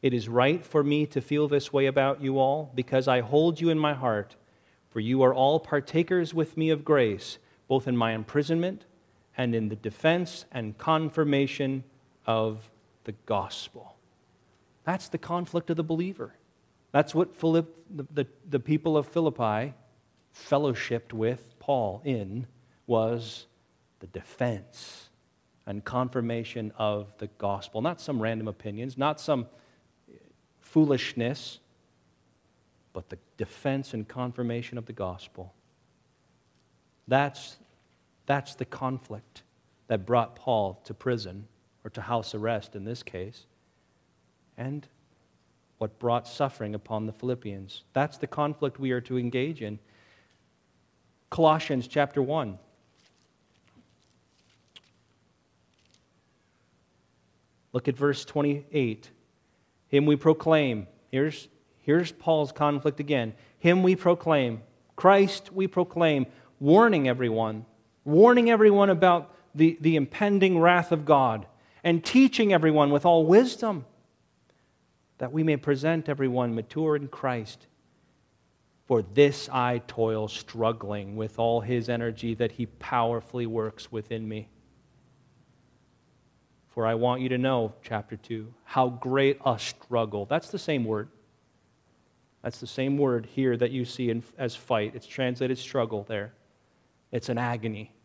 It 0.00 0.14
is 0.14 0.30
right 0.30 0.64
for 0.64 0.82
me 0.82 1.04
to 1.04 1.20
feel 1.20 1.48
this 1.48 1.70
way 1.70 1.84
about 1.84 2.22
you 2.22 2.38
all 2.38 2.72
because 2.74 3.08
I 3.08 3.20
hold 3.20 3.60
you 3.60 3.68
in 3.68 3.78
my 3.78 3.92
heart, 3.92 4.36
for 4.88 5.00
you 5.00 5.20
are 5.20 5.34
all 5.34 5.60
partakers 5.60 6.32
with 6.32 6.56
me 6.56 6.70
of 6.70 6.82
grace, 6.82 7.36
both 7.68 7.86
in 7.86 7.94
my 7.94 8.12
imprisonment 8.12 8.86
and 9.36 9.54
in 9.54 9.68
the 9.68 9.76
defense 9.76 10.44
and 10.52 10.76
confirmation 10.78 11.84
of 12.26 12.70
the 13.04 13.12
gospel. 13.26 13.96
That's 14.84 15.08
the 15.08 15.18
conflict 15.18 15.70
of 15.70 15.76
the 15.76 15.84
believer. 15.84 16.34
That's 16.92 17.14
what 17.14 17.36
Philipp, 17.36 17.74
the, 17.90 18.06
the, 18.12 18.26
the 18.48 18.60
people 18.60 18.96
of 18.96 19.06
Philippi 19.06 19.74
fellowshipped 20.34 21.12
with 21.12 21.58
Paul 21.58 22.00
in 22.04 22.46
was 22.86 23.46
the 24.00 24.06
defense 24.06 25.08
and 25.66 25.84
confirmation 25.84 26.72
of 26.78 27.12
the 27.18 27.26
gospel. 27.38 27.82
Not 27.82 28.00
some 28.00 28.20
random 28.20 28.48
opinions, 28.48 28.96
not 28.96 29.20
some 29.20 29.46
foolishness, 30.60 31.58
but 32.92 33.08
the 33.08 33.18
defense 33.36 33.92
and 33.92 34.06
confirmation 34.06 34.78
of 34.78 34.86
the 34.86 34.92
gospel. 34.92 35.52
That's 37.08 37.56
that's 38.26 38.54
the 38.54 38.64
conflict 38.64 39.42
that 39.86 40.04
brought 40.04 40.36
Paul 40.36 40.80
to 40.84 40.94
prison, 40.94 41.46
or 41.84 41.90
to 41.90 42.00
house 42.00 42.34
arrest 42.34 42.74
in 42.74 42.84
this 42.84 43.02
case, 43.02 43.46
and 44.58 44.86
what 45.78 45.98
brought 45.98 46.26
suffering 46.26 46.74
upon 46.74 47.06
the 47.06 47.12
Philippians. 47.12 47.84
That's 47.92 48.18
the 48.18 48.26
conflict 48.26 48.80
we 48.80 48.90
are 48.90 49.00
to 49.02 49.18
engage 49.18 49.62
in. 49.62 49.78
Colossians 51.30 51.86
chapter 51.86 52.22
1. 52.22 52.58
Look 57.72 57.88
at 57.88 57.96
verse 57.96 58.24
28. 58.24 59.10
Him 59.88 60.06
we 60.06 60.16
proclaim. 60.16 60.86
Here's, 61.10 61.48
here's 61.82 62.10
Paul's 62.10 62.50
conflict 62.50 63.00
again. 63.00 63.34
Him 63.58 63.82
we 63.82 63.94
proclaim. 63.94 64.62
Christ 64.96 65.52
we 65.52 65.66
proclaim, 65.66 66.26
warning 66.58 67.06
everyone 67.06 67.66
warning 68.06 68.50
everyone 68.50 68.88
about 68.88 69.34
the, 69.54 69.76
the 69.80 69.96
impending 69.96 70.58
wrath 70.58 70.92
of 70.92 71.04
God, 71.04 71.46
and 71.82 72.04
teaching 72.04 72.52
everyone 72.52 72.90
with 72.90 73.04
all 73.04 73.26
wisdom, 73.26 73.84
that 75.18 75.32
we 75.32 75.42
may 75.42 75.56
present 75.56 76.08
everyone 76.08 76.54
mature 76.54 76.96
in 76.96 77.08
Christ. 77.08 77.66
For 78.86 79.02
this 79.02 79.48
I 79.50 79.82
toil, 79.86 80.28
struggling 80.28 81.16
with 81.16 81.38
all 81.38 81.60
his 81.60 81.88
energy 81.88 82.34
that 82.34 82.52
he 82.52 82.66
powerfully 82.66 83.46
works 83.46 83.90
within 83.90 84.28
me. 84.28 84.48
For 86.68 86.86
I 86.86 86.94
want 86.94 87.22
you 87.22 87.30
to 87.30 87.38
know, 87.38 87.72
chapter 87.82 88.16
2, 88.16 88.52
how 88.64 88.90
great 88.90 89.40
a 89.44 89.58
struggle. 89.58 90.26
That's 90.26 90.50
the 90.50 90.58
same 90.58 90.84
word. 90.84 91.08
That's 92.42 92.60
the 92.60 92.66
same 92.66 92.98
word 92.98 93.26
here 93.26 93.56
that 93.56 93.70
you 93.70 93.84
see 93.84 94.10
in, 94.10 94.22
as 94.38 94.54
fight. 94.54 94.92
It's 94.94 95.06
translated 95.06 95.58
struggle 95.58 96.04
there. 96.06 96.34
It's 97.10 97.28
an 97.28 97.38
agony. 97.38 97.95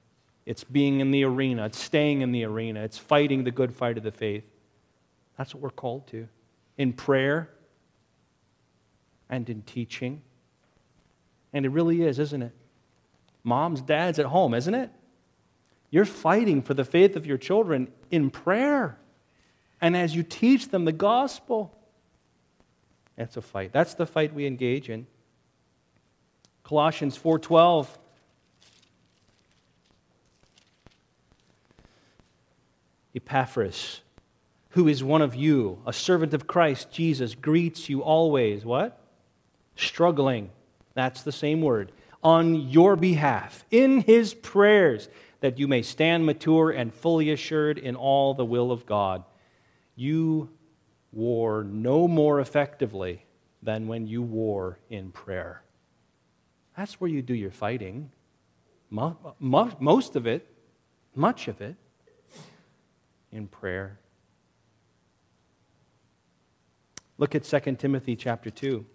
It's 0.45 0.63
being 0.63 0.99
in 0.99 1.11
the 1.11 1.23
arena. 1.23 1.65
It's 1.65 1.79
staying 1.79 2.21
in 2.21 2.31
the 2.31 2.43
arena. 2.43 2.81
It's 2.81 2.97
fighting 2.97 3.43
the 3.43 3.51
good 3.51 3.73
fight 3.73 3.97
of 3.97 4.03
the 4.03 4.11
faith. 4.11 4.43
That's 5.37 5.53
what 5.53 5.61
we're 5.61 5.69
called 5.69 6.07
to. 6.07 6.27
In 6.77 6.93
prayer 6.93 7.49
and 9.29 9.49
in 9.49 9.61
teaching. 9.61 10.21
And 11.53 11.65
it 11.65 11.69
really 11.69 12.01
is, 12.03 12.19
isn't 12.19 12.41
it? 12.41 12.53
Moms, 13.43 13.81
dads 13.81 14.19
at 14.19 14.27
home, 14.27 14.53
isn't 14.53 14.73
it? 14.73 14.89
You're 15.89 16.05
fighting 16.05 16.61
for 16.61 16.73
the 16.73 16.85
faith 16.85 17.15
of 17.15 17.25
your 17.25 17.37
children 17.37 17.91
in 18.09 18.29
prayer. 18.29 18.97
And 19.81 19.97
as 19.97 20.15
you 20.15 20.23
teach 20.23 20.69
them 20.69 20.85
the 20.85 20.91
gospel, 20.91 21.77
that's 23.15 23.35
a 23.35 23.41
fight. 23.41 23.71
That's 23.73 23.93
the 23.93 24.05
fight 24.05 24.33
we 24.33 24.45
engage 24.45 24.89
in. 24.89 25.07
Colossians 26.63 27.17
4:12 27.17 27.97
Epaphras, 33.15 34.01
who 34.69 34.87
is 34.87 35.03
one 35.03 35.21
of 35.21 35.35
you, 35.35 35.81
a 35.85 35.93
servant 35.93 36.33
of 36.33 36.47
Christ 36.47 36.91
Jesus, 36.91 37.35
greets 37.35 37.89
you 37.89 38.01
always. 38.01 38.63
What? 38.63 38.99
Struggling. 39.75 40.49
That's 40.93 41.21
the 41.23 41.31
same 41.31 41.61
word. 41.61 41.91
On 42.23 42.55
your 42.55 42.95
behalf, 42.95 43.65
in 43.71 44.01
his 44.01 44.33
prayers, 44.33 45.09
that 45.39 45.57
you 45.57 45.67
may 45.67 45.81
stand 45.81 46.25
mature 46.25 46.69
and 46.69 46.93
fully 46.93 47.31
assured 47.31 47.77
in 47.77 47.95
all 47.95 48.33
the 48.33 48.45
will 48.45 48.71
of 48.71 48.85
God. 48.85 49.23
You 49.95 50.49
war 51.11 51.63
no 51.63 52.07
more 52.07 52.39
effectively 52.39 53.25
than 53.61 53.87
when 53.87 54.07
you 54.07 54.21
war 54.21 54.79
in 54.89 55.11
prayer. 55.11 55.63
That's 56.77 57.01
where 57.01 57.09
you 57.09 57.21
do 57.21 57.33
your 57.33 57.51
fighting. 57.51 58.11
Most 58.89 60.15
of 60.15 60.27
it, 60.27 60.47
much 61.15 61.47
of 61.47 61.59
it 61.59 61.75
in 63.31 63.47
prayer. 63.47 63.97
Look 67.17 67.35
at 67.35 67.43
2 67.43 67.75
Timothy 67.75 68.15
chapter 68.15 68.49
2. 68.49 68.85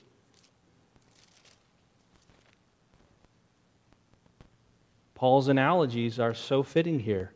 Paul's 5.14 5.48
analogies 5.48 6.18
are 6.18 6.34
so 6.34 6.62
fitting 6.62 7.00
here. 7.00 7.32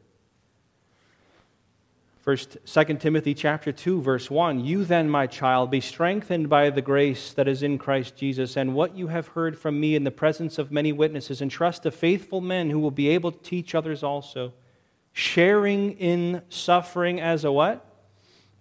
First, 2.21 2.59
2 2.67 2.85
Timothy 2.97 3.33
chapter 3.33 3.73
2, 3.73 4.03
verse 4.03 4.31
1. 4.31 4.63
You 4.63 4.85
then, 4.85 5.09
my 5.09 5.27
child, 5.27 5.71
be 5.71 5.81
strengthened 5.81 6.51
by 6.51 6.69
the 6.69 6.83
grace 6.83 7.33
that 7.33 7.49
is 7.49 7.63
in 7.63 7.79
Christ 7.79 8.17
Jesus, 8.17 8.57
and 8.57 8.75
what 8.75 8.95
you 8.95 9.07
have 9.07 9.29
heard 9.29 9.59
from 9.59 9.81
me 9.81 9.95
in 9.95 10.05
the 10.05 10.11
presence 10.11 10.59
of 10.59 10.71
many 10.71 10.93
witnesses, 10.93 11.41
entrust 11.41 11.85
to 11.85 11.91
faithful 11.91 12.43
men 12.43 12.69
who 12.69 12.79
will 12.79 12.91
be 12.91 13.09
able 13.09 13.33
to 13.33 13.39
teach 13.39 13.75
others 13.75 14.03
also 14.03 14.53
sharing 15.21 15.93
in 15.99 16.43
suffering 16.49 17.21
as 17.21 17.45
a 17.45 17.53
what? 17.53 17.85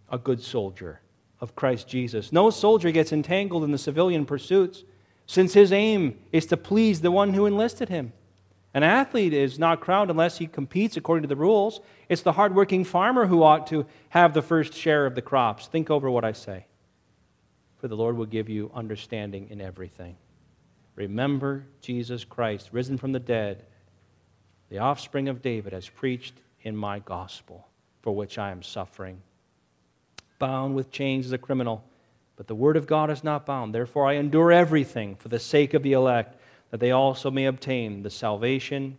A 0.10 0.18
good 0.18 0.44
soldier 0.44 1.00
of 1.40 1.56
Christ 1.56 1.88
Jesus. 1.88 2.34
No 2.34 2.50
soldier 2.50 2.92
gets 2.92 3.14
entangled 3.14 3.64
in 3.64 3.72
the 3.72 3.78
civilian 3.78 4.26
pursuits 4.26 4.84
since 5.26 5.54
his 5.54 5.72
aim 5.72 6.20
is 6.32 6.46
to 6.48 6.58
please 6.58 7.02
the 7.02 7.12
one 7.12 7.34
who 7.34 7.46
enlisted 7.46 7.88
him. 7.88 8.12
An 8.74 8.84
athlete 8.84 9.34
is 9.34 9.58
not 9.58 9.80
crowned 9.80 10.12
unless 10.12 10.38
he 10.38 10.48
competes 10.48 10.98
according 10.98 11.24
to 11.24 11.28
the 11.28 11.36
rules. 11.36 11.80
It's 12.10 12.24
the 12.24 12.34
hardworking 12.34 12.84
farmer 12.84 13.26
who 13.26 13.42
ought 13.42 13.66
to 13.68 13.86
have 14.10 14.34
the 14.34 14.42
first 14.42 14.74
share 14.74 15.06
of 15.06 15.16
the 15.16 15.22
crops. 15.22 15.68
Think 15.68 15.90
over 15.90 16.12
what 16.12 16.26
I 16.26 16.34
say, 16.34 16.66
for 17.78 17.88
the 17.88 17.96
Lord 17.96 18.18
will 18.18 18.26
give 18.26 18.50
you 18.50 18.70
understanding 18.76 19.48
in 19.50 19.62
everything. 19.62 20.18
Remember 20.96 21.66
Jesus 21.82 22.26
Christ, 22.26 22.70
risen 22.74 22.98
from 22.98 23.14
the 23.14 23.20
dead 23.20 23.66
the 24.70 24.78
offspring 24.78 25.30
of 25.30 25.42
David, 25.42 25.74
has 25.74 25.90
preached 25.90 26.34
in 26.62 26.76
my 26.76 27.00
gospel, 27.00 27.68
for 28.02 28.16
which 28.16 28.38
I 28.38 28.52
am 28.52 28.64
suffering. 28.64 29.22
Bound 30.38 30.76
with 30.76 30.92
chains 30.92 31.26
as 31.26 31.32
a 31.32 31.38
criminal, 31.38 31.84
but 32.36 32.48
the 32.48 32.56
word 32.56 32.78
of 32.78 32.88
God 32.88 33.10
is 33.10 33.24
not 33.24 33.46
bound. 33.46 33.76
Therefore, 33.76 34.08
I 34.08 34.14
endure 34.14 34.52
everything 34.52 35.16
for 35.16 35.28
the 35.28 35.40
sake 35.40 35.74
of 35.74 35.84
the 35.84 35.94
elect, 35.94 36.40
that 36.72 36.80
they 36.80 36.92
also 36.92 37.32
may 37.32 37.46
obtain 37.46 38.04
the 38.04 38.10
salvation 38.10 38.98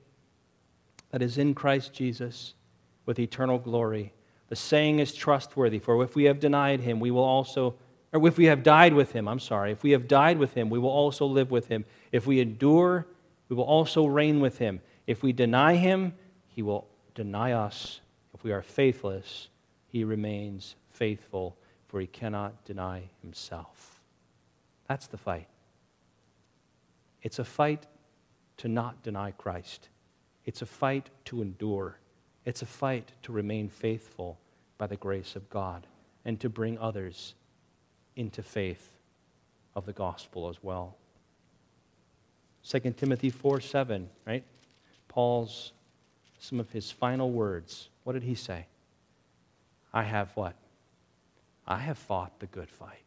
that 1.10 1.22
is 1.22 1.38
in 1.38 1.54
Christ 1.54 1.92
Jesus 1.92 2.54
with 3.06 3.18
eternal 3.18 3.58
glory. 3.58 4.12
The 4.48 4.56
saying 4.56 4.98
is 4.98 5.14
trustworthy, 5.14 5.78
for 5.78 6.02
if 6.02 6.14
we 6.14 6.24
have 6.24 6.40
denied 6.40 6.80
him, 6.80 7.00
we 7.00 7.10
will 7.10 7.24
also, 7.24 7.76
or 8.12 8.26
if 8.26 8.36
we 8.36 8.46
have 8.46 8.62
died 8.62 8.92
with 8.92 9.12
him, 9.12 9.28
I'm 9.28 9.38
sorry, 9.38 9.72
if 9.72 9.82
we 9.82 9.92
have 9.92 10.08
died 10.08 10.38
with 10.38 10.54
him, 10.54 10.68
we 10.68 10.78
will 10.78 10.90
also 10.90 11.26
live 11.26 11.50
with 11.50 11.68
him. 11.68 11.84
If 12.10 12.26
we 12.26 12.40
endure, 12.40 13.06
we 13.48 13.56
will 13.56 13.64
also 13.64 14.06
reign 14.06 14.40
with 14.40 14.58
him. 14.58 14.80
If 15.06 15.22
we 15.22 15.32
deny 15.32 15.76
him, 15.76 16.14
he 16.48 16.62
will 16.62 16.86
deny 17.14 17.52
us. 17.52 18.00
If 18.34 18.44
we 18.44 18.52
are 18.52 18.62
faithless, 18.62 19.48
he 19.86 20.04
remains 20.04 20.76
faithful, 20.90 21.56
for 21.88 22.00
he 22.00 22.06
cannot 22.06 22.64
deny 22.64 23.10
himself. 23.22 24.00
That's 24.88 25.06
the 25.06 25.18
fight. 25.18 25.48
It's 27.22 27.38
a 27.38 27.44
fight 27.44 27.86
to 28.58 28.68
not 28.68 29.02
deny 29.02 29.32
Christ. 29.32 29.88
It's 30.44 30.62
a 30.62 30.66
fight 30.66 31.10
to 31.26 31.42
endure. 31.42 31.98
It's 32.44 32.62
a 32.62 32.66
fight 32.66 33.12
to 33.22 33.32
remain 33.32 33.68
faithful 33.68 34.38
by 34.78 34.86
the 34.86 34.96
grace 34.96 35.36
of 35.36 35.50
God 35.50 35.86
and 36.24 36.40
to 36.40 36.48
bring 36.48 36.78
others 36.78 37.34
into 38.16 38.42
faith 38.42 38.96
of 39.74 39.86
the 39.86 39.92
gospel 39.92 40.48
as 40.48 40.62
well. 40.62 40.96
2 42.68 42.78
Timothy 42.96 43.30
4 43.30 43.60
7, 43.60 44.08
right? 44.26 44.44
Paul's, 45.08 45.72
some 46.40 46.58
of 46.58 46.72
his 46.72 46.90
final 46.90 47.30
words. 47.30 47.88
What 48.02 48.14
did 48.14 48.24
he 48.24 48.34
say? 48.34 48.66
I 49.92 50.02
have 50.02 50.30
what? 50.34 50.56
I 51.66 51.78
have 51.78 51.98
fought 51.98 52.40
the 52.40 52.46
good 52.46 52.70
fight. 52.70 53.04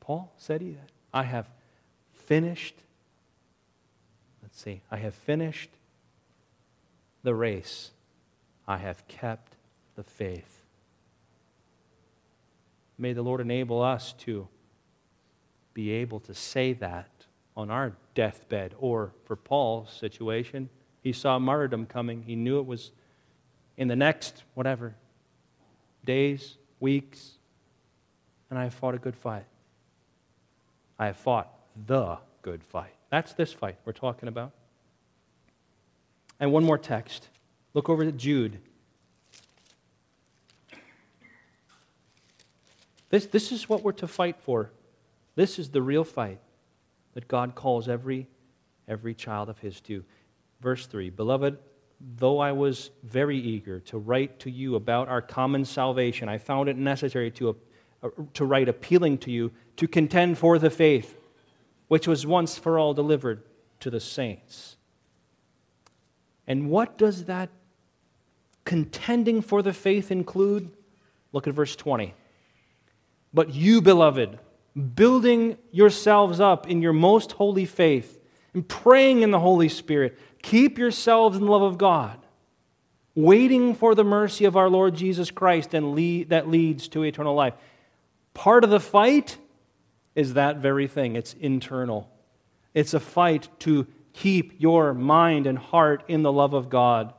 Paul 0.00 0.32
said 0.36 0.60
he 0.60 0.70
that. 0.70 0.90
I 1.12 1.22
have 1.22 1.46
finished, 2.12 2.74
let's 4.42 4.60
see, 4.60 4.80
I 4.90 4.96
have 4.96 5.14
finished 5.14 5.70
the 7.22 7.34
race. 7.34 7.90
I 8.66 8.78
have 8.78 9.06
kept 9.06 9.56
the 9.94 10.02
faith. 10.02 10.62
May 12.98 13.12
the 13.12 13.22
Lord 13.22 13.40
enable 13.40 13.82
us 13.82 14.12
to 14.20 14.48
be 15.74 15.90
able 15.90 16.20
to 16.20 16.34
say 16.34 16.72
that 16.74 17.10
on 17.56 17.70
our 17.70 17.94
deathbed, 18.14 18.74
or 18.78 19.12
for 19.24 19.36
Paul's 19.36 19.92
situation, 19.92 20.68
he 21.04 21.12
saw 21.12 21.38
martyrdom 21.38 21.84
coming. 21.84 22.22
He 22.22 22.34
knew 22.34 22.58
it 22.58 22.66
was 22.66 22.90
in 23.76 23.88
the 23.88 23.94
next, 23.94 24.42
whatever, 24.54 24.94
days, 26.02 26.56
weeks, 26.80 27.32
and 28.48 28.58
I 28.58 28.64
have 28.64 28.74
fought 28.74 28.94
a 28.94 28.98
good 28.98 29.14
fight. 29.14 29.44
I 30.98 31.06
have 31.06 31.18
fought 31.18 31.52
the 31.86 32.16
good 32.40 32.64
fight. 32.64 32.94
That's 33.10 33.34
this 33.34 33.52
fight 33.52 33.76
we're 33.84 33.92
talking 33.92 34.28
about. 34.28 34.52
And 36.40 36.52
one 36.52 36.64
more 36.64 36.78
text. 36.78 37.28
Look 37.74 37.90
over 37.90 38.04
to 38.04 38.12
Jude. 38.12 38.58
This, 43.10 43.26
this 43.26 43.52
is 43.52 43.68
what 43.68 43.82
we're 43.82 43.92
to 43.92 44.08
fight 44.08 44.36
for. 44.40 44.70
This 45.34 45.58
is 45.58 45.68
the 45.68 45.82
real 45.82 46.04
fight 46.04 46.38
that 47.12 47.28
God 47.28 47.54
calls 47.54 47.88
every, 47.88 48.26
every 48.88 49.14
child 49.14 49.50
of 49.50 49.58
His 49.58 49.80
to. 49.82 50.02
Verse 50.60 50.86
3 50.86 51.10
Beloved, 51.10 51.58
though 52.16 52.38
I 52.38 52.52
was 52.52 52.90
very 53.02 53.38
eager 53.38 53.80
to 53.80 53.98
write 53.98 54.40
to 54.40 54.50
you 54.50 54.74
about 54.76 55.08
our 55.08 55.22
common 55.22 55.64
salvation, 55.64 56.28
I 56.28 56.38
found 56.38 56.68
it 56.68 56.76
necessary 56.76 57.30
to, 57.32 57.56
uh, 58.02 58.08
to 58.34 58.44
write 58.44 58.68
appealing 58.68 59.18
to 59.18 59.30
you 59.30 59.52
to 59.76 59.88
contend 59.88 60.38
for 60.38 60.58
the 60.58 60.70
faith 60.70 61.16
which 61.88 62.08
was 62.08 62.26
once 62.26 62.58
for 62.58 62.78
all 62.78 62.94
delivered 62.94 63.42
to 63.80 63.90
the 63.90 64.00
saints. 64.00 64.76
And 66.46 66.68
what 66.70 66.98
does 66.98 67.24
that 67.24 67.50
contending 68.64 69.42
for 69.42 69.62
the 69.62 69.72
faith 69.72 70.10
include? 70.10 70.70
Look 71.32 71.46
at 71.46 71.54
verse 71.54 71.76
20. 71.76 72.14
But 73.32 73.54
you, 73.54 73.82
beloved, 73.82 74.38
building 74.94 75.56
yourselves 75.70 76.40
up 76.40 76.68
in 76.68 76.82
your 76.82 76.92
most 76.92 77.32
holy 77.32 77.66
faith 77.66 78.20
and 78.52 78.66
praying 78.66 79.22
in 79.22 79.30
the 79.30 79.40
Holy 79.40 79.68
Spirit, 79.68 80.18
Keep 80.44 80.76
yourselves 80.76 81.38
in 81.38 81.46
the 81.46 81.50
love 81.50 81.62
of 81.62 81.78
God, 81.78 82.18
waiting 83.14 83.74
for 83.74 83.94
the 83.94 84.04
mercy 84.04 84.44
of 84.44 84.58
our 84.58 84.68
Lord 84.68 84.94
Jesus 84.94 85.30
Christ 85.30 85.72
and 85.72 85.94
lead, 85.94 86.28
that 86.28 86.50
leads 86.50 86.86
to 86.88 87.02
eternal 87.02 87.34
life. 87.34 87.54
Part 88.34 88.62
of 88.62 88.68
the 88.68 88.78
fight 88.78 89.38
is 90.14 90.34
that 90.34 90.58
very 90.58 90.86
thing 90.86 91.16
it's 91.16 91.32
internal. 91.32 92.10
It's 92.74 92.92
a 92.92 93.00
fight 93.00 93.48
to 93.60 93.86
keep 94.12 94.60
your 94.60 94.92
mind 94.92 95.46
and 95.46 95.56
heart 95.56 96.04
in 96.08 96.22
the 96.22 96.32
love 96.32 96.52
of 96.52 96.68
God 96.68 97.14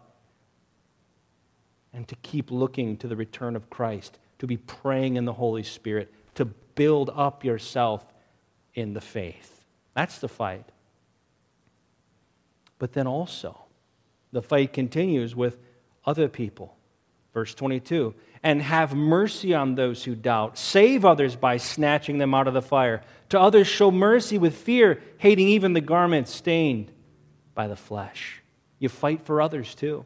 and 1.92 2.08
to 2.08 2.16
keep 2.18 2.52
looking 2.52 2.96
to 2.98 3.08
the 3.08 3.16
return 3.16 3.56
of 3.56 3.72
Christ, 3.72 4.20
to 4.38 4.46
be 4.46 4.58
praying 4.58 5.16
in 5.16 5.26
the 5.26 5.34
Holy 5.34 5.64
Spirit, 5.64 6.14
to 6.36 6.46
build 6.46 7.10
up 7.16 7.44
yourself 7.44 8.06
in 8.76 8.94
the 8.94 9.02
faith. 9.02 9.64
That's 9.96 10.20
the 10.20 10.30
fight. 10.30 10.70
But 12.80 12.94
then 12.94 13.08
also, 13.08 13.66
the 14.32 14.42
fight 14.42 14.74
continues 14.74 15.36
with 15.36 15.58
other 16.06 16.28
people. 16.28 16.78
Verse 17.34 17.54
22 17.54 18.14
and 18.46 18.62
have 18.62 18.94
mercy 18.94 19.56
on 19.56 19.74
those 19.74 20.04
who 20.04 20.14
doubt. 20.14 20.56
Save 20.56 21.04
others 21.04 21.36
by 21.36 21.58
snatching 21.58 22.20
them 22.20 22.36
out 22.36 22.48
of 22.48 22.54
the 22.54 22.62
fire. 22.62 23.02
To 23.30 23.40
others, 23.40 23.66
show 23.66 23.90
mercy 23.90 24.38
with 24.38 24.56
fear, 24.56 25.02
hating 25.18 25.48
even 25.48 25.74
the 25.74 25.82
garment 25.82 26.28
stained 26.28 26.92
by 27.56 27.68
the 27.68 27.76
flesh. 27.76 28.44
You 28.78 28.88
fight 28.88 29.26
for 29.26 29.42
others 29.42 29.74
too, 29.74 30.06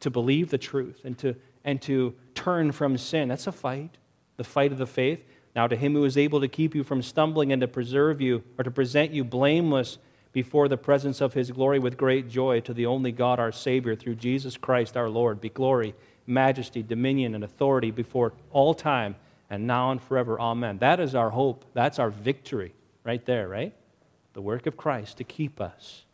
to 0.00 0.10
believe 0.10 0.50
the 0.50 0.58
truth 0.58 1.00
and 1.04 1.16
to, 1.20 1.36
and 1.64 1.80
to 1.82 2.14
turn 2.34 2.70
from 2.70 2.98
sin. 2.98 3.28
That's 3.28 3.46
a 3.46 3.52
fight, 3.52 3.96
the 4.36 4.44
fight 4.44 4.70
of 4.70 4.76
the 4.76 4.86
faith. 4.86 5.24
Now, 5.56 5.66
to 5.66 5.74
him 5.74 5.94
who 5.94 6.04
is 6.04 6.18
able 6.18 6.42
to 6.42 6.48
keep 6.48 6.74
you 6.74 6.84
from 6.84 7.00
stumbling 7.00 7.50
and 7.50 7.62
to 7.62 7.68
preserve 7.68 8.20
you, 8.20 8.44
or 8.58 8.64
to 8.64 8.70
present 8.70 9.12
you 9.12 9.24
blameless 9.24 9.96
before 10.38 10.68
the 10.68 10.76
presence 10.76 11.20
of 11.20 11.34
his 11.34 11.50
glory 11.50 11.80
with 11.80 11.96
great 11.96 12.28
joy, 12.28 12.60
to 12.60 12.72
the 12.72 12.86
only 12.86 13.10
God 13.10 13.40
our 13.40 13.50
Savior, 13.50 13.96
through 13.96 14.14
Jesus 14.14 14.56
Christ 14.56 14.96
our 14.96 15.08
Lord, 15.08 15.40
be 15.40 15.48
glory 15.48 15.96
majesty, 16.28 16.80
dominion, 16.80 17.34
and 17.34 17.42
authority 17.42 17.90
before 17.90 18.32
all 18.52 18.72
time 18.72 19.16
and 19.50 19.66
now 19.66 19.90
and 19.90 20.00
forever. 20.00 20.40
Amen. 20.40 20.78
That 20.78 21.00
is 21.00 21.16
our 21.16 21.30
hope. 21.30 21.64
That's 21.74 21.98
our 21.98 22.10
victory 22.10 22.72
right 23.02 23.26
there, 23.26 23.48
right? 23.48 23.74
The 24.34 24.40
work 24.40 24.68
of 24.68 24.76
Christ 24.76 25.16
to 25.16 25.24
keep 25.24 25.60
us 25.60 26.04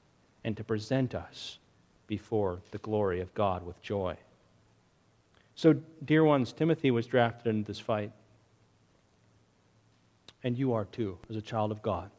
and 0.42 0.56
to 0.56 0.64
present 0.64 1.14
us 1.14 1.58
before 2.06 2.62
the 2.70 2.78
glory 2.78 3.20
of 3.20 3.34
God 3.34 3.66
with 3.66 3.82
joy. 3.82 4.16
So, 5.54 5.74
dear 6.02 6.24
ones, 6.24 6.54
Timothy 6.54 6.90
was 6.90 7.06
drafted 7.06 7.54
into 7.54 7.66
this 7.66 7.78
fight. 7.78 8.10
And 10.42 10.56
you 10.56 10.72
are 10.72 10.86
too, 10.86 11.18
as 11.28 11.36
a 11.36 11.42
child 11.42 11.70
of 11.70 11.82
God. 11.82 12.10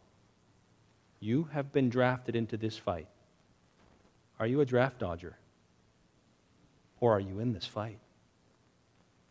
You 1.26 1.49
have 1.53 1.73
been 1.73 1.89
drafted 1.89 2.36
into 2.36 2.55
this 2.55 2.78
fight. 2.78 3.07
Are 4.39 4.45
you 4.45 4.61
a 4.61 4.65
draft 4.65 4.99
dodger? 4.99 5.36
Or 6.99 7.13
are 7.13 7.19
you 7.19 7.39
in 7.39 7.51
this 7.51 7.65
fight 7.65 7.97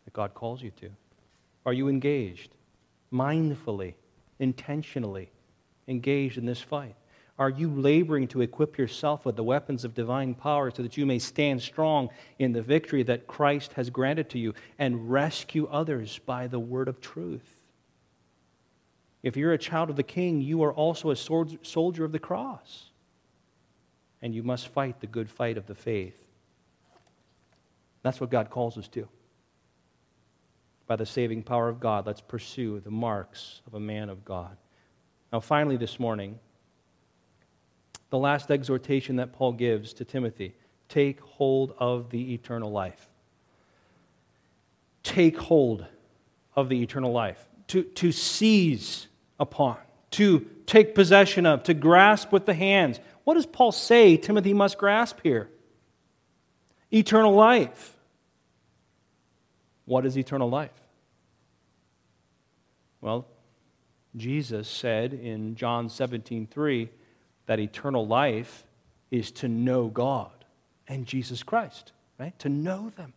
that 0.03 0.11
God 0.11 0.33
calls 0.33 0.61
you 0.61 0.71
to? 0.71 0.89
Are 1.65 1.71
you 1.71 1.87
engaged, 1.87 2.51
mindfully, 3.13 3.93
intentionally 4.39 5.29
engaged 5.87 6.37
in 6.37 6.45
this 6.45 6.59
fight? 6.59 6.97
Are 7.39 7.49
you 7.49 7.69
laboring 7.69 8.27
to 8.27 8.41
equip 8.41 8.77
yourself 8.77 9.25
with 9.25 9.37
the 9.37 9.43
weapons 9.45 9.85
of 9.85 9.93
divine 9.93 10.33
power 10.33 10.71
so 10.71 10.83
that 10.83 10.97
you 10.97 11.05
may 11.05 11.19
stand 11.19 11.61
strong 11.61 12.09
in 12.39 12.51
the 12.51 12.61
victory 12.61 13.03
that 13.03 13.25
Christ 13.25 13.71
has 13.73 13.89
granted 13.89 14.29
to 14.31 14.37
you 14.37 14.53
and 14.77 15.09
rescue 15.09 15.65
others 15.67 16.19
by 16.25 16.47
the 16.47 16.59
word 16.59 16.89
of 16.89 16.99
truth? 16.99 17.55
If 19.25 19.35
you're 19.35 19.53
a 19.53 19.57
child 19.57 19.89
of 19.89 19.95
the 19.95 20.03
king, 20.03 20.39
you 20.39 20.61
are 20.61 20.71
also 20.71 21.09
a 21.09 21.15
soldier 21.15 22.05
of 22.05 22.11
the 22.11 22.19
cross. 22.19 22.91
And 24.21 24.35
you 24.35 24.43
must 24.43 24.67
fight 24.67 25.01
the 25.01 25.07
good 25.07 25.31
fight 25.31 25.57
of 25.57 25.65
the 25.65 25.73
faith. 25.73 26.15
That's 28.03 28.21
what 28.21 28.29
God 28.29 28.51
calls 28.51 28.77
us 28.77 28.87
to. 28.89 29.07
By 30.85 30.95
the 30.95 31.07
saving 31.07 31.41
power 31.41 31.67
of 31.67 31.79
God, 31.79 32.05
let's 32.05 32.21
pursue 32.21 32.79
the 32.79 32.91
marks 32.91 33.63
of 33.65 33.73
a 33.73 33.79
man 33.79 34.09
of 34.09 34.23
God. 34.23 34.57
Now, 35.33 35.39
finally, 35.39 35.77
this 35.77 35.99
morning, 35.99 36.37
the 38.11 38.19
last 38.19 38.51
exhortation 38.51 39.15
that 39.15 39.33
Paul 39.33 39.53
gives 39.53 39.91
to 39.93 40.05
Timothy 40.05 40.53
take 40.87 41.19
hold 41.21 41.73
of 41.79 42.11
the 42.11 42.35
eternal 42.35 42.69
life. 42.69 43.09
Take 45.01 45.35
hold 45.35 45.87
of 46.55 46.69
the 46.69 46.83
eternal 46.83 47.11
life. 47.11 47.43
To, 47.69 47.81
to 47.81 48.11
seize 48.11 49.07
upon, 49.39 49.77
to 50.11 50.45
take 50.65 50.95
possession 50.95 51.45
of, 51.45 51.63
to 51.63 51.73
grasp 51.73 52.31
with 52.31 52.45
the 52.45 52.53
hands. 52.53 52.99
What 53.23 53.35
does 53.35 53.45
Paul 53.45 53.71
say 53.71 54.17
Timothy 54.17 54.53
must 54.53 54.77
grasp 54.77 55.19
here? 55.23 55.49
Eternal 56.91 57.33
life. 57.33 57.93
What 59.85 60.05
is 60.05 60.17
eternal 60.17 60.49
life? 60.49 60.71
Well, 63.01 63.27
Jesus 64.15 64.67
said 64.67 65.13
in 65.13 65.55
John 65.55 65.89
17, 65.89 66.47
3, 66.47 66.89
that 67.45 67.59
eternal 67.59 68.07
life 68.07 68.65
is 69.11 69.31
to 69.31 69.47
know 69.47 69.87
God 69.87 70.31
and 70.87 71.05
Jesus 71.05 71.43
Christ, 71.43 71.91
right? 72.19 72.37
To 72.39 72.49
know 72.49 72.91
them. 72.95 73.13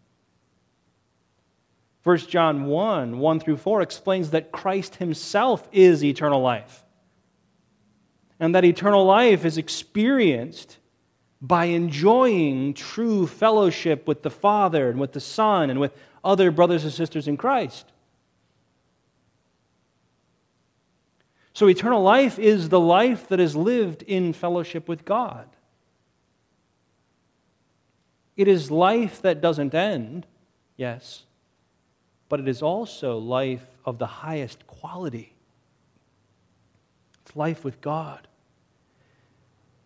1 2.08 2.16
John 2.20 2.64
1, 2.64 3.18
1 3.18 3.40
through 3.40 3.58
4 3.58 3.82
explains 3.82 4.30
that 4.30 4.50
Christ 4.50 4.94
himself 4.94 5.68
is 5.72 6.02
eternal 6.02 6.40
life. 6.40 6.86
And 8.40 8.54
that 8.54 8.64
eternal 8.64 9.04
life 9.04 9.44
is 9.44 9.58
experienced 9.58 10.78
by 11.42 11.66
enjoying 11.66 12.72
true 12.72 13.26
fellowship 13.26 14.08
with 14.08 14.22
the 14.22 14.30
Father 14.30 14.88
and 14.88 14.98
with 14.98 15.12
the 15.12 15.20
Son 15.20 15.68
and 15.68 15.78
with 15.78 15.92
other 16.24 16.50
brothers 16.50 16.82
and 16.82 16.94
sisters 16.94 17.28
in 17.28 17.36
Christ. 17.36 17.92
So, 21.52 21.68
eternal 21.68 22.02
life 22.02 22.38
is 22.38 22.70
the 22.70 22.80
life 22.80 23.28
that 23.28 23.38
is 23.38 23.54
lived 23.54 24.02
in 24.04 24.32
fellowship 24.32 24.88
with 24.88 25.04
God. 25.04 25.46
It 28.34 28.48
is 28.48 28.70
life 28.70 29.20
that 29.20 29.42
doesn't 29.42 29.74
end, 29.74 30.26
yes, 30.78 31.24
but 32.28 32.40
it 32.40 32.48
is 32.48 32.62
also 32.62 33.18
life 33.18 33.66
of 33.84 33.98
the 33.98 34.06
highest 34.06 34.66
quality. 34.66 35.34
It's 37.24 37.36
life 37.36 37.64
with 37.64 37.80
God. 37.80 38.28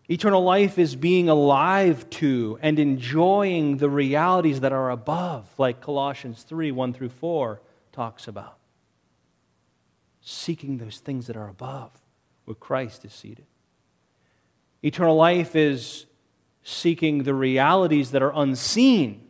Eternal 0.09 0.43
life 0.43 0.77
is 0.77 0.95
being 0.95 1.29
alive 1.29 2.09
to 2.09 2.59
and 2.61 2.77
enjoying 2.77 3.77
the 3.77 3.89
realities 3.89 4.59
that 4.59 4.73
are 4.73 4.91
above, 4.91 5.47
like 5.57 5.79
Colossians 5.79 6.43
3 6.43 6.71
1 6.71 6.93
through 6.93 7.09
4 7.09 7.61
talks 7.93 8.27
about. 8.27 8.57
Seeking 10.21 10.77
those 10.77 10.99
things 10.99 11.27
that 11.27 11.37
are 11.37 11.47
above, 11.47 11.91
where 12.45 12.55
Christ 12.55 13.05
is 13.05 13.13
seated. 13.13 13.45
Eternal 14.83 15.15
life 15.15 15.55
is 15.55 16.05
seeking 16.63 17.23
the 17.23 17.33
realities 17.33 18.11
that 18.11 18.21
are 18.21 18.33
unseen. 18.35 19.25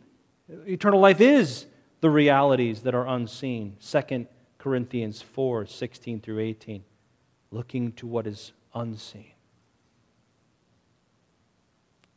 Eternal 0.66 1.00
life 1.00 1.20
is 1.20 1.66
the 2.04 2.10
realities 2.10 2.82
that 2.82 2.94
are 2.94 3.08
unseen. 3.08 3.78
2 3.80 4.26
Corinthians 4.58 5.22
4 5.22 5.64
16 5.64 6.20
through 6.20 6.38
18. 6.38 6.84
Looking 7.50 7.92
to 7.92 8.06
what 8.06 8.26
is 8.26 8.52
unseen. 8.74 9.32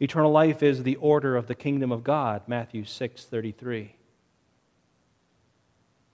Eternal 0.02 0.30
life 0.30 0.62
is 0.62 0.84
the 0.84 0.98
order 0.98 1.38
of 1.38 1.48
the 1.48 1.56
kingdom 1.56 1.94
of 1.94 2.04
God, 2.04 2.42
Matthew 2.48 2.84
6:33. 2.84 3.92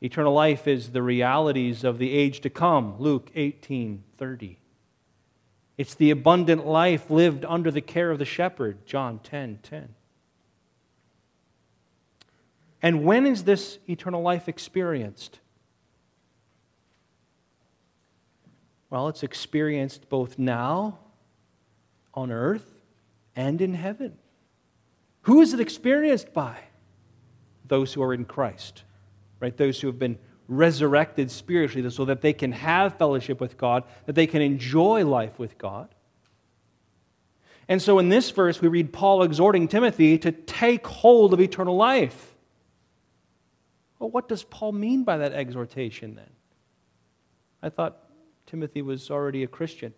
Eternal 0.03 0.33
life 0.33 0.67
is 0.67 0.91
the 0.91 1.01
realities 1.01 1.83
of 1.83 1.97
the 1.97 2.13
age 2.13 2.41
to 2.41 2.51
come, 2.51 2.95
Luke 2.99 3.31
18:30. 3.33 4.59
It's 5.79 5.95
the 5.95 6.11
abundant 6.11 6.67
life 6.67 7.09
lived 7.09 7.43
under 7.43 7.71
the 7.71 7.81
care 7.81 8.11
of 8.11 8.19
the 8.19 8.23
shepherd, 8.25 8.85
John 8.85 9.17
10:10. 9.17 9.23
10, 9.23 9.57
10. 9.63 9.95
And 12.83 13.05
when 13.05 13.25
is 13.25 13.45
this 13.45 13.79
eternal 13.87 14.21
life 14.21 14.49
experienced? 14.49 15.39
Well, 18.89 19.07
it's 19.07 19.23
experienced 19.23 20.09
both 20.09 20.37
now 20.37 20.99
on 22.13 22.29
earth 22.29 22.69
and 23.35 23.61
in 23.61 23.73
heaven. 23.73 24.17
Who 25.21 25.39
is 25.41 25.53
it 25.53 25.61
experienced 25.61 26.33
by? 26.33 26.57
Those 27.65 27.93
who 27.93 28.03
are 28.03 28.13
in 28.13 28.25
Christ, 28.25 28.83
right? 29.39 29.55
Those 29.55 29.79
who 29.79 29.87
have 29.87 29.97
been 29.97 30.19
resurrected 30.49 31.31
spiritually 31.31 31.89
so 31.89 32.03
that 32.05 32.21
they 32.21 32.33
can 32.33 32.51
have 32.51 32.97
fellowship 32.97 33.39
with 33.39 33.57
God, 33.57 33.85
that 34.05 34.13
they 34.13 34.27
can 34.27 34.41
enjoy 34.41 35.05
life 35.05 35.39
with 35.39 35.57
God. 35.57 35.95
And 37.69 37.81
so 37.81 37.97
in 37.97 38.09
this 38.09 38.29
verse, 38.29 38.61
we 38.61 38.67
read 38.67 38.91
Paul 38.91 39.23
exhorting 39.23 39.69
Timothy 39.69 40.17
to 40.17 40.33
take 40.33 40.85
hold 40.85 41.33
of 41.33 41.39
eternal 41.39 41.77
life. 41.77 42.32
Well, 44.03 44.11
what 44.11 44.27
does 44.27 44.43
Paul 44.43 44.73
mean 44.73 45.05
by 45.05 45.15
that 45.19 45.31
exhortation 45.31 46.15
then? 46.15 46.29
I 47.61 47.69
thought 47.69 47.99
Timothy 48.45 48.81
was 48.81 49.09
already 49.09 49.43
a 49.43 49.47
Christian. 49.47 49.93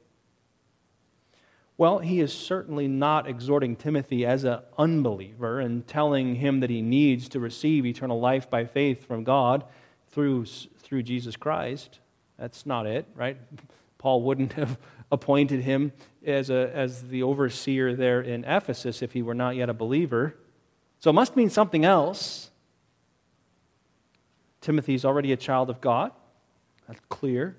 Well, 1.76 1.98
he 1.98 2.20
is 2.20 2.32
certainly 2.32 2.88
not 2.88 3.28
exhorting 3.28 3.76
Timothy 3.76 4.24
as 4.24 4.44
an 4.44 4.60
unbeliever 4.78 5.60
and 5.60 5.88
telling 5.88 6.36
him 6.36 6.60
that 6.60 6.70
he 6.70 6.84
needs 6.84 7.28
to 7.30 7.40
receive 7.40 7.84
eternal 7.84 8.20
life 8.20 8.48
by 8.48 8.66
faith 8.66 9.08
from 9.08 9.24
God 9.24 9.64
through, 10.12 10.46
through 10.84 11.02
Jesus 11.02 11.36
Christ. 11.36 11.98
That's 12.38 12.64
not 12.64 12.86
it, 12.86 13.08
right? 13.16 13.38
Paul 13.98 14.22
wouldn't 14.22 14.54
have 14.54 14.78
appointed 15.12 15.62
him 15.62 15.94
as, 16.24 16.52
a, 16.52 16.70
as 16.76 17.08
the 17.08 17.24
overseer 17.24 17.96
there 17.96 18.22
in 18.22 18.44
Ephesus 18.44 19.02
if 19.02 19.14
he 19.14 19.24
were 19.24 19.34
not 19.34 19.56
yet 19.56 19.68
a 19.68 19.74
believer. 19.74 20.36
So 21.00 21.10
it 21.10 21.14
must 21.14 21.36
mean 21.36 21.50
something 21.50 21.84
else. 21.86 22.52
Timothy 24.66 24.96
is 24.96 25.06
already 25.06 25.32
a 25.32 25.38
child 25.38 25.70
of 25.70 25.80
God. 25.80 26.12
That's 26.88 27.00
clear. 27.08 27.56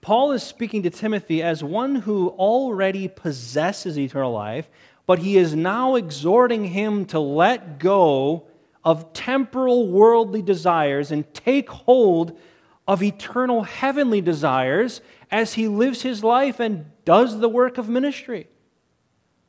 Paul 0.00 0.30
is 0.30 0.44
speaking 0.44 0.84
to 0.84 0.90
Timothy 0.90 1.42
as 1.42 1.64
one 1.64 1.96
who 1.96 2.28
already 2.28 3.08
possesses 3.08 3.98
eternal 3.98 4.32
life, 4.32 4.70
but 5.06 5.18
he 5.18 5.36
is 5.36 5.56
now 5.56 5.96
exhorting 5.96 6.66
him 6.66 7.04
to 7.06 7.18
let 7.18 7.80
go 7.80 8.46
of 8.84 9.12
temporal 9.12 9.88
worldly 9.88 10.40
desires 10.40 11.10
and 11.10 11.32
take 11.34 11.68
hold 11.68 12.38
of 12.86 13.02
eternal 13.02 13.64
heavenly 13.64 14.20
desires 14.20 15.00
as 15.32 15.54
he 15.54 15.66
lives 15.66 16.02
his 16.02 16.22
life 16.22 16.60
and 16.60 16.86
does 17.04 17.40
the 17.40 17.48
work 17.48 17.76
of 17.76 17.88
ministry. 17.88 18.46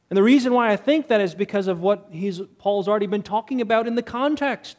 And 0.09 0.17
the 0.17 0.23
reason 0.23 0.51
why 0.51 0.71
I 0.71 0.77
think 0.77 1.09
that 1.09 1.21
is 1.21 1.35
because 1.35 1.67
of 1.67 1.79
what 1.79 2.07
he's, 2.11 2.41
Paul's 2.57 2.87
already 2.87 3.05
been 3.05 3.23
talking 3.23 3.61
about 3.61 3.85
in 3.85 3.93
the 3.93 4.01
context 4.01 4.77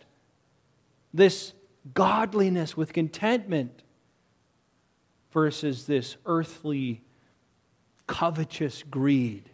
this 1.12 1.52
godliness 1.94 2.76
with 2.76 2.92
contentment 2.92 3.82
versus 5.32 5.86
this 5.86 6.16
earthly, 6.26 7.02
covetous 8.06 8.82
greed. 8.82 9.48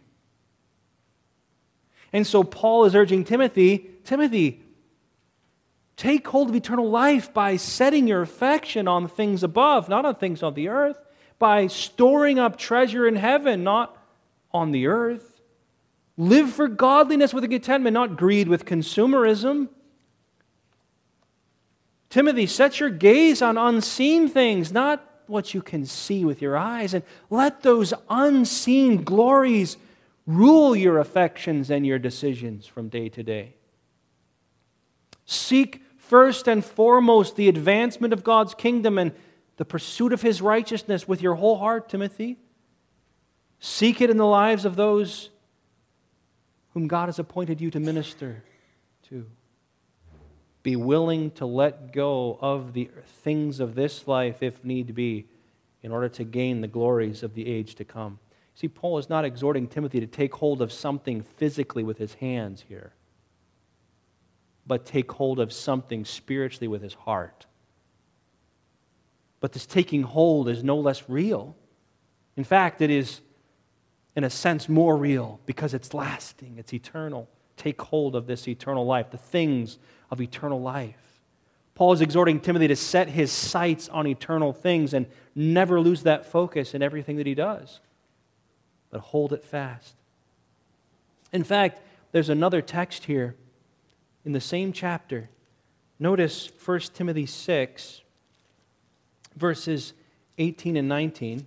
And 2.11 2.25
so 2.25 2.43
Paul 2.43 2.85
is 2.85 2.95
urging 2.95 3.23
Timothy 3.23 3.89
Timothy, 4.09 4.63
take 5.95 6.27
hold 6.27 6.49
of 6.49 6.55
eternal 6.55 6.89
life 6.89 7.31
by 7.31 7.57
setting 7.57 8.07
your 8.07 8.23
affection 8.23 8.87
on 8.87 9.07
things 9.07 9.43
above, 9.43 9.87
not 9.87 10.03
on 10.03 10.15
things 10.15 10.41
on 10.41 10.55
the 10.55 10.67
earth, 10.67 10.97
by 11.37 11.67
storing 11.67 12.39
up 12.39 12.57
treasure 12.57 13.07
in 13.07 13.15
heaven, 13.15 13.63
not 13.63 13.95
on 14.51 14.71
the 14.71 14.87
earth. 14.87 15.41
Live 16.17 16.49
for 16.51 16.67
godliness 16.67 17.31
with 17.31 17.47
contentment, 17.47 17.93
not 17.93 18.17
greed 18.17 18.47
with 18.47 18.65
consumerism. 18.65 19.69
Timothy, 22.09 22.47
set 22.47 22.79
your 22.79 22.89
gaze 22.89 23.41
on 23.41 23.57
unseen 23.57 24.27
things, 24.27 24.71
not 24.71 25.05
what 25.27 25.53
you 25.53 25.61
can 25.61 25.85
see 25.85 26.25
with 26.25 26.41
your 26.41 26.57
eyes, 26.57 26.93
and 26.93 27.03
let 27.29 27.61
those 27.61 27.93
unseen 28.09 29.03
glories 29.03 29.77
rule 30.25 30.75
your 30.75 30.97
affections 30.97 31.69
and 31.69 31.85
your 31.85 31.99
decisions 31.99 32.65
from 32.65 32.89
day 32.89 33.09
to 33.09 33.21
day. 33.21 33.53
Seek 35.25 35.83
first 35.97 36.47
and 36.47 36.65
foremost 36.65 37.35
the 37.35 37.47
advancement 37.47 38.13
of 38.13 38.23
God's 38.23 38.55
kingdom 38.55 38.97
and 38.97 39.11
the 39.57 39.65
pursuit 39.65 40.11
of 40.11 40.23
his 40.23 40.41
righteousness 40.41 41.07
with 41.07 41.21
your 41.21 41.35
whole 41.35 41.57
heart, 41.57 41.89
Timothy. 41.89 42.39
Seek 43.59 44.01
it 44.01 44.09
in 44.09 44.17
the 44.17 44.25
lives 44.25 44.65
of 44.65 44.75
those 44.75 45.29
whom 46.73 46.87
God 46.87 47.07
has 47.07 47.19
appointed 47.19 47.61
you 47.61 47.69
to 47.71 47.79
minister 47.79 48.43
to. 49.09 49.27
Be 50.61 50.75
willing 50.75 51.31
to 51.31 51.45
let 51.45 51.93
go 51.93 52.37
of 52.41 52.73
the 52.73 52.89
things 53.23 53.59
of 53.59 53.75
this 53.75 54.07
life 54.07 54.43
if 54.43 54.63
need 54.63 54.93
be 54.93 55.25
in 55.81 55.91
order 55.91 56.09
to 56.09 56.23
gain 56.23 56.61
the 56.61 56.67
glories 56.67 57.23
of 57.23 57.33
the 57.33 57.47
age 57.47 57.75
to 57.75 57.85
come. 57.85 58.19
See, 58.55 58.67
Paul 58.67 58.97
is 58.97 59.09
not 59.09 59.23
exhorting 59.23 59.67
Timothy 59.67 60.01
to 60.01 60.07
take 60.07 60.35
hold 60.35 60.61
of 60.61 60.71
something 60.71 61.21
physically 61.21 61.83
with 61.83 61.97
his 61.97 62.15
hands 62.15 62.65
here, 62.67 62.93
but 64.67 64.85
take 64.85 65.13
hold 65.13 65.39
of 65.39 65.53
something 65.53 66.03
spiritually 66.03 66.67
with 66.67 66.81
his 66.81 66.93
heart. 66.93 67.45
But 69.39 69.53
this 69.53 69.65
taking 69.65 70.03
hold 70.03 70.49
is 70.49 70.61
no 70.61 70.77
less 70.77 71.07
real. 71.07 71.55
In 72.35 72.43
fact, 72.43 72.81
it 72.81 72.89
is, 72.89 73.21
in 74.15 74.25
a 74.25 74.29
sense, 74.29 74.67
more 74.67 74.97
real 74.97 75.39
because 75.45 75.73
it's 75.73 75.93
lasting, 75.93 76.55
it's 76.57 76.73
eternal. 76.73 77.29
Take 77.59 77.81
hold 77.81 78.15
of 78.15 78.25
this 78.25 78.47
eternal 78.47 78.85
life, 78.85 79.11
the 79.11 79.17
things 79.17 79.77
of 80.09 80.21
eternal 80.21 80.61
life. 80.61 80.95
Paul 81.75 81.91
is 81.91 81.99
exhorting 81.99 82.39
Timothy 82.39 82.69
to 82.69 82.75
set 82.75 83.09
his 83.09 83.33
sights 83.33 83.89
on 83.89 84.07
eternal 84.07 84.53
things 84.53 84.93
and 84.93 85.05
never 85.35 85.81
lose 85.81 86.03
that 86.03 86.25
focus 86.25 86.73
in 86.73 86.81
everything 86.81 87.17
that 87.17 87.27
he 87.27 87.35
does, 87.35 87.81
but 88.89 89.01
hold 89.01 89.33
it 89.33 89.43
fast. 89.43 89.95
In 91.33 91.43
fact, 91.43 91.81
there's 92.13 92.29
another 92.29 92.61
text 92.61 93.05
here 93.05 93.35
in 94.23 94.31
the 94.31 94.41
same 94.41 94.71
chapter. 94.71 95.29
Notice 95.99 96.49
1 96.65 96.79
Timothy 96.93 97.25
6, 97.25 98.01
verses 99.35 99.91
18 100.37 100.77
and 100.77 100.87
19. 100.87 101.45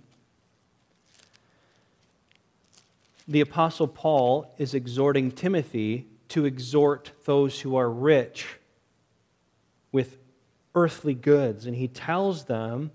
The 3.27 3.41
Apostle 3.41 3.87
Paul 3.87 4.53
is 4.57 4.73
exhorting 4.73 5.31
Timothy 5.31 6.07
to 6.29 6.45
exhort 6.45 7.11
those 7.25 7.61
who 7.61 7.75
are 7.75 7.89
rich 7.89 8.59
with 9.91 10.17
earthly 10.75 11.13
goods. 11.13 11.65
And 11.65 11.75
he 11.75 11.87
tells 11.87 12.45
them, 12.45 12.91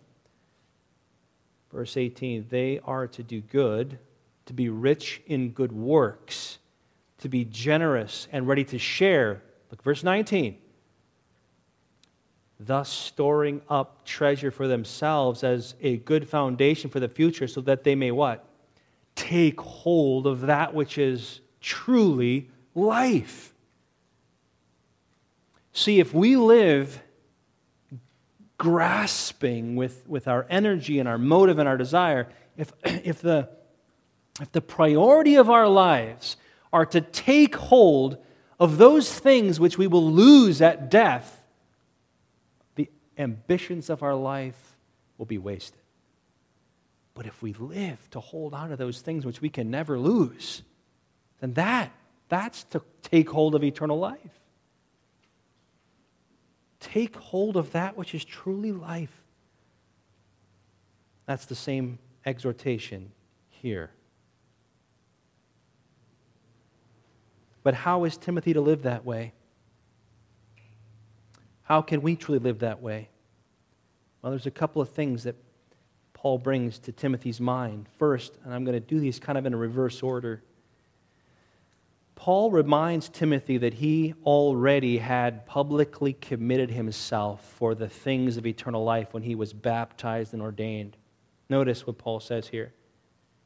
verse 1.72 1.96
18, 1.96 2.46
they 2.50 2.80
are 2.84 3.06
to 3.06 3.22
do 3.22 3.40
good, 3.40 3.98
to 4.46 4.52
be 4.52 4.68
rich 4.68 5.22
in 5.26 5.50
good 5.50 5.72
works, 5.72 6.58
to 7.18 7.28
be 7.28 7.44
generous 7.44 8.28
and 8.32 8.46
ready 8.46 8.64
to 8.64 8.78
share. 8.78 9.42
Look, 9.70 9.82
verse 9.82 10.02
19. 10.02 10.58
Thus, 12.60 12.90
storing 12.90 13.62
up 13.68 14.04
treasure 14.04 14.50
for 14.50 14.66
themselves 14.66 15.44
as 15.44 15.74
a 15.80 15.98
good 15.98 16.28
foundation 16.28 16.90
for 16.90 16.98
the 16.98 17.08
future, 17.08 17.46
so 17.46 17.60
that 17.60 17.84
they 17.84 17.94
may 17.94 18.10
what? 18.10 18.47
Take 19.18 19.60
hold 19.60 20.28
of 20.28 20.42
that 20.42 20.74
which 20.74 20.96
is 20.96 21.40
truly 21.60 22.48
life. 22.72 23.52
See, 25.72 25.98
if 25.98 26.14
we 26.14 26.36
live 26.36 27.02
grasping 28.58 29.74
with, 29.74 30.06
with 30.06 30.28
our 30.28 30.46
energy 30.48 31.00
and 31.00 31.08
our 31.08 31.18
motive 31.18 31.58
and 31.58 31.68
our 31.68 31.76
desire, 31.76 32.28
if, 32.56 32.72
if, 32.84 33.20
the, 33.20 33.48
if 34.40 34.52
the 34.52 34.60
priority 34.60 35.34
of 35.34 35.50
our 35.50 35.68
lives 35.68 36.36
are 36.72 36.86
to 36.86 37.00
take 37.00 37.56
hold 37.56 38.18
of 38.60 38.78
those 38.78 39.12
things 39.12 39.58
which 39.58 39.76
we 39.76 39.88
will 39.88 40.12
lose 40.12 40.62
at 40.62 40.88
death, 40.88 41.42
the 42.76 42.88
ambitions 43.18 43.90
of 43.90 44.04
our 44.04 44.14
life 44.14 44.76
will 45.16 45.26
be 45.26 45.38
wasted. 45.38 45.77
But 47.18 47.26
if 47.26 47.42
we 47.42 47.52
live 47.54 47.98
to 48.12 48.20
hold 48.20 48.54
on 48.54 48.68
to 48.68 48.76
those 48.76 49.00
things 49.00 49.26
which 49.26 49.40
we 49.40 49.48
can 49.48 49.72
never 49.72 49.98
lose, 49.98 50.62
then 51.40 51.52
that 51.54 51.90
that's 52.28 52.62
to 52.70 52.80
take 53.02 53.28
hold 53.28 53.56
of 53.56 53.64
eternal 53.64 53.98
life. 53.98 54.38
Take 56.78 57.16
hold 57.16 57.56
of 57.56 57.72
that 57.72 57.96
which 57.96 58.14
is 58.14 58.24
truly 58.24 58.70
life. 58.70 59.24
That's 61.26 61.46
the 61.46 61.56
same 61.56 61.98
exhortation 62.24 63.10
here. 63.48 63.90
But 67.64 67.74
how 67.74 68.04
is 68.04 68.16
Timothy 68.16 68.52
to 68.52 68.60
live 68.60 68.82
that 68.82 69.04
way? 69.04 69.32
How 71.62 71.82
can 71.82 72.00
we 72.00 72.14
truly 72.14 72.38
live 72.38 72.60
that 72.60 72.80
way? 72.80 73.08
Well, 74.22 74.30
there's 74.30 74.46
a 74.46 74.52
couple 74.52 74.80
of 74.80 74.90
things 74.90 75.24
that 75.24 75.34
Paul 76.18 76.38
brings 76.38 76.80
to 76.80 76.90
Timothy's 76.90 77.40
mind. 77.40 77.86
First, 77.96 78.38
and 78.44 78.52
I'm 78.52 78.64
going 78.64 78.74
to 78.74 78.80
do 78.80 78.98
these 78.98 79.20
kind 79.20 79.38
of 79.38 79.46
in 79.46 79.54
a 79.54 79.56
reverse 79.56 80.02
order. 80.02 80.42
Paul 82.16 82.50
reminds 82.50 83.08
Timothy 83.08 83.56
that 83.58 83.74
he 83.74 84.14
already 84.24 84.98
had 84.98 85.46
publicly 85.46 86.14
committed 86.14 86.72
himself 86.72 87.44
for 87.44 87.76
the 87.76 87.88
things 87.88 88.36
of 88.36 88.46
eternal 88.46 88.82
life 88.82 89.14
when 89.14 89.22
he 89.22 89.36
was 89.36 89.52
baptized 89.52 90.32
and 90.32 90.42
ordained. 90.42 90.96
Notice 91.48 91.86
what 91.86 91.98
Paul 91.98 92.18
says 92.18 92.48
here 92.48 92.72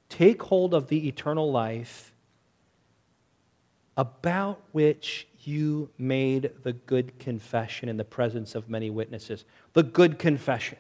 Take 0.09 0.43
hold 0.45 0.73
of 0.73 0.89
the 0.89 1.07
eternal 1.09 1.53
life 1.53 2.15
about 3.99 4.63
which 4.73 5.29
you 5.41 5.91
made 5.99 6.53
the 6.63 6.73
good 6.73 7.19
confession 7.19 7.91
in 7.91 7.99
the 7.99 8.05
presence 8.05 8.55
of 8.55 8.71
many 8.71 8.89
witnesses. 8.89 9.45
The 9.75 9.83
good 9.83 10.19
confession. 10.19 10.79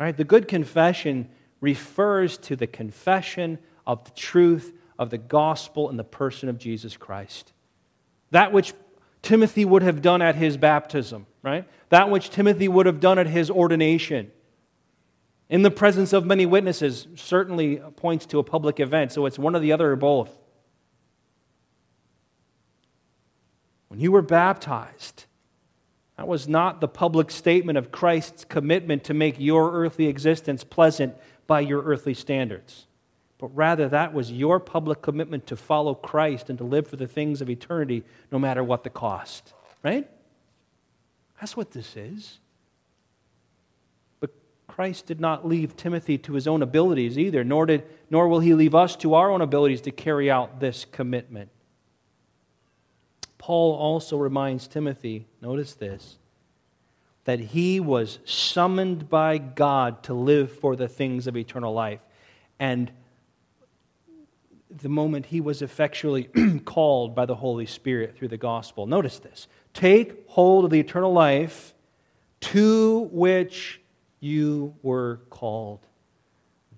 Right, 0.00 0.16
the 0.16 0.24
good 0.24 0.48
confession 0.48 1.28
refers 1.60 2.38
to 2.38 2.56
the 2.56 2.66
confession 2.66 3.58
of 3.86 4.02
the 4.04 4.10
truth 4.12 4.72
of 4.98 5.10
the 5.10 5.18
gospel 5.18 5.90
and 5.90 5.98
the 5.98 6.04
person 6.04 6.48
of 6.48 6.56
Jesus 6.56 6.96
Christ. 6.96 7.52
That 8.30 8.50
which 8.50 8.72
Timothy 9.20 9.66
would 9.66 9.82
have 9.82 10.00
done 10.00 10.22
at 10.22 10.36
his 10.36 10.56
baptism, 10.56 11.26
right? 11.42 11.68
That 11.90 12.10
which 12.10 12.30
Timothy 12.30 12.66
would 12.66 12.86
have 12.86 12.98
done 12.98 13.18
at 13.18 13.26
his 13.26 13.50
ordination. 13.50 14.32
In 15.50 15.60
the 15.62 15.70
presence 15.70 16.14
of 16.14 16.24
many 16.24 16.46
witnesses 16.46 17.06
certainly 17.16 17.76
points 17.96 18.24
to 18.26 18.38
a 18.38 18.44
public 18.44 18.80
event, 18.80 19.12
so 19.12 19.26
it's 19.26 19.38
one 19.38 19.54
or 19.54 19.58
the 19.58 19.72
other 19.72 19.92
or 19.92 19.96
both. 19.96 20.30
When 23.88 24.00
you 24.00 24.12
were 24.12 24.22
baptized, 24.22 25.26
that 26.20 26.28
was 26.28 26.46
not 26.46 26.82
the 26.82 26.86
public 26.86 27.30
statement 27.30 27.78
of 27.78 27.90
Christ's 27.90 28.44
commitment 28.44 29.04
to 29.04 29.14
make 29.14 29.36
your 29.38 29.72
earthly 29.72 30.06
existence 30.06 30.62
pleasant 30.62 31.16
by 31.46 31.60
your 31.60 31.80
earthly 31.80 32.12
standards, 32.12 32.86
but 33.38 33.46
rather 33.56 33.88
that 33.88 34.12
was 34.12 34.30
your 34.30 34.60
public 34.60 35.00
commitment 35.00 35.46
to 35.46 35.56
follow 35.56 35.94
Christ 35.94 36.50
and 36.50 36.58
to 36.58 36.64
live 36.64 36.86
for 36.86 36.96
the 36.96 37.06
things 37.06 37.40
of 37.40 37.48
eternity 37.48 38.04
no 38.30 38.38
matter 38.38 38.62
what 38.62 38.84
the 38.84 38.90
cost. 38.90 39.54
Right? 39.82 40.10
That's 41.40 41.56
what 41.56 41.70
this 41.70 41.96
is. 41.96 42.38
But 44.20 44.28
Christ 44.66 45.06
did 45.06 45.20
not 45.20 45.48
leave 45.48 45.74
Timothy 45.74 46.18
to 46.18 46.34
his 46.34 46.46
own 46.46 46.60
abilities 46.60 47.18
either, 47.18 47.44
nor, 47.44 47.64
did, 47.64 47.86
nor 48.10 48.28
will 48.28 48.40
he 48.40 48.52
leave 48.52 48.74
us 48.74 48.94
to 48.96 49.14
our 49.14 49.30
own 49.30 49.40
abilities 49.40 49.80
to 49.80 49.90
carry 49.90 50.30
out 50.30 50.60
this 50.60 50.84
commitment. 50.84 51.48
Paul 53.40 53.74
also 53.74 54.18
reminds 54.18 54.68
Timothy, 54.68 55.26
notice 55.40 55.72
this, 55.72 56.18
that 57.24 57.40
he 57.40 57.80
was 57.80 58.18
summoned 58.26 59.08
by 59.08 59.38
God 59.38 60.02
to 60.04 60.14
live 60.14 60.52
for 60.52 60.76
the 60.76 60.88
things 60.88 61.26
of 61.26 61.38
eternal 61.38 61.72
life. 61.72 62.00
And 62.58 62.92
the 64.70 64.90
moment 64.90 65.24
he 65.24 65.40
was 65.40 65.62
effectually 65.62 66.24
called 66.66 67.14
by 67.14 67.24
the 67.24 67.34
Holy 67.34 67.64
Spirit 67.64 68.14
through 68.14 68.28
the 68.28 68.36
gospel. 68.36 68.86
Notice 68.86 69.18
this 69.18 69.48
take 69.72 70.28
hold 70.28 70.66
of 70.66 70.70
the 70.70 70.80
eternal 70.80 71.12
life 71.12 71.74
to 72.40 73.08
which 73.10 73.80
you 74.20 74.74
were 74.82 75.22
called. 75.30 75.86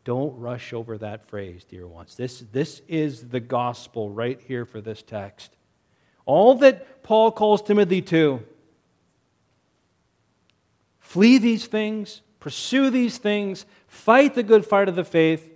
Don't 0.05 0.39
rush 0.39 0.73
over 0.73 0.97
that 0.99 1.29
phrase, 1.29 1.65
dear 1.65 1.89
ones. 1.89 2.17
This, 2.17 2.45
this 2.53 2.83
is 2.87 3.31
the 3.31 3.41
gospel 3.41 4.11
right 4.11 4.41
here 4.41 4.65
for 4.65 4.81
this 4.81 5.03
text. 5.03 5.57
All 6.25 6.55
that 6.57 7.03
Paul 7.03 7.33
calls 7.33 7.63
Timothy 7.63 8.03
to 8.03 8.43
flee 11.01 11.39
these 11.39 11.67
things, 11.67 12.23
pursue 12.41 12.91
these 12.91 13.19
things, 13.19 13.67
fight 13.87 14.35
the 14.35 14.43
good 14.43 14.65
fight 14.65 14.89
of 14.89 14.97
the 14.97 15.05
faith. 15.05 15.51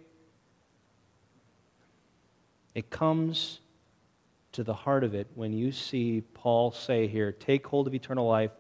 It 2.75 2.91
comes 2.91 3.61
to 4.53 4.65
the 4.65 4.75
heart 4.75 5.05
of 5.05 5.15
it 5.15 5.29
when 5.35 5.53
you 5.53 5.73
see 5.73 6.23
Paul 6.35 6.73
say 6.73 7.07
here, 7.07 7.33
Take 7.33 7.67
hold 7.67 7.87
of 7.87 7.95
eternal 7.95 8.27
life 8.27 8.51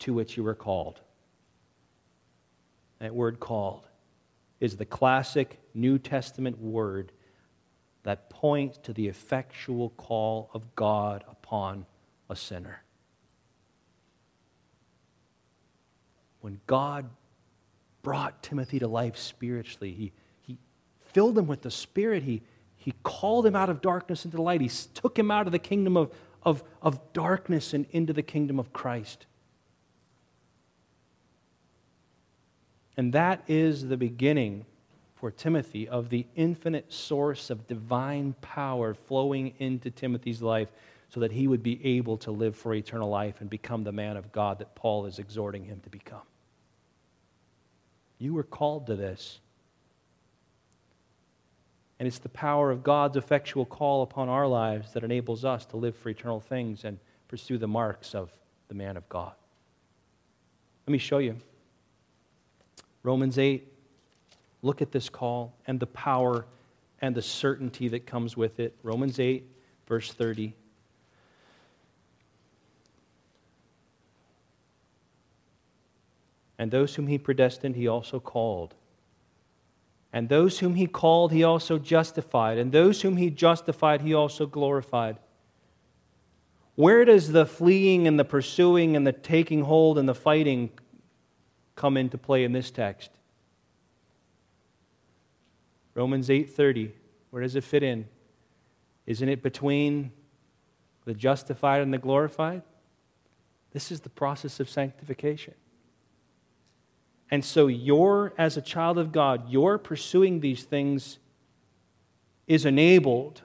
to 0.00 0.12
which 0.12 0.36
you 0.36 0.42
were 0.42 0.54
called. 0.54 1.00
That 2.98 3.14
word 3.14 3.40
called 3.40 3.86
is 4.60 4.76
the 4.76 4.84
classic 4.86 5.60
New 5.74 5.98
Testament 5.98 6.58
word 6.58 7.12
that 8.04 8.30
points 8.30 8.78
to 8.78 8.92
the 8.92 9.08
effectual 9.08 9.90
call 9.90 10.50
of 10.54 10.74
God 10.74 11.24
upon 11.54 11.86
a 12.28 12.34
sinner. 12.34 12.82
When 16.40 16.60
God 16.66 17.08
brought 18.02 18.42
Timothy 18.42 18.80
to 18.80 18.88
life 18.88 19.16
spiritually, 19.16 19.92
he, 19.92 20.12
he 20.40 20.58
filled 21.12 21.38
him 21.38 21.46
with 21.46 21.62
the 21.62 21.70
Spirit. 21.70 22.24
He, 22.24 22.42
he 22.76 22.92
called 23.04 23.46
him 23.46 23.54
out 23.54 23.70
of 23.70 23.80
darkness 23.80 24.24
into 24.24 24.42
light. 24.42 24.62
He 24.62 24.70
took 24.94 25.16
him 25.16 25.30
out 25.30 25.46
of 25.46 25.52
the 25.52 25.60
kingdom 25.60 25.96
of, 25.96 26.12
of, 26.42 26.64
of 26.82 26.98
darkness 27.12 27.72
and 27.72 27.86
into 27.92 28.12
the 28.12 28.22
kingdom 28.22 28.58
of 28.58 28.72
Christ. 28.72 29.26
And 32.96 33.12
that 33.12 33.44
is 33.46 33.86
the 33.86 33.96
beginning 33.96 34.66
for 35.14 35.30
Timothy 35.30 35.88
of 35.88 36.08
the 36.08 36.26
infinite 36.34 36.92
source 36.92 37.48
of 37.48 37.68
divine 37.68 38.34
power 38.40 38.92
flowing 38.92 39.54
into 39.60 39.88
Timothy's 39.88 40.42
life 40.42 40.68
so 41.08 41.20
that 41.20 41.32
he 41.32 41.46
would 41.46 41.62
be 41.62 41.84
able 41.84 42.16
to 42.18 42.30
live 42.30 42.56
for 42.56 42.74
eternal 42.74 43.08
life 43.08 43.40
and 43.40 43.48
become 43.48 43.84
the 43.84 43.92
man 43.92 44.16
of 44.16 44.32
God 44.32 44.58
that 44.58 44.74
Paul 44.74 45.06
is 45.06 45.18
exhorting 45.18 45.64
him 45.64 45.80
to 45.84 45.90
become. 45.90 46.22
You 48.18 48.34
were 48.34 48.42
called 48.42 48.86
to 48.86 48.96
this. 48.96 49.40
And 51.98 52.08
it's 52.08 52.18
the 52.18 52.28
power 52.28 52.70
of 52.70 52.82
God's 52.82 53.16
effectual 53.16 53.64
call 53.64 54.02
upon 54.02 54.28
our 54.28 54.48
lives 54.48 54.92
that 54.92 55.04
enables 55.04 55.44
us 55.44 55.64
to 55.66 55.76
live 55.76 55.96
for 55.96 56.08
eternal 56.08 56.40
things 56.40 56.84
and 56.84 56.98
pursue 57.28 57.58
the 57.58 57.68
marks 57.68 58.14
of 58.14 58.30
the 58.68 58.74
man 58.74 58.96
of 58.96 59.08
God. 59.08 59.32
Let 60.86 60.92
me 60.92 60.98
show 60.98 61.18
you. 61.18 61.36
Romans 63.02 63.38
8, 63.38 63.70
look 64.62 64.82
at 64.82 64.92
this 64.92 65.08
call 65.08 65.54
and 65.66 65.78
the 65.78 65.86
power 65.86 66.46
and 67.00 67.14
the 67.14 67.22
certainty 67.22 67.88
that 67.88 68.06
comes 68.06 68.36
with 68.36 68.58
it. 68.58 68.74
Romans 68.82 69.20
8, 69.20 69.44
verse 69.86 70.12
30. 70.12 70.54
And 76.58 76.70
those 76.70 76.94
whom 76.94 77.06
he 77.06 77.18
predestined, 77.18 77.76
he 77.76 77.88
also 77.88 78.20
called. 78.20 78.74
And 80.12 80.28
those 80.28 80.60
whom 80.60 80.76
he 80.76 80.86
called, 80.86 81.32
he 81.32 81.42
also 81.42 81.78
justified. 81.78 82.58
And 82.58 82.70
those 82.70 83.02
whom 83.02 83.16
he 83.16 83.30
justified, 83.30 84.00
he 84.00 84.14
also 84.14 84.46
glorified. 84.46 85.18
Where 86.76 87.04
does 87.04 87.32
the 87.32 87.46
fleeing 87.46 88.06
and 88.06 88.18
the 88.18 88.24
pursuing 88.24 88.96
and 88.96 89.06
the 89.06 89.12
taking 89.12 89.62
hold 89.62 89.98
and 89.98 90.08
the 90.08 90.14
fighting 90.14 90.70
come 91.74 91.96
into 91.96 92.18
play 92.18 92.44
in 92.44 92.52
this 92.52 92.70
text? 92.70 93.10
Romans 95.94 96.28
8:30. 96.28 96.92
Where 97.30 97.42
does 97.42 97.56
it 97.56 97.64
fit 97.64 97.82
in? 97.82 98.08
Isn't 99.06 99.28
it 99.28 99.42
between 99.42 100.12
the 101.04 101.14
justified 101.14 101.82
and 101.82 101.92
the 101.92 101.98
glorified? 101.98 102.62
This 103.72 103.90
is 103.90 104.00
the 104.00 104.08
process 104.08 104.60
of 104.60 104.68
sanctification. 104.68 105.54
And 107.34 107.44
so 107.44 107.66
you're 107.66 108.32
as 108.38 108.56
a 108.56 108.62
child 108.62 108.96
of 108.96 109.10
God, 109.10 109.50
your 109.50 109.76
pursuing 109.76 110.38
these 110.38 110.62
things 110.62 111.18
is 112.46 112.64
enabled 112.64 113.42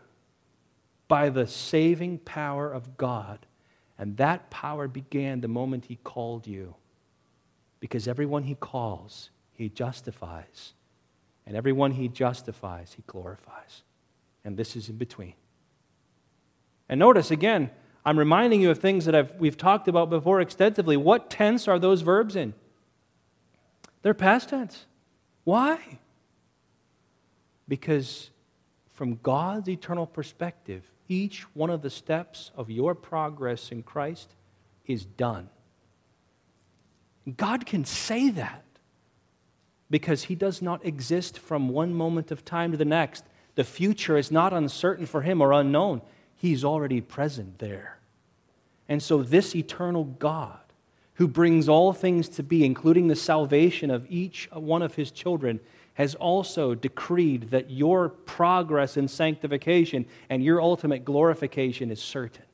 by 1.08 1.30
the 1.30 1.48
saving 1.48 2.20
power 2.20 2.72
of 2.72 2.98
God. 2.98 3.48
And 3.98 4.16
that 4.18 4.52
power 4.52 4.88
began 4.88 5.42
the 5.42 5.48
moment 5.48 5.86
he 5.86 5.96
called 6.04 6.46
you. 6.46 6.76
Because 7.80 8.08
everyone 8.08 8.44
he 8.44 8.54
calls, 8.54 9.32
he 9.54 9.70
justifies. 9.70 10.74
And 11.48 11.58
everyone 11.58 11.94
he 11.94 12.10
justifies, 12.10 12.94
he 12.94 13.04
glorifies. 13.08 13.82
And 14.46 14.56
this 14.56 14.76
is 14.76 14.90
in 14.90 14.98
between. 14.98 15.34
And 16.88 17.00
notice 17.00 17.32
again, 17.32 17.72
I'm 18.06 18.20
reminding 18.20 18.62
you 18.62 18.70
of 18.70 18.78
things 18.78 19.06
that 19.06 19.16
I've, 19.16 19.34
we've 19.40 19.58
talked 19.58 19.88
about 19.88 20.12
before 20.12 20.42
extensively. 20.42 20.96
What 20.96 21.32
tense 21.32 21.68
are 21.68 21.80
those 21.80 22.02
verbs 22.02 22.36
in? 22.36 22.54
They're 24.02 24.14
past 24.14 24.50
tense. 24.50 24.86
Why? 25.44 26.00
Because 27.68 28.30
from 28.94 29.20
God's 29.22 29.70
eternal 29.70 30.06
perspective, 30.06 30.84
each 31.08 31.44
one 31.56 31.70
of 31.70 31.82
the 31.82 31.90
steps 31.90 32.52
of 32.56 32.70
your 32.70 32.96
progress 32.96 33.72
in 33.72 33.84
Christ 33.84 34.36
is 34.86 35.06
done. 35.06 35.50
God 37.38 37.66
can 37.66 37.86
say 37.86 38.30
that 38.32 38.64
because 39.90 40.24
He 40.24 40.36
does 40.36 40.62
not 40.62 40.86
exist 40.86 41.38
from 41.40 41.70
one 41.70 41.94
moment 41.94 42.32
of 42.32 42.46
time 42.46 42.72
to 42.72 42.78
the 42.78 42.86
next. 42.86 43.24
The 43.56 43.64
future 43.64 44.18
is 44.18 44.32
not 44.32 44.54
uncertain 44.54 45.06
for 45.06 45.22
Him 45.22 45.42
or 45.42 45.52
unknown, 45.52 46.02
He's 46.36 46.64
already 46.64 47.02
present 47.02 47.60
there. 47.60 48.00
And 48.88 49.04
so, 49.04 49.24
this 49.24 49.56
eternal 49.56 50.06
God, 50.06 50.60
who 51.20 51.28
brings 51.28 51.70
all 51.70 51.94
things 51.94 52.28
to 52.30 52.42
be, 52.42 52.66
including 52.66 53.08
the 53.08 53.16
salvation 53.16 53.92
of 53.92 54.06
each 54.10 54.50
one 54.52 54.82
of 54.82 54.96
His 54.96 55.12
children, 55.12 55.60
has 55.94 56.16
also 56.16 56.74
decreed 56.74 57.52
that 57.52 57.70
your 57.70 58.10
progress 58.10 58.98
in 58.98 59.08
sanctification 59.08 60.06
and 60.30 60.44
your 60.44 60.62
ultimate 60.62 61.06
glorification 61.06 61.92
is 61.92 62.02
certain. 62.02 62.46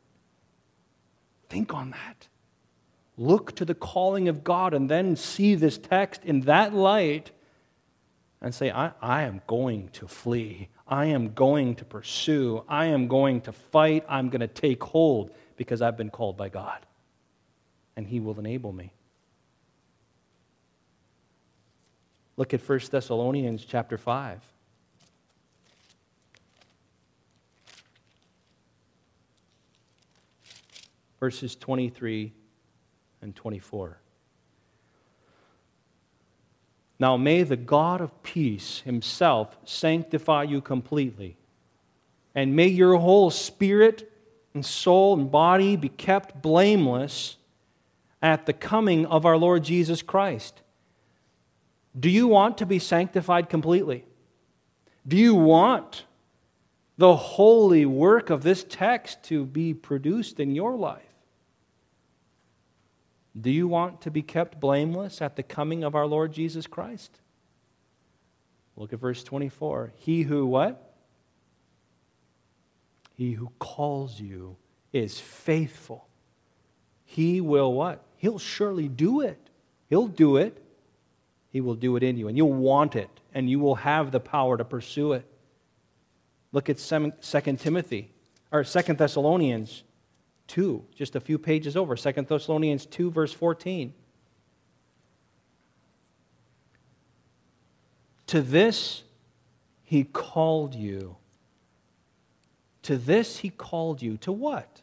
Think 1.47 1.74
on 1.74 1.91
that 1.91 2.28
look 3.18 3.55
to 3.55 3.66
the 3.66 3.76
calling 3.76 4.28
of 4.28 4.43
God 4.43 4.74
and 4.74 4.89
then 4.89 5.16
see 5.16 5.55
this 5.55 5.78
text 5.78 6.24
in 6.26 6.41
that 6.41 6.74
light 6.74 7.32
and 8.41 8.53
say, 8.53 8.72
I, 8.72 8.91
I 9.01 9.24
am 9.24 9.41
going 9.47 9.89
to 9.93 10.07
flee. 10.07 10.70
I 10.88 11.05
am 11.05 11.34
going 11.34 11.76
to 11.76 11.86
pursue. 11.86 12.63
I 12.68 12.88
am 12.88 13.07
going 13.07 13.41
to 13.41 13.51
fight. 13.51 14.05
I'm 14.09 14.30
going 14.30 14.41
to 14.41 14.47
take 14.47 14.84
hold 14.84 15.32
because 15.55 15.82
I've 15.82 15.97
been 15.97 16.09
called 16.09 16.36
by 16.36 16.49
God. 16.49 16.86
And 17.95 18.07
He 18.07 18.19
will 18.19 18.39
enable 18.39 18.71
me. 18.71 18.91
Look 22.37 22.53
at 22.53 22.67
1 22.67 22.79
Thessalonians 22.91 23.63
chapter 23.63 23.97
5. 23.97 24.41
Verses 31.19 31.55
23 31.55 32.33
and 33.21 33.35
24. 33.35 33.97
Now 36.99 37.17
may 37.17 37.43
the 37.43 37.57
God 37.57 38.01
of 38.01 38.23
peace 38.23 38.81
himself 38.81 39.57
sanctify 39.65 40.43
you 40.43 40.61
completely, 40.61 41.35
and 42.33 42.55
may 42.55 42.67
your 42.67 42.97
whole 42.97 43.31
spirit 43.31 44.11
and 44.53 44.65
soul 44.65 45.19
and 45.19 45.29
body 45.29 45.75
be 45.75 45.89
kept 45.89 46.41
blameless 46.41 47.37
at 48.26 48.47
the 48.47 48.53
coming 48.53 49.05
of 49.05 49.23
our 49.23 49.38
Lord 49.38 49.63
Jesus 49.63 50.01
Christ. 50.01 50.63
Do 51.97 52.09
you 52.09 52.28
want 52.28 52.57
to 52.57 52.65
be 52.65 52.80
sanctified 52.80 53.49
completely? 53.49 54.03
Do 55.07 55.15
you 55.15 55.36
want 55.36 56.05
the 56.97 57.15
holy 57.15 57.86
work 57.86 58.32
of 58.32 58.41
this 58.41 58.65
text 58.67 59.21
to 59.26 59.45
be 59.45 59.76
produced 59.76 60.39
in 60.39 60.55
your 60.55 60.76
life? 60.76 61.03
Do 63.39 63.51
you 63.51 63.67
want 63.67 64.01
to 64.01 64.09
be 64.09 64.23
kept 64.23 64.59
blameless 64.59 65.21
at 65.21 65.36
the 65.36 65.43
coming 65.43 65.84
of 65.84 65.93
our 65.93 66.07
Lord 66.07 66.34
Jesus 66.34 66.65
Christ? 66.65 67.19
Look 68.76 68.91
at 68.91 68.99
verse 68.99 69.23
24. 69.23 69.93
He 69.97 70.23
who 70.23 70.47
what? 70.47 70.95
He 73.13 73.34
who 73.34 73.51
calls 73.59 74.19
you 74.19 74.57
is 74.91 75.19
faithful. 75.19 76.07
He 77.03 77.39
will 77.39 77.71
what? 77.71 78.01
He'll 78.18 78.39
surely 78.39 78.88
do 78.88 79.22
it. 79.22 79.39
He'll 79.89 80.07
do 80.07 80.38
it. 80.38 80.61
He 81.51 81.61
will 81.61 81.76
do 81.76 81.95
it 81.95 82.03
in 82.03 82.18
you, 82.18 82.28
and 82.28 82.36
you'll 82.36 82.51
want 82.51 82.95
it, 82.95 83.09
and 83.34 83.49
you 83.49 83.59
will 83.59 83.76
have 83.76 84.11
the 84.11 84.20
power 84.20 84.57
to 84.57 84.66
pursue 84.66 85.13
it. 85.13 85.26
Look 86.51 86.70
at 86.70 86.78
2 86.78 87.11
Timothy, 87.57 88.11
or 88.51 88.63
2 88.63 88.93
Thessalonians 88.93 89.84
2, 90.47 90.84
just 90.95 91.16
a 91.16 91.20
few 91.20 91.38
pages 91.38 91.78
over. 91.78 91.95
2 91.95 92.11
Thessalonians 92.11 92.86
2, 92.86 93.09
verse 93.11 93.32
14. 93.32 93.93
To 98.28 98.41
this 98.41 99.03
he 99.84 100.03
called 100.03 100.76
you. 100.76 101.16
To 102.84 102.97
this 102.97 103.38
he 103.38 103.49
called 103.49 104.01
you. 104.01 104.18
To 104.18 104.32
what? 104.32 104.82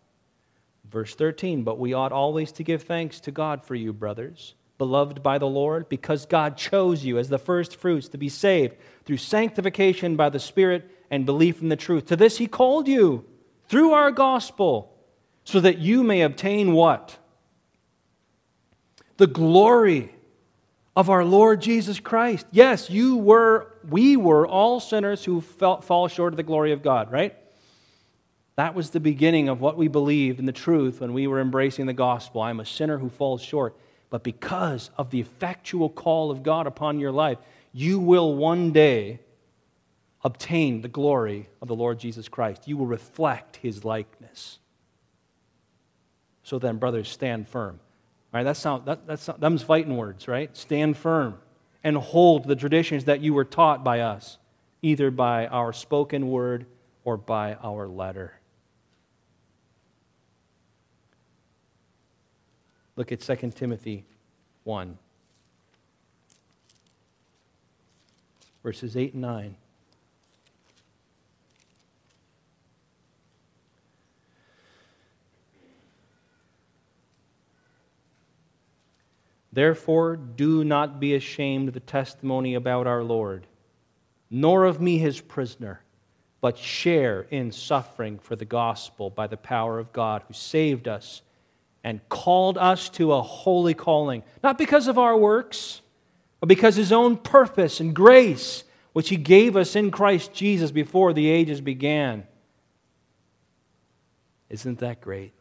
Verse 0.93 1.15
13. 1.15 1.65
But 1.65 1.79
we 1.79 1.95
ought 1.95 2.13
always 2.13 2.53
to 2.53 2.63
give 2.63 2.83
thanks 2.83 3.19
to 3.21 3.31
God 3.31 3.65
for 3.65 3.75
you, 3.75 3.93
brothers, 3.93 4.55
beloved 4.79 5.23
by 5.23 5.39
the 5.39 5.47
Lord, 5.47 5.89
because 5.89 6.27
God 6.27 6.57
chose 6.57 7.05
you 7.05 7.19
as 7.19 7.29
the 7.29 7.39
first 7.39 7.77
fruits 7.77 8.09
to 8.11 8.19
be 8.19 8.29
saved 8.29 8.77
through 9.05 9.17
sanctification 9.17 10.15
by 10.15 10.29
the 10.29 10.39
Spirit 10.39 10.89
and 11.11 11.27
belief 11.27 11.63
in 11.63 11.69
the 11.69 11.77
truth. 11.77 12.07
To 12.07 12.17
this 12.17 12.39
he 12.39 12.47
called 12.47 12.87
you 12.87 13.25
through 13.69 13.93
our 13.93 14.11
gospel 14.11 14.95
so 15.45 15.61
that 15.61 15.79
you 15.79 16.03
may 16.03 16.23
obtain 16.23 16.73
what? 16.73 17.19
The 19.17 19.27
glory 19.27 20.15
of 20.95 21.09
our 21.09 21.25
Lord 21.25 21.63
Jesus 21.63 21.99
Christ. 22.01 22.47
Yes, 22.51 22.91
you 22.91 23.17
were, 23.17 23.75
we 23.89 24.17
were 24.17 24.47
all 24.47 24.79
sinners 24.79 25.25
who 25.25 25.41
fell, 25.41 25.81
fall 25.81 26.09
short 26.09 26.35
of 26.35 26.37
the 26.37 26.43
glory 26.43 26.73
of 26.73 26.83
God, 26.83 27.11
right? 27.11 27.35
That 28.57 28.75
was 28.75 28.91
the 28.91 29.01
beginning 29.01 29.49
of 29.49 29.61
what 29.61 29.77
we 29.77 29.89
believed 29.89 30.39
in 30.39 30.47
the 30.47 30.53
truth 30.53 31.01
when 31.01 31.13
we 31.13 31.27
were 31.27 31.41
embracing 31.41 31.87
the 31.87 31.93
gospel. 31.93 32.43
I'm 32.43 32.61
a 32.61 32.67
sinner 32.67 32.99
who 32.99 33.09
falls 33.09 33.43
short. 33.43 33.77
But 34.11 34.23
because 34.23 34.91
of 34.99 35.11
the 35.11 35.21
effectual 35.21 35.89
call 35.89 36.31
of 36.31 36.43
God 36.43 36.67
upon 36.67 37.01
your 37.01 37.13
life, 37.13 37.39
you 37.73 37.99
will 37.99 38.35
one 38.35 38.71
day 38.71 39.21
obtain 40.23 40.83
the 40.83 40.89
glory 40.89 41.49
of 41.63 41.69
the 41.69 41.75
Lord 41.75 41.99
Jesus 41.99 42.29
Christ. 42.29 42.69
You 42.69 42.77
will 42.77 42.87
reflect 42.87 43.57
his 43.57 43.87
likeness. 43.87 44.59
So 46.43 46.59
then, 46.59 46.77
brothers, 46.77 47.09
stand 47.09 47.49
firm. 47.49 47.81
All 48.33 48.39
right, 48.39 48.45
that 48.45 48.59
sound, 48.59 48.85
that, 48.85 49.07
that's, 49.07 49.31
them's 49.39 49.63
fighting 49.63 49.97
words, 49.97 50.29
right? 50.29 50.55
Stand 50.55 50.99
firm 50.99 51.39
and 51.83 51.97
hold 51.97 52.47
the 52.47 52.57
traditions 52.57 53.07
that 53.07 53.21
you 53.21 53.33
were 53.33 53.45
taught 53.45 53.83
by 53.83 54.01
us, 54.01 54.37
either 54.83 55.11
by 55.11 55.47
our 55.47 55.73
spoken 55.73 56.29
word 56.29 56.67
or 57.05 57.17
by 57.17 57.55
our 57.63 57.89
letter. 57.89 58.35
Look 62.95 63.11
at 63.11 63.21
2 63.21 63.53
Timothy 63.55 64.05
1, 64.65 64.99
verses 68.63 68.97
8 68.97 69.15
and 69.15 69.23
9. 69.23 69.57
Therefore, 79.53 80.17
do 80.17 80.65
not 80.65 80.99
be 80.99 81.15
ashamed 81.15 81.69
of 81.69 81.75
the 81.75 81.81
testimony 81.81 82.55
about 82.55 82.87
our 82.87 83.03
Lord, 83.03 83.47
nor 84.31 84.65
of 84.65 84.81
me, 84.81 84.99
his 84.99 85.21
prisoner, 85.21 85.83
but 86.41 86.57
share 86.57 87.23
in 87.31 87.53
suffering 87.53 88.19
for 88.19 88.35
the 88.35 88.47
gospel 88.47 89.11
by 89.11 89.27
the 89.27 89.37
power 89.37 89.79
of 89.79 89.93
God 89.93 90.23
who 90.27 90.35
saved 90.35 90.89
us 90.89 91.21
and 91.85 92.07
called 92.09 92.59
us 92.59 92.89
to 92.91 93.13
a 93.13 93.23
holy 93.23 93.75
calling, 93.75 94.23
not 94.43 94.59
because 94.59 94.89
of 94.89 94.99
our 94.99 95.17
works, 95.17 95.81
but 96.41 96.49
because 96.49 96.77
his 96.77 96.93
own 96.93 97.17
purpose 97.17 97.81
and 97.81 97.95
grace, 97.95 98.65
which 98.93 99.09
he 99.09 99.17
gave 99.17 99.57
us 99.57 99.75
in 99.75 99.91
Christ 99.91 100.33
Jesus 100.33 100.71
before 100.71 101.13
the 101.13 101.29
ages 101.29 101.61
began. 101.61 102.25
Isn't 104.49 104.79
that 104.81 105.01
great? 105.01 105.33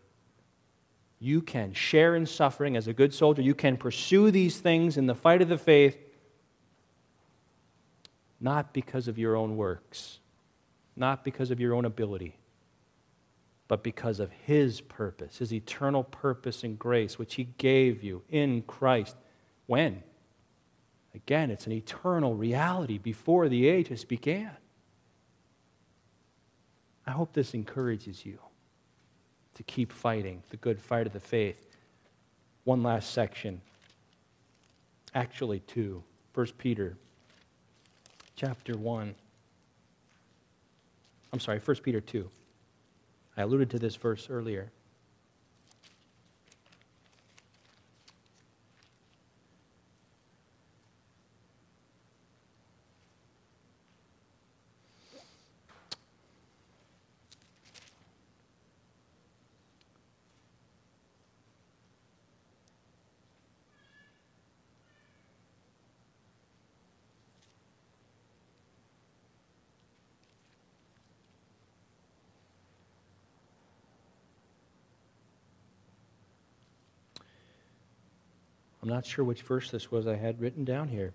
you 1.22 1.40
can 1.40 1.72
share 1.72 2.16
in 2.16 2.26
suffering 2.26 2.76
as 2.76 2.88
a 2.88 2.94
good 2.94 3.14
soldier. 3.14 3.44
You 3.44 3.54
can 3.54 3.78
pursue 3.78 4.32
these 4.32 4.58
things 4.58 4.98
in 4.98 5.06
the 5.06 5.14
fight 5.14 5.44
of 5.44 5.50
the 5.50 5.58
faith, 5.58 5.96
not 8.40 8.74
because 8.74 9.08
of 9.08 9.20
your 9.20 9.36
own 9.36 9.56
works, 9.56 10.20
not 10.96 11.24
because 11.24 11.52
of 11.52 11.60
your 11.60 11.76
own 11.76 11.86
ability, 11.86 12.40
but 13.72 13.84
because 13.84 14.20
of 14.20 14.30
His 14.34 14.82
purpose, 14.82 15.38
His 15.38 15.54
eternal 15.54 16.04
purpose 16.04 16.66
and 16.66 16.78
grace, 16.78 17.18
which 17.18 17.36
He 17.36 17.46
gave 17.58 18.04
you 18.04 18.22
in 18.30 18.64
Christ. 18.64 19.16
When? 19.66 20.04
Again, 21.16 21.50
it's 21.50 21.68
an 21.68 21.72
eternal 21.72 22.36
reality 22.36 22.98
before 22.98 23.48
the 23.48 23.70
ages 23.70 24.04
began. 24.04 24.52
I 27.08 27.12
hope 27.12 27.32
this 27.32 27.54
encourages 27.54 28.26
you 28.26 28.40
to 29.54 29.64
keep 29.64 29.94
fighting 29.94 30.44
the 30.50 30.58
good 30.58 30.82
fight 30.82 31.08
of 31.08 31.14
the 31.14 31.22
faith. 31.22 31.66
One 32.66 32.84
last 32.84 33.12
section. 33.12 33.62
Actually, 35.16 35.62
two. 35.62 36.04
1 36.34 36.46
Peter 36.58 36.98
chapter 38.36 38.78
1. 38.78 39.16
I'm 41.32 41.40
sorry, 41.40 41.60
1 41.60 41.78
Peter 41.78 42.02
2. 42.02 42.30
I 43.38 43.44
alluded 43.44 43.70
to 43.72 43.80
this 43.80 43.96
verse 43.96 44.28
earlier. 44.30 44.72
Not 78.92 79.06
sure 79.06 79.26
which 79.26 79.42
verse 79.42 79.72
this 79.72 79.92
was 79.92 80.08
I 80.08 80.16
had 80.16 80.40
written 80.40 80.64
down 80.64 80.90
here. 80.90 81.14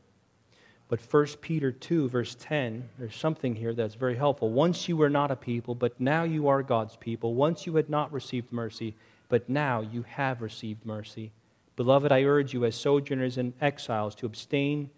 But 0.89 1.01
1 1.01 1.27
Peter 1.41 1.73
2, 1.73 2.09
verse 2.09 2.37
10, 2.39 2.89
there's 2.99 3.17
something 3.17 3.57
here 3.57 3.75
that's 3.75 3.97
very 3.97 4.17
helpful. 4.17 4.51
Once 4.51 4.89
you 4.89 4.97
were 4.97 5.11
not 5.11 5.33
a 5.33 5.37
people, 5.37 5.75
but 5.75 6.01
now 6.01 6.23
you 6.23 6.47
are 6.47 6.63
God's 6.63 6.97
people. 6.97 7.35
Once 7.35 7.67
you 7.67 7.75
had 7.75 7.91
not 7.91 8.13
received 8.13 8.53
mercy, 8.53 8.95
but 9.29 9.49
now 9.49 9.81
you 9.81 10.03
have 10.03 10.43
received 10.43 10.87
mercy. 10.87 11.33
Beloved, 11.75 12.13
I 12.13 12.23
urge 12.23 12.55
you 12.55 12.65
as 12.65 12.77
sojourners 12.77 13.37
and 13.37 13.53
exiles 13.61 14.15
to 14.17 14.27
abstain 14.27 14.91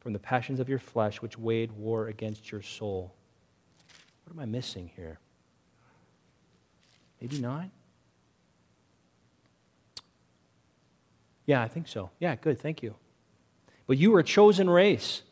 from 0.00 0.12
the 0.12 0.18
passions 0.18 0.58
of 0.58 0.68
your 0.68 0.78
flesh, 0.78 1.22
which 1.22 1.38
wage 1.38 1.70
war 1.70 2.08
against 2.08 2.50
your 2.50 2.62
soul. 2.62 3.14
What 4.24 4.34
am 4.34 4.40
I 4.40 4.46
missing 4.46 4.90
here? 4.96 5.18
Maybe 7.20 7.38
nine? 7.38 7.70
Yeah, 11.50 11.62
I 11.62 11.66
think 11.66 11.88
so. 11.88 12.10
Yeah, 12.20 12.36
good. 12.36 12.60
Thank 12.60 12.80
you. 12.80 12.94
But 13.88 13.98
you 13.98 14.14
are 14.14 14.20
a 14.20 14.24
chosen 14.24 14.70
race, 14.70 15.22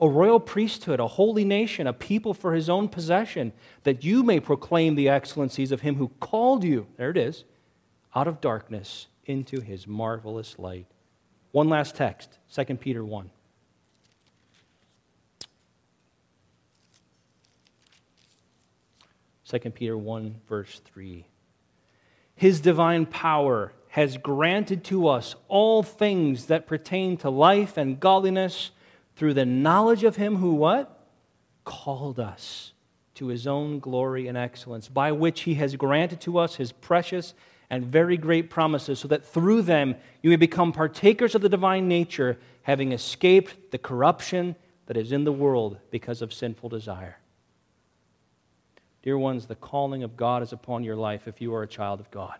a 0.00 0.08
royal 0.08 0.40
priesthood, 0.40 0.98
a 0.98 1.06
holy 1.06 1.44
nation, 1.44 1.86
a 1.86 1.92
people 1.92 2.34
for 2.34 2.52
his 2.52 2.68
own 2.68 2.88
possession, 2.88 3.52
that 3.84 4.02
you 4.02 4.24
may 4.24 4.40
proclaim 4.40 4.96
the 4.96 5.08
excellencies 5.08 5.70
of 5.70 5.82
him 5.82 5.94
who 5.94 6.08
called 6.18 6.64
you. 6.64 6.88
There 6.96 7.10
it 7.10 7.16
is. 7.16 7.44
Out 8.12 8.26
of 8.26 8.40
darkness 8.40 9.06
into 9.24 9.60
his 9.60 9.86
marvelous 9.86 10.58
light. 10.58 10.88
One 11.52 11.68
last 11.68 11.94
text, 11.94 12.38
2 12.52 12.64
Peter 12.78 13.04
1. 13.04 13.30
Second 19.44 19.76
Peter 19.76 19.96
1, 19.96 20.40
verse 20.48 20.80
3. 20.86 21.24
His 22.34 22.60
divine 22.60 23.06
power 23.06 23.72
has 23.98 24.16
granted 24.16 24.84
to 24.84 25.08
us 25.08 25.34
all 25.48 25.82
things 25.82 26.46
that 26.46 26.68
pertain 26.68 27.16
to 27.16 27.28
life 27.28 27.76
and 27.76 27.98
godliness 27.98 28.70
through 29.16 29.34
the 29.34 29.44
knowledge 29.44 30.04
of 30.04 30.14
him 30.14 30.36
who 30.36 30.54
what? 30.54 31.08
Called 31.64 32.20
us 32.20 32.74
to 33.16 33.26
his 33.26 33.44
own 33.44 33.80
glory 33.80 34.28
and 34.28 34.38
excellence, 34.38 34.86
by 34.86 35.10
which 35.10 35.40
he 35.40 35.54
has 35.54 35.74
granted 35.74 36.20
to 36.20 36.38
us 36.38 36.54
his 36.54 36.70
precious 36.70 37.34
and 37.70 37.84
very 37.84 38.16
great 38.16 38.50
promises, 38.50 39.00
so 39.00 39.08
that 39.08 39.26
through 39.26 39.62
them 39.62 39.96
you 40.22 40.30
may 40.30 40.36
become 40.36 40.70
partakers 40.70 41.34
of 41.34 41.42
the 41.42 41.48
divine 41.48 41.88
nature, 41.88 42.38
having 42.62 42.92
escaped 42.92 43.72
the 43.72 43.78
corruption 43.78 44.54
that 44.86 44.96
is 44.96 45.10
in 45.10 45.24
the 45.24 45.32
world 45.32 45.76
because 45.90 46.22
of 46.22 46.32
sinful 46.32 46.68
desire. 46.68 47.18
Dear 49.02 49.18
ones, 49.18 49.46
the 49.46 49.56
calling 49.56 50.04
of 50.04 50.16
God 50.16 50.44
is 50.44 50.52
upon 50.52 50.84
your 50.84 50.94
life 50.94 51.26
if 51.26 51.40
you 51.40 51.52
are 51.52 51.64
a 51.64 51.68
child 51.68 51.98
of 51.98 52.12
God. 52.12 52.38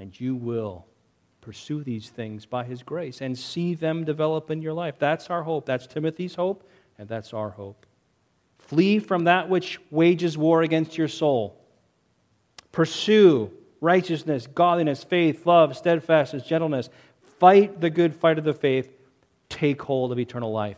And 0.00 0.18
you 0.18 0.34
will 0.34 0.86
pursue 1.42 1.84
these 1.84 2.08
things 2.08 2.46
by 2.46 2.64
His 2.64 2.82
grace 2.82 3.20
and 3.20 3.38
see 3.38 3.74
them 3.74 4.04
develop 4.04 4.50
in 4.50 4.62
your 4.62 4.72
life. 4.72 4.96
That's 4.98 5.30
our 5.30 5.42
hope. 5.42 5.66
That's 5.66 5.86
Timothy's 5.86 6.34
hope, 6.34 6.68
and 6.98 7.08
that's 7.08 7.32
our 7.32 7.50
hope. 7.50 7.86
Flee 8.58 8.98
from 8.98 9.24
that 9.24 9.48
which 9.48 9.78
wages 9.90 10.38
war 10.38 10.62
against 10.62 10.96
your 10.96 11.08
soul. 11.08 11.60
Pursue 12.72 13.52
righteousness, 13.80 14.46
godliness, 14.46 15.04
faith, 15.04 15.44
love, 15.46 15.76
steadfastness, 15.76 16.44
gentleness. 16.44 16.88
Fight 17.38 17.80
the 17.80 17.90
good 17.90 18.14
fight 18.14 18.38
of 18.38 18.44
the 18.44 18.54
faith. 18.54 18.88
Take 19.48 19.82
hold 19.82 20.12
of 20.12 20.18
eternal 20.18 20.52
life. 20.52 20.76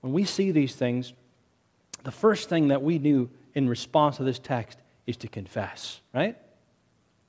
When 0.00 0.12
we 0.12 0.24
see 0.24 0.52
these 0.52 0.74
things, 0.74 1.12
the 2.02 2.10
first 2.10 2.48
thing 2.48 2.68
that 2.68 2.82
we 2.82 2.98
do 2.98 3.30
in 3.54 3.68
response 3.68 4.16
to 4.16 4.24
this 4.24 4.38
text 4.38 4.78
is 5.06 5.16
to 5.18 5.28
confess, 5.28 6.00
right? 6.14 6.36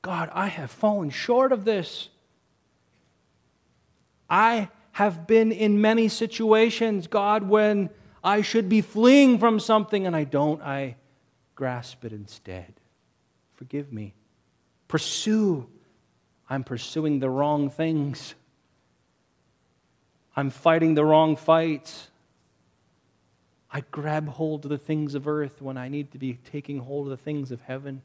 God, 0.03 0.29
I 0.33 0.47
have 0.47 0.69
fallen 0.69 1.09
short 1.09 1.51
of 1.53 1.63
this. 1.65 2.09
I 4.29 4.69
have 4.91 5.25
been 5.25 5.51
in 5.51 5.81
many 5.81 6.09
situations, 6.09 7.07
God, 7.07 7.43
when 7.43 7.89
I 8.23 8.41
should 8.41 8.67
be 8.67 8.81
fleeing 8.81 9.39
from 9.39 9.59
something 9.59 10.05
and 10.05 10.15
I 10.15 10.25
don't, 10.25 10.61
I 10.61 10.97
grasp 11.55 12.03
it 12.03 12.11
instead. 12.11 12.73
Forgive 13.53 13.93
me. 13.93 14.13
Pursue. 14.89 15.67
I'm 16.49 16.65
pursuing 16.65 17.19
the 17.19 17.29
wrong 17.29 17.69
things. 17.69 18.35
I'm 20.35 20.49
fighting 20.49 20.95
the 20.95 21.05
wrong 21.05 21.37
fights. 21.37 22.09
I 23.71 23.81
grab 23.89 24.27
hold 24.27 24.65
of 24.65 24.69
the 24.69 24.77
things 24.77 25.15
of 25.15 25.27
earth 25.27 25.61
when 25.61 25.77
I 25.77 25.87
need 25.87 26.11
to 26.11 26.17
be 26.17 26.39
taking 26.51 26.79
hold 26.79 27.07
of 27.07 27.11
the 27.11 27.23
things 27.23 27.51
of 27.51 27.61
heaven. 27.61 28.01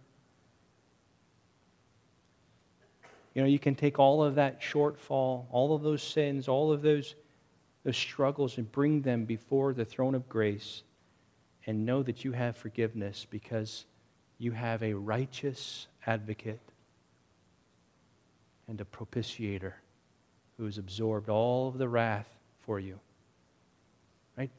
You 3.39 3.45
know, 3.45 3.51
you 3.51 3.61
can 3.61 3.77
take 3.77 4.01
all 4.01 4.25
of 4.25 4.35
that 4.35 4.61
shortfall, 4.61 5.45
all 5.53 5.73
of 5.73 5.85
those 5.85 6.03
sins, 6.03 6.49
all 6.49 6.73
of 6.73 6.83
those, 6.83 7.15
those 7.85 7.97
struggles, 7.97 8.59
and 8.59 8.73
bring 8.73 9.01
them 9.03 9.27
before 9.27 9.73
the 9.73 9.85
throne 9.85 10.17
of 10.17 10.29
grace 10.29 10.83
and 11.65 11.87
know 11.87 12.03
that 12.03 12.25
you 12.25 12.33
have 12.33 12.57
forgiveness 12.57 13.29
because 13.31 13.85
you 14.39 14.51
have 14.51 14.83
a 14.83 14.93
righteous 14.93 15.87
advocate 16.05 16.59
and 18.67 18.81
a 18.81 18.85
propitiator 18.85 19.75
who 20.57 20.65
has 20.65 20.77
absorbed 20.77 21.29
all 21.29 21.69
of 21.69 21.79
the 21.79 21.89
wrath 21.89 22.41
for 22.63 22.81
you. 22.81 22.99
Right? 24.37 24.51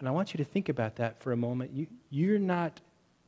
And 0.00 0.08
I 0.08 0.10
want 0.10 0.34
you 0.34 0.38
to 0.38 0.44
think 0.44 0.68
about 0.68 0.96
that 0.96 1.22
for 1.22 1.30
a 1.30 1.36
moment. 1.36 1.70
You, 1.72 1.86
you're 2.10 2.40
not 2.40 2.80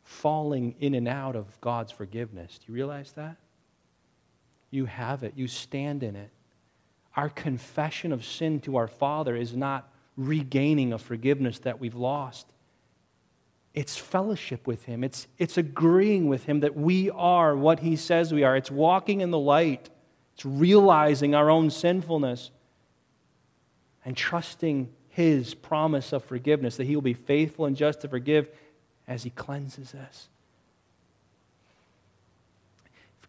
falling 0.03 0.75
in 0.81 0.95
and 0.95 1.07
out 1.07 1.37
of 1.37 1.61
God's 1.61 1.93
forgiveness. 1.93 2.59
Do 2.59 2.73
you 2.73 2.75
realize 2.75 3.13
that? 3.13 3.37
You 4.71 4.87
have 4.87 5.23
it, 5.23 5.35
you 5.37 5.49
stand 5.49 6.03
in 6.03 6.17
it. 6.17 6.31
Our 7.15 7.29
confession 7.29 8.13
of 8.13 8.25
sin 8.25 8.61
to 8.61 8.77
our 8.77 8.89
Father 8.89 9.35
is 9.37 9.57
not 9.57 9.91
regaining 10.17 10.93
a 10.93 10.99
forgiveness 10.99 11.59
that 11.61 11.81
we've 11.81 11.95
lost. 11.95 12.47
It's 13.75 13.97
fellowship 13.97 14.67
with 14.67 14.85
Him. 14.85 15.05
It's, 15.05 15.27
it's 15.39 15.57
agreeing 15.57 16.29
with 16.29 16.45
Him 16.45 16.61
that 16.61 16.77
we 16.77 17.11
are 17.11 17.57
what 17.57 17.81
He 17.81 17.97
says 17.97 18.33
we 18.33 18.45
are. 18.45 18.57
It's 18.57 18.71
walking 18.71 19.21
in 19.21 19.31
the 19.31 19.39
light. 19.39 19.89
It's 20.35 20.45
realizing 20.45 21.35
our 21.35 21.51
own 21.51 21.71
sinfulness 21.71 22.51
and 24.05 24.17
trusting 24.17 24.89
his 25.17 25.55
promise 25.55 26.13
of 26.13 26.23
forgiveness, 26.23 26.77
that 26.77 26.85
he 26.85 26.95
will 26.95 27.01
be 27.01 27.15
faithful 27.15 27.65
and 27.65 27.75
just 27.75 28.03
to 28.03 28.09
forgive 28.09 28.51
as 29.09 29.23
he 29.23 29.31
cleanses 29.31 29.95
us. 29.95 30.29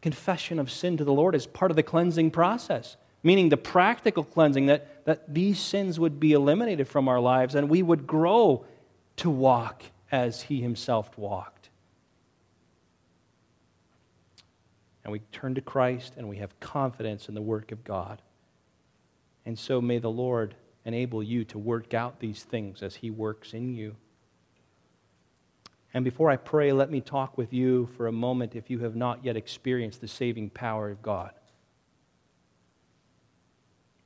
Confession 0.01 0.59
of 0.59 0.71
sin 0.71 0.97
to 0.97 1.03
the 1.03 1.13
Lord 1.13 1.35
is 1.35 1.47
part 1.47 1.71
of 1.71 1.77
the 1.77 1.83
cleansing 1.83 2.31
process, 2.31 2.97
meaning 3.23 3.49
the 3.49 3.57
practical 3.57 4.23
cleansing 4.23 4.67
that, 4.67 5.05
that 5.05 5.33
these 5.33 5.59
sins 5.59 5.99
would 5.99 6.19
be 6.19 6.33
eliminated 6.33 6.87
from 6.87 7.07
our 7.07 7.19
lives 7.19 7.55
and 7.55 7.69
we 7.69 7.81
would 7.81 8.05
grow 8.07 8.65
to 9.17 9.29
walk 9.29 9.83
as 10.11 10.43
he 10.43 10.61
himself 10.61 11.17
walked. 11.17 11.69
And 15.03 15.11
we 15.11 15.19
turn 15.31 15.55
to 15.55 15.61
Christ 15.61 16.13
and 16.17 16.27
we 16.27 16.37
have 16.37 16.59
confidence 16.59 17.29
in 17.29 17.35
the 17.35 17.41
work 17.41 17.71
of 17.71 17.83
God. 17.83 18.21
And 19.45 19.57
so 19.57 19.79
may 19.79 19.99
the 19.99 20.11
Lord 20.11 20.55
enable 20.83 21.23
you 21.23 21.45
to 21.45 21.57
work 21.57 21.93
out 21.93 22.19
these 22.19 22.43
things 22.43 22.81
as 22.81 22.95
He 22.95 23.09
works 23.09 23.53
in 23.53 23.73
you. 23.73 23.95
And 25.97 26.03
before 26.03 26.29
I 26.29 26.35
pray, 26.35 26.73
let 26.73 26.91
me 26.91 27.01
talk 27.01 27.39
with 27.39 27.51
you 27.51 27.89
for 27.97 28.05
a 28.05 28.11
moment 28.11 28.55
if 28.55 28.69
you 28.69 28.77
have 28.81 28.95
not 28.95 29.25
yet 29.25 29.35
experienced 29.35 29.99
the 29.99 30.07
saving 30.07 30.51
power 30.51 30.91
of 30.91 31.01
God. 31.01 31.31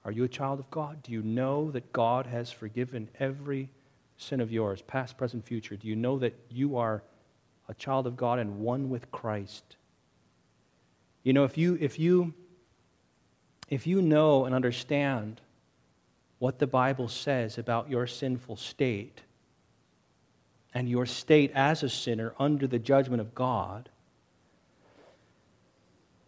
Are 0.05 0.11
you 0.13 0.23
a 0.23 0.29
child 0.29 0.59
of 0.61 0.71
God? 0.71 1.03
Do 1.03 1.11
you 1.11 1.21
know 1.21 1.69
that 1.71 1.91
God 1.91 2.27
has 2.27 2.49
forgiven 2.49 3.09
every 3.19 3.67
sin 4.15 4.39
of 4.39 4.53
yours, 4.53 4.81
past, 4.81 5.17
present, 5.17 5.45
future? 5.45 5.75
Do 5.75 5.85
you 5.85 5.97
know 5.97 6.17
that 6.19 6.33
you 6.49 6.77
are 6.77 7.03
a 7.67 7.73
child 7.73 8.07
of 8.07 8.15
God 8.15 8.39
and 8.39 8.59
one 8.59 8.89
with 8.89 9.11
Christ? 9.11 9.75
You 11.23 11.33
know, 11.33 11.43
if 11.43 11.57
you, 11.57 11.77
if 11.81 11.99
you, 11.99 12.33
if 13.67 13.85
you 13.85 14.01
know 14.01 14.45
and 14.45 14.55
understand 14.55 15.41
what 16.39 16.59
the 16.59 16.67
Bible 16.67 17.09
says 17.09 17.57
about 17.57 17.89
your 17.89 18.07
sinful 18.07 18.55
state 18.55 19.23
and 20.73 20.89
your 20.89 21.05
state 21.05 21.51
as 21.53 21.83
a 21.83 21.89
sinner 21.89 22.33
under 22.39 22.67
the 22.67 22.79
judgment 22.79 23.21
of 23.21 23.35
God, 23.35 23.89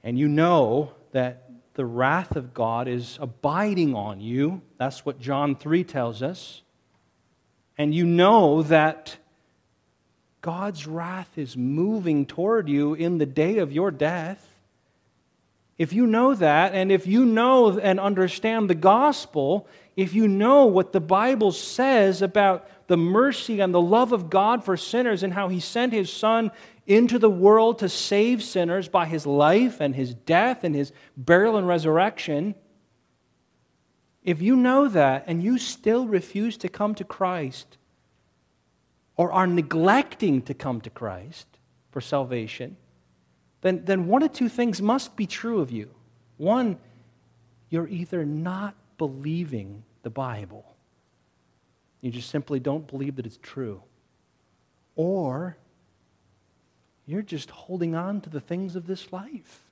and 0.04 0.20
you 0.20 0.28
know 0.28 0.91
that 1.11 1.49
the 1.76 1.86
wrath 1.86 2.36
of 2.36 2.53
God 2.53 2.88
is 2.88 3.18
abiding 3.22 3.95
on 3.95 4.22
you, 4.22 4.61
that's 4.78 5.06
what 5.06 5.20
John 5.20 5.56
3 5.56 5.84
tells 5.84 6.22
us, 6.22 6.61
and 7.78 7.95
you 7.95 8.06
know 8.06 8.64
that 8.64 9.18
God's 10.41 10.86
wrath 10.86 11.38
is 11.38 11.56
moving 11.56 12.26
toward 12.26 12.68
you 12.68 12.94
in 12.94 13.18
the 13.18 13.26
day 13.26 13.57
of 13.57 13.72
your 13.72 13.91
death, 13.91 14.49
if 15.78 15.91
you 15.94 16.06
know 16.06 16.36
that, 16.36 16.76
and 16.76 16.91
if 16.91 17.07
you 17.07 17.26
know 17.26 17.80
and 17.80 17.99
understand 17.99 18.70
the 18.70 18.76
gospel, 18.76 19.68
if 19.95 20.14
you 20.14 20.28
know 20.28 20.65
what 20.65 20.91
the 20.91 20.99
Bible 20.99 21.52
says 21.52 22.22
about 22.22 22.68
the 22.88 22.97
mercy 22.97 23.60
and 23.60 23.73
the 23.73 23.81
love 23.81 24.11
of 24.11 24.30
God 24.30 24.64
for 24.64 24.77
sinners 24.77 25.23
and 25.23 25.34
how 25.34 25.47
He 25.47 25.60
sent 25.60 25.93
His 25.93 26.11
Son 26.11 26.51
into 26.85 27.18
the 27.18 27.30
world 27.30 27.80
to 27.80 27.89
save 27.89 28.43
sinners 28.43 28.88
by 28.88 29.05
His 29.05 29.26
life 29.26 29.80
and 29.80 29.95
His 29.95 30.14
death 30.14 30.64
and 30.64 30.76
His 30.76 30.91
burial 31.15 31.57
and 31.57 31.68
resurrection, 31.68 32.55
if 34.23 34.41
you 34.41 34.55
know 34.55 34.88
that 34.88 35.26
and 35.27 35.43
you 35.43 35.57
still 35.57 36.07
refuse 36.07 36.57
to 36.57 36.69
come 36.69 36.95
to 36.95 37.03
Christ 37.03 37.77
or 39.15 39.31
are 39.31 39.47
neglecting 39.47 40.41
to 40.43 40.53
come 40.53 40.81
to 40.81 40.89
Christ 40.89 41.47
for 41.91 42.01
salvation, 42.01 42.77
then, 43.61 43.85
then 43.85 44.07
one 44.07 44.23
of 44.23 44.34
two 44.34 44.49
things 44.49 44.81
must 44.81 45.15
be 45.15 45.26
true 45.26 45.61
of 45.61 45.72
you. 45.72 45.89
One, 46.38 46.77
you're 47.69 47.88
either 47.88 48.26
not 48.26 48.76
believing 48.97 49.84
the 50.03 50.10
Bible. 50.10 50.73
You 52.03 52.11
just 52.11 52.30
simply 52.30 52.59
don't 52.59 52.85
believe 52.85 53.15
that 53.15 53.25
it's 53.25 53.39
true. 53.41 53.81
Or 54.97 55.55
you're 57.05 57.21
just 57.21 57.49
holding 57.49 57.95
on 57.95 58.19
to 58.21 58.30
the 58.30 58.41
things 58.41 58.75
of 58.75 58.88
this 58.88 59.13
life. 59.13 59.63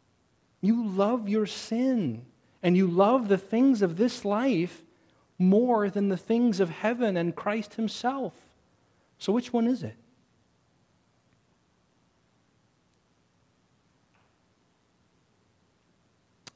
You 0.61 0.87
love 0.87 1.27
your 1.27 1.45
sin 1.45 2.25
and 2.63 2.77
you 2.77 2.87
love 2.87 3.27
the 3.27 3.37
things 3.37 3.81
of 3.81 3.97
this 3.97 4.23
life 4.23 4.81
more 5.37 5.89
than 5.89 6.07
the 6.07 6.15
things 6.15 6.61
of 6.61 6.69
heaven 6.69 7.17
and 7.17 7.35
Christ 7.35 7.73
Himself. 7.73 8.33
So, 9.17 9.33
which 9.33 9.51
one 9.51 9.67
is 9.67 9.83
it? 9.83 9.97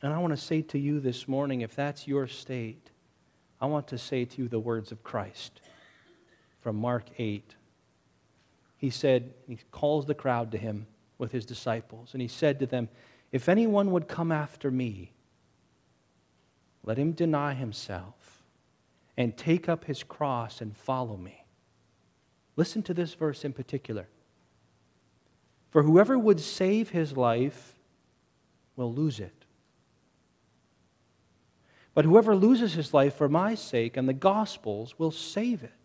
And 0.01 0.13
I 0.13 0.19
want 0.19 0.31
to 0.31 0.37
say 0.37 0.61
to 0.61 0.79
you 0.79 1.01
this 1.01 1.27
morning 1.27 1.59
if 1.59 1.75
that's 1.75 2.07
your 2.07 2.27
state, 2.27 2.91
I 3.59 3.65
want 3.65 3.89
to 3.89 3.97
say 3.97 4.23
to 4.23 4.41
you 4.41 4.47
the 4.47 4.59
words 4.59 4.93
of 4.93 5.03
Christ 5.03 5.59
from 6.65 6.77
Mark 6.77 7.05
8. 7.19 7.53
he 8.75 8.89
said, 8.89 9.35
he 9.47 9.59
calls 9.69 10.07
the 10.07 10.15
crowd 10.15 10.51
to 10.51 10.57
him 10.57 10.87
with 11.19 11.31
his 11.31 11.45
disciples, 11.45 12.09
and 12.13 12.23
he 12.23 12.27
said 12.27 12.57
to 12.57 12.65
them, 12.65 12.89
If 13.31 13.47
anyone 13.47 13.91
would 13.91 14.07
come 14.07 14.31
after 14.31 14.71
me, 14.71 15.11
let 16.83 16.97
him 16.97 17.11
deny 17.11 17.53
himself 17.53 18.41
and 19.15 19.37
take 19.37 19.69
up 19.69 19.85
his 19.85 20.01
cross 20.01 20.59
and 20.59 20.75
follow 20.75 21.17
me. 21.17 21.45
Listen 22.55 22.81
to 22.81 22.95
this 22.95 23.13
verse 23.13 23.45
in 23.45 23.53
particular. 23.53 24.07
For 25.69 25.83
whoever 25.83 26.17
would 26.17 26.39
save 26.39 26.89
his 26.89 27.15
life 27.15 27.75
will 28.75 28.91
lose 28.91 29.19
it. 29.19 29.45
But 31.93 32.05
whoever 32.05 32.35
loses 32.35 32.73
his 32.73 32.91
life 32.91 33.13
for 33.13 33.29
my 33.29 33.53
sake 33.53 33.95
and 33.95 34.09
the 34.09 34.13
gospel's 34.13 34.97
will 34.97 35.11
save 35.11 35.61
it. 35.61 35.84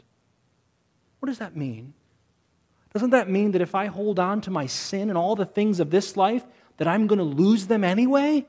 What 1.21 1.29
does 1.29 1.39
that 1.39 1.57
mean? 1.57 1.95
Doesn't 2.93 3.11
that 3.11 3.31
mean 3.31 3.53
that 3.53 3.63
if 3.63 3.75
I 3.75 3.87
hold 3.87 4.19
on 4.19 4.41
to 4.43 4.51
my 4.51 4.67
sin 4.67 5.09
and 5.09 5.17
all 5.17 5.37
the 5.37 5.47
things 5.47 5.79
of 5.79 5.91
this 5.91 6.17
life, 6.17 6.45
that 6.79 6.89
I'm 6.89 7.07
going 7.07 7.19
to 7.19 7.25
lose 7.25 7.67
them 7.67 7.85
anyway? 7.85 8.47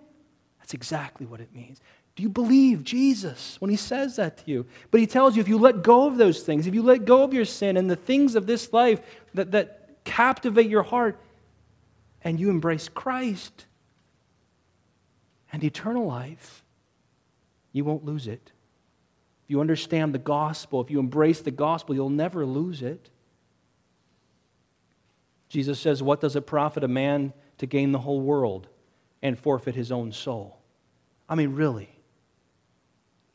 That's 0.59 0.73
exactly 0.73 1.25
what 1.25 1.41
it 1.41 1.53
means. 1.53 1.79
Do 2.15 2.23
you 2.23 2.29
believe 2.29 2.83
Jesus 2.83 3.59
when 3.59 3.69
he 3.69 3.77
says 3.77 4.15
that 4.15 4.37
to 4.37 4.43
you? 4.51 4.65
But 4.89 4.99
he 4.99 5.07
tells 5.07 5.35
you 5.35 5.41
if 5.41 5.47
you 5.47 5.57
let 5.57 5.83
go 5.83 6.07
of 6.07 6.17
those 6.17 6.41
things, 6.41 6.65
if 6.65 6.73
you 6.73 6.81
let 6.81 7.05
go 7.05 7.23
of 7.23 7.33
your 7.33 7.45
sin 7.45 7.77
and 7.77 7.89
the 7.89 7.95
things 7.95 8.35
of 8.35 8.47
this 8.47 8.73
life 8.73 8.99
that, 9.33 9.51
that 9.51 10.03
captivate 10.03 10.67
your 10.67 10.83
heart, 10.83 11.19
and 12.23 12.39
you 12.39 12.49
embrace 12.49 12.87
Christ 12.89 13.65
and 15.51 15.63
eternal 15.63 16.05
life, 16.05 16.63
you 17.71 17.83
won't 17.83 18.05
lose 18.05 18.27
it. 18.27 18.51
You 19.51 19.59
understand 19.59 20.15
the 20.15 20.19
gospel, 20.19 20.79
if 20.79 20.89
you 20.89 20.97
embrace 20.97 21.41
the 21.41 21.51
gospel, 21.51 21.93
you'll 21.93 22.09
never 22.09 22.45
lose 22.45 22.81
it. 22.81 23.09
Jesus 25.49 25.77
says, 25.77 26.01
What 26.01 26.21
does 26.21 26.37
it 26.37 26.47
profit 26.47 26.85
a 26.85 26.87
man 26.87 27.33
to 27.57 27.65
gain 27.65 27.91
the 27.91 27.99
whole 27.99 28.21
world 28.21 28.69
and 29.21 29.37
forfeit 29.37 29.75
his 29.75 29.91
own 29.91 30.13
soul? 30.13 30.61
I 31.27 31.35
mean, 31.35 31.53
really 31.53 31.89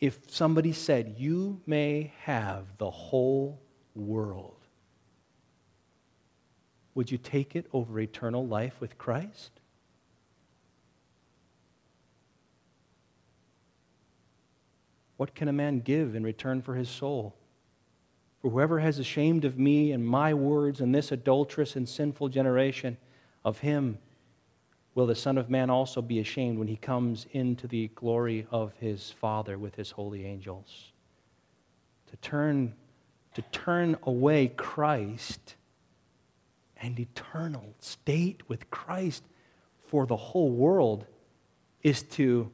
if 0.01 0.18
somebody 0.30 0.72
said, 0.72 1.16
You 1.18 1.60
may 1.66 2.14
have 2.22 2.64
the 2.78 2.90
whole 2.90 3.60
world, 3.94 4.56
would 6.94 7.10
you 7.10 7.18
take 7.18 7.55
it 7.55 7.66
over 7.74 8.01
eternal 8.01 8.47
life 8.47 8.80
with 8.80 8.97
Christ? 8.97 9.55
What 15.16 15.34
can 15.34 15.48
a 15.48 15.52
man 15.52 15.80
give 15.80 16.14
in 16.14 16.24
return 16.24 16.62
for 16.62 16.74
his 16.74 16.88
soul? 16.88 17.34
For 18.40 18.51
whoever 18.51 18.80
has 18.80 18.98
ashamed 18.98 19.44
of 19.44 19.59
me 19.59 19.93
and 19.93 20.06
my 20.06 20.34
words 20.34 20.80
in 20.80 20.93
this 20.93 21.10
adulterous 21.10 21.74
and 21.74 21.88
sinful 21.88 22.28
generation, 22.28 22.98
of 23.44 23.59
him 23.60 23.98
will 24.94 25.06
the 25.06 25.14
Son 25.14 25.38
of 25.38 25.51
Man 25.51 25.70
also 25.70 26.02
be 26.02 26.18
ashamed 26.18 26.59
when 26.59 26.68
he 26.68 26.76
comes 26.76 27.26
into 27.32 27.66
the 27.66 27.88
glory 27.94 28.47
of 28.51 28.72
his 28.78 29.10
Father 29.10 29.59
with 29.59 29.74
his 29.76 29.93
holy 29.93 30.24
angels? 30.24 30.93
To 32.10 32.16
turn, 32.16 32.74
to 33.34 33.43
turn 33.43 33.97
away 34.02 34.48
Christ 34.48 35.56
and 36.76 36.98
eternal 37.01 37.74
state 37.78 38.48
with 38.48 38.70
Christ 38.70 39.24
for 39.86 40.06
the 40.06 40.16
whole 40.16 40.51
world 40.51 41.06
is 41.82 42.02
to, 42.02 42.51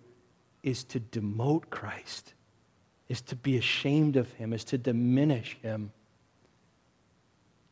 is 0.62 0.84
to 0.84 1.00
demote 1.00 1.70
Christ, 1.70 2.34
is 3.08 3.20
to 3.20 3.36
be 3.36 3.56
ashamed 3.56 4.16
of 4.16 4.30
him, 4.32 4.52
is 4.52 4.64
to 4.64 4.78
diminish 4.78 5.58
him. 5.62 5.92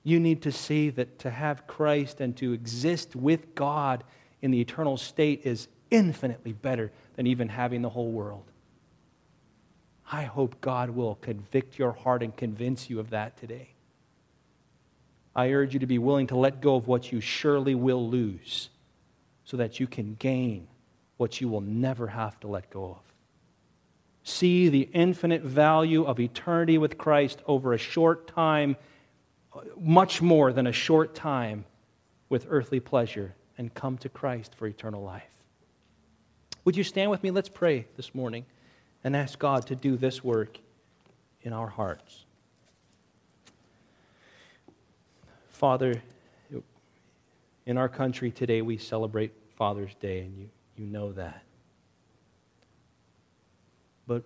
You 0.03 0.21
need 0.21 0.43
to 0.43 0.53
see 0.53 0.91
that 0.91 1.19
to 1.21 1.31
have 1.31 1.67
Christ 1.67 2.21
and 2.21 2.37
to 2.39 2.53
exist 2.53 3.15
with 3.15 3.55
God 3.55 4.05
in 4.43 4.51
the 4.51 4.61
eternal 4.61 4.97
state 4.97 5.43
is 5.45 5.69
infinitely 5.91 6.53
better 6.53 6.93
than 7.17 7.27
even 7.27 7.49
having 7.49 7.83
the 7.83 7.91
whole 7.91 8.11
world. 8.11 8.45
I 10.11 10.25
hope 10.25 10.61
God 10.61 10.91
will 10.91 11.17
convict 11.17 11.79
your 11.79 11.93
heart 11.93 12.23
and 12.23 12.37
convince 12.37 12.91
you 12.91 12.99
of 12.99 13.11
that 13.11 13.37
today. 13.37 13.75
I 15.35 15.51
urge 15.51 15.75
you 15.75 15.81
to 15.81 15.87
be 15.87 15.99
willing 15.99 16.27
to 16.29 16.37
let 16.37 16.61
go 16.61 16.75
of 16.75 16.89
what 16.89 17.13
you 17.13 17.21
surely 17.21 17.75
will 17.75 18.09
lose 18.09 18.71
so 19.45 19.57
that 19.57 19.79
you 19.79 19.87
can 19.87 20.17
gain 20.19 20.67
what 21.17 21.41
you 21.41 21.49
will 21.49 21.61
never 21.61 22.09
have 22.09 22.41
to 22.41 22.49
let 22.49 22.71
go 22.71 22.85
of. 22.85 23.10
See 24.23 24.69
the 24.69 24.89
infinite 24.93 25.43
value 25.43 26.05
of 26.05 26.21
eternity 26.21 26.79
with 26.79 26.99
Christ 26.99 27.41
over 27.47 27.73
a 27.73 27.79
short 27.79 28.27
time, 28.27 28.77
much 29.79 30.23
more 30.23 30.53
than 30.53 30.67
a 30.67 30.73
short 30.73 31.15
time 31.15 31.65
with 32.29 32.47
earthly 32.49 32.81
pleasure 32.81 33.35
and 33.59 33.75
come 33.75 33.99
to 33.99 34.09
Christ 34.09 34.55
for 34.55 34.67
eternal 34.67 35.03
life. 35.03 35.23
Would 36.65 36.77
you 36.77 36.85
stand 36.85 37.11
with 37.11 37.23
me? 37.23 37.31
Let's 37.31 37.49
pray 37.49 37.87
this 37.97 38.15
morning 38.15 38.45
and 39.03 39.17
ask 39.17 39.39
God 39.39 39.67
to 39.69 39.75
do 39.75 39.97
this 39.97 40.23
work 40.23 40.59
in 41.43 41.53
our 41.53 41.69
hearts. 41.69 42.25
Father, 45.49 46.03
in 47.67 47.77
our 47.77 47.89
country 47.89 48.31
today, 48.31 48.63
we 48.63 48.79
celebrate 48.79 49.33
Father's 49.57 49.95
Day, 49.97 50.21
and 50.21 50.39
you, 50.39 50.49
you 50.77 50.87
know 50.87 51.13
that. 51.13 51.43
But 54.07 54.25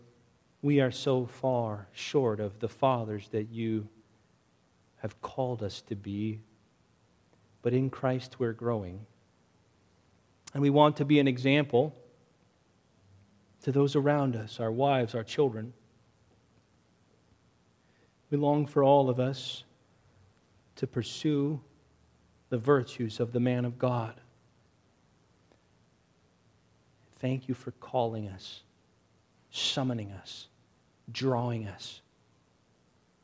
we 0.65 0.81
are 0.81 0.91
so 0.91 1.27
far 1.27 1.89
short 1.93 2.41
of 2.41 2.59
the 2.61 2.69
fathers 2.71 3.29
that 3.33 3.51
you 3.51 3.87
have 4.97 5.21
called 5.21 5.63
us 5.63 5.83
to 5.83 5.95
be. 5.95 6.41
But 7.61 7.75
in 7.75 7.91
Christ, 7.91 8.37
we're 8.39 8.55
growing. 8.55 9.05
And 10.55 10.63
we 10.63 10.71
want 10.71 10.97
to 10.97 11.05
be 11.05 11.21
an 11.21 11.29
example 11.29 11.95
to 13.65 13.73
those 13.73 13.95
around 13.95 14.37
us, 14.37 14.59
our 14.59 14.73
wives, 14.73 15.15
our 15.15 15.23
children. 15.23 15.75
We 18.31 18.39
long 18.39 18.65
for 18.65 18.83
all 18.83 19.11
of 19.11 19.21
us 19.21 19.65
to 20.77 20.87
pursue 20.87 21.61
the 22.49 22.57
virtues 22.57 23.21
of 23.21 23.33
the 23.33 23.41
man 23.41 23.67
of 23.67 23.79
God. 23.79 24.15
Thank 27.19 27.49
you 27.51 27.55
for 27.55 27.73
calling 27.73 28.29
us, 28.29 28.63
summoning 29.51 30.11
us, 30.11 30.49
drawing 31.11 31.67
us, 31.67 32.01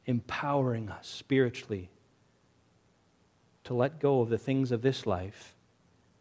empowering 0.07 0.89
us 0.89 1.07
spiritually 1.09 1.91
to 3.65 3.75
let 3.75 4.01
go 4.01 4.21
of 4.21 4.29
the 4.29 4.39
things 4.39 4.73
of 4.73 4.83
this 4.83 5.07
life 5.07 5.55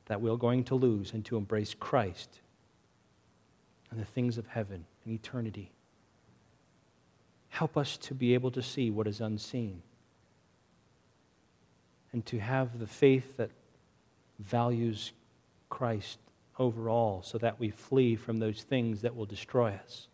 that 0.05 0.21
we're 0.21 0.35
going 0.35 0.63
to 0.65 0.75
lose 0.75 1.13
and 1.13 1.23
to 1.25 1.37
embrace 1.37 1.73
Christ 1.73 2.41
and 3.91 3.99
the 3.99 4.05
things 4.05 4.37
of 4.37 4.47
heaven 4.47 4.85
and 5.05 5.13
eternity. 5.13 5.71
Help 7.49 7.77
us 7.77 7.97
to 7.97 8.13
be 8.13 8.33
able 8.33 8.51
to 8.51 8.61
see 8.61 8.91
what 8.91 9.07
is 9.07 9.21
unseen 9.21 9.81
and 12.11 12.25
to 12.25 12.39
have 12.39 12.79
the 12.79 12.87
faith 12.87 13.37
that 13.37 13.51
values 14.37 15.11
Christ 15.69 16.19
over 16.57 16.89
all 16.89 17.23
so 17.23 17.37
that 17.37 17.59
we 17.59 17.69
flee 17.69 18.15
from 18.15 18.37
those 18.37 18.63
things 18.63 19.01
that 19.01 19.15
will 19.15 19.25
destroy 19.25 19.71
us 19.71 20.08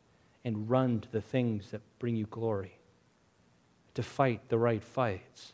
and 0.45 0.69
run 0.69 1.01
to 1.01 1.11
the 1.11 1.21
things 1.21 1.71
that 1.71 1.81
bring 1.99 2.15
you 2.15 2.25
glory, 2.27 2.77
to 3.95 4.03
fight 4.03 4.47
the 4.47 4.57
right 4.57 4.83
fights, 4.83 5.51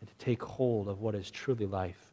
and 0.00 0.08
to 0.08 0.14
take 0.24 0.42
hold 0.42 0.86
of 0.86 1.00
what 1.00 1.16
is 1.16 1.28
truly 1.30 1.66
life. 1.66 2.12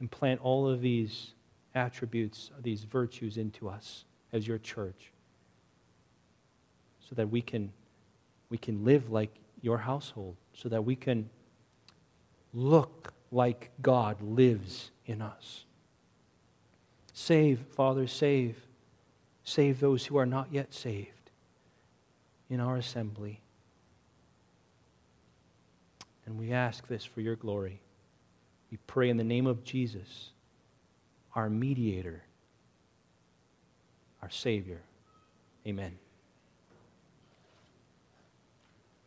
implant 0.00 0.40
all 0.40 0.68
of 0.68 0.80
these 0.80 1.32
attributes, 1.74 2.50
these 2.62 2.84
virtues 2.84 3.36
into 3.36 3.68
us 3.68 4.04
as 4.32 4.46
your 4.46 4.58
church 4.58 5.12
so 7.00 7.14
that 7.14 7.30
we 7.30 7.40
can, 7.40 7.72
we 8.50 8.58
can 8.58 8.84
live 8.84 9.10
like 9.10 9.30
your 9.62 9.78
household, 9.78 10.36
so 10.52 10.68
that 10.68 10.84
we 10.84 10.96
can 10.96 11.28
look 12.52 13.12
like 13.30 13.70
God 13.80 14.20
lives 14.20 14.90
in 15.06 15.22
us. 15.22 15.64
Save, 17.12 17.60
Father, 17.70 18.06
save. 18.06 18.56
Save 19.46 19.78
those 19.78 20.06
who 20.06 20.18
are 20.18 20.26
not 20.26 20.48
yet 20.50 20.74
saved 20.74 21.30
in 22.50 22.58
our 22.58 22.76
assembly. 22.76 23.40
And 26.26 26.36
we 26.36 26.52
ask 26.52 26.88
this 26.88 27.04
for 27.04 27.20
your 27.20 27.36
glory. 27.36 27.80
We 28.72 28.78
pray 28.88 29.08
in 29.08 29.16
the 29.16 29.24
name 29.24 29.46
of 29.46 29.62
Jesus, 29.62 30.30
our 31.36 31.48
mediator, 31.48 32.24
our 34.20 34.30
Savior. 34.30 34.80
Amen. 35.64 35.96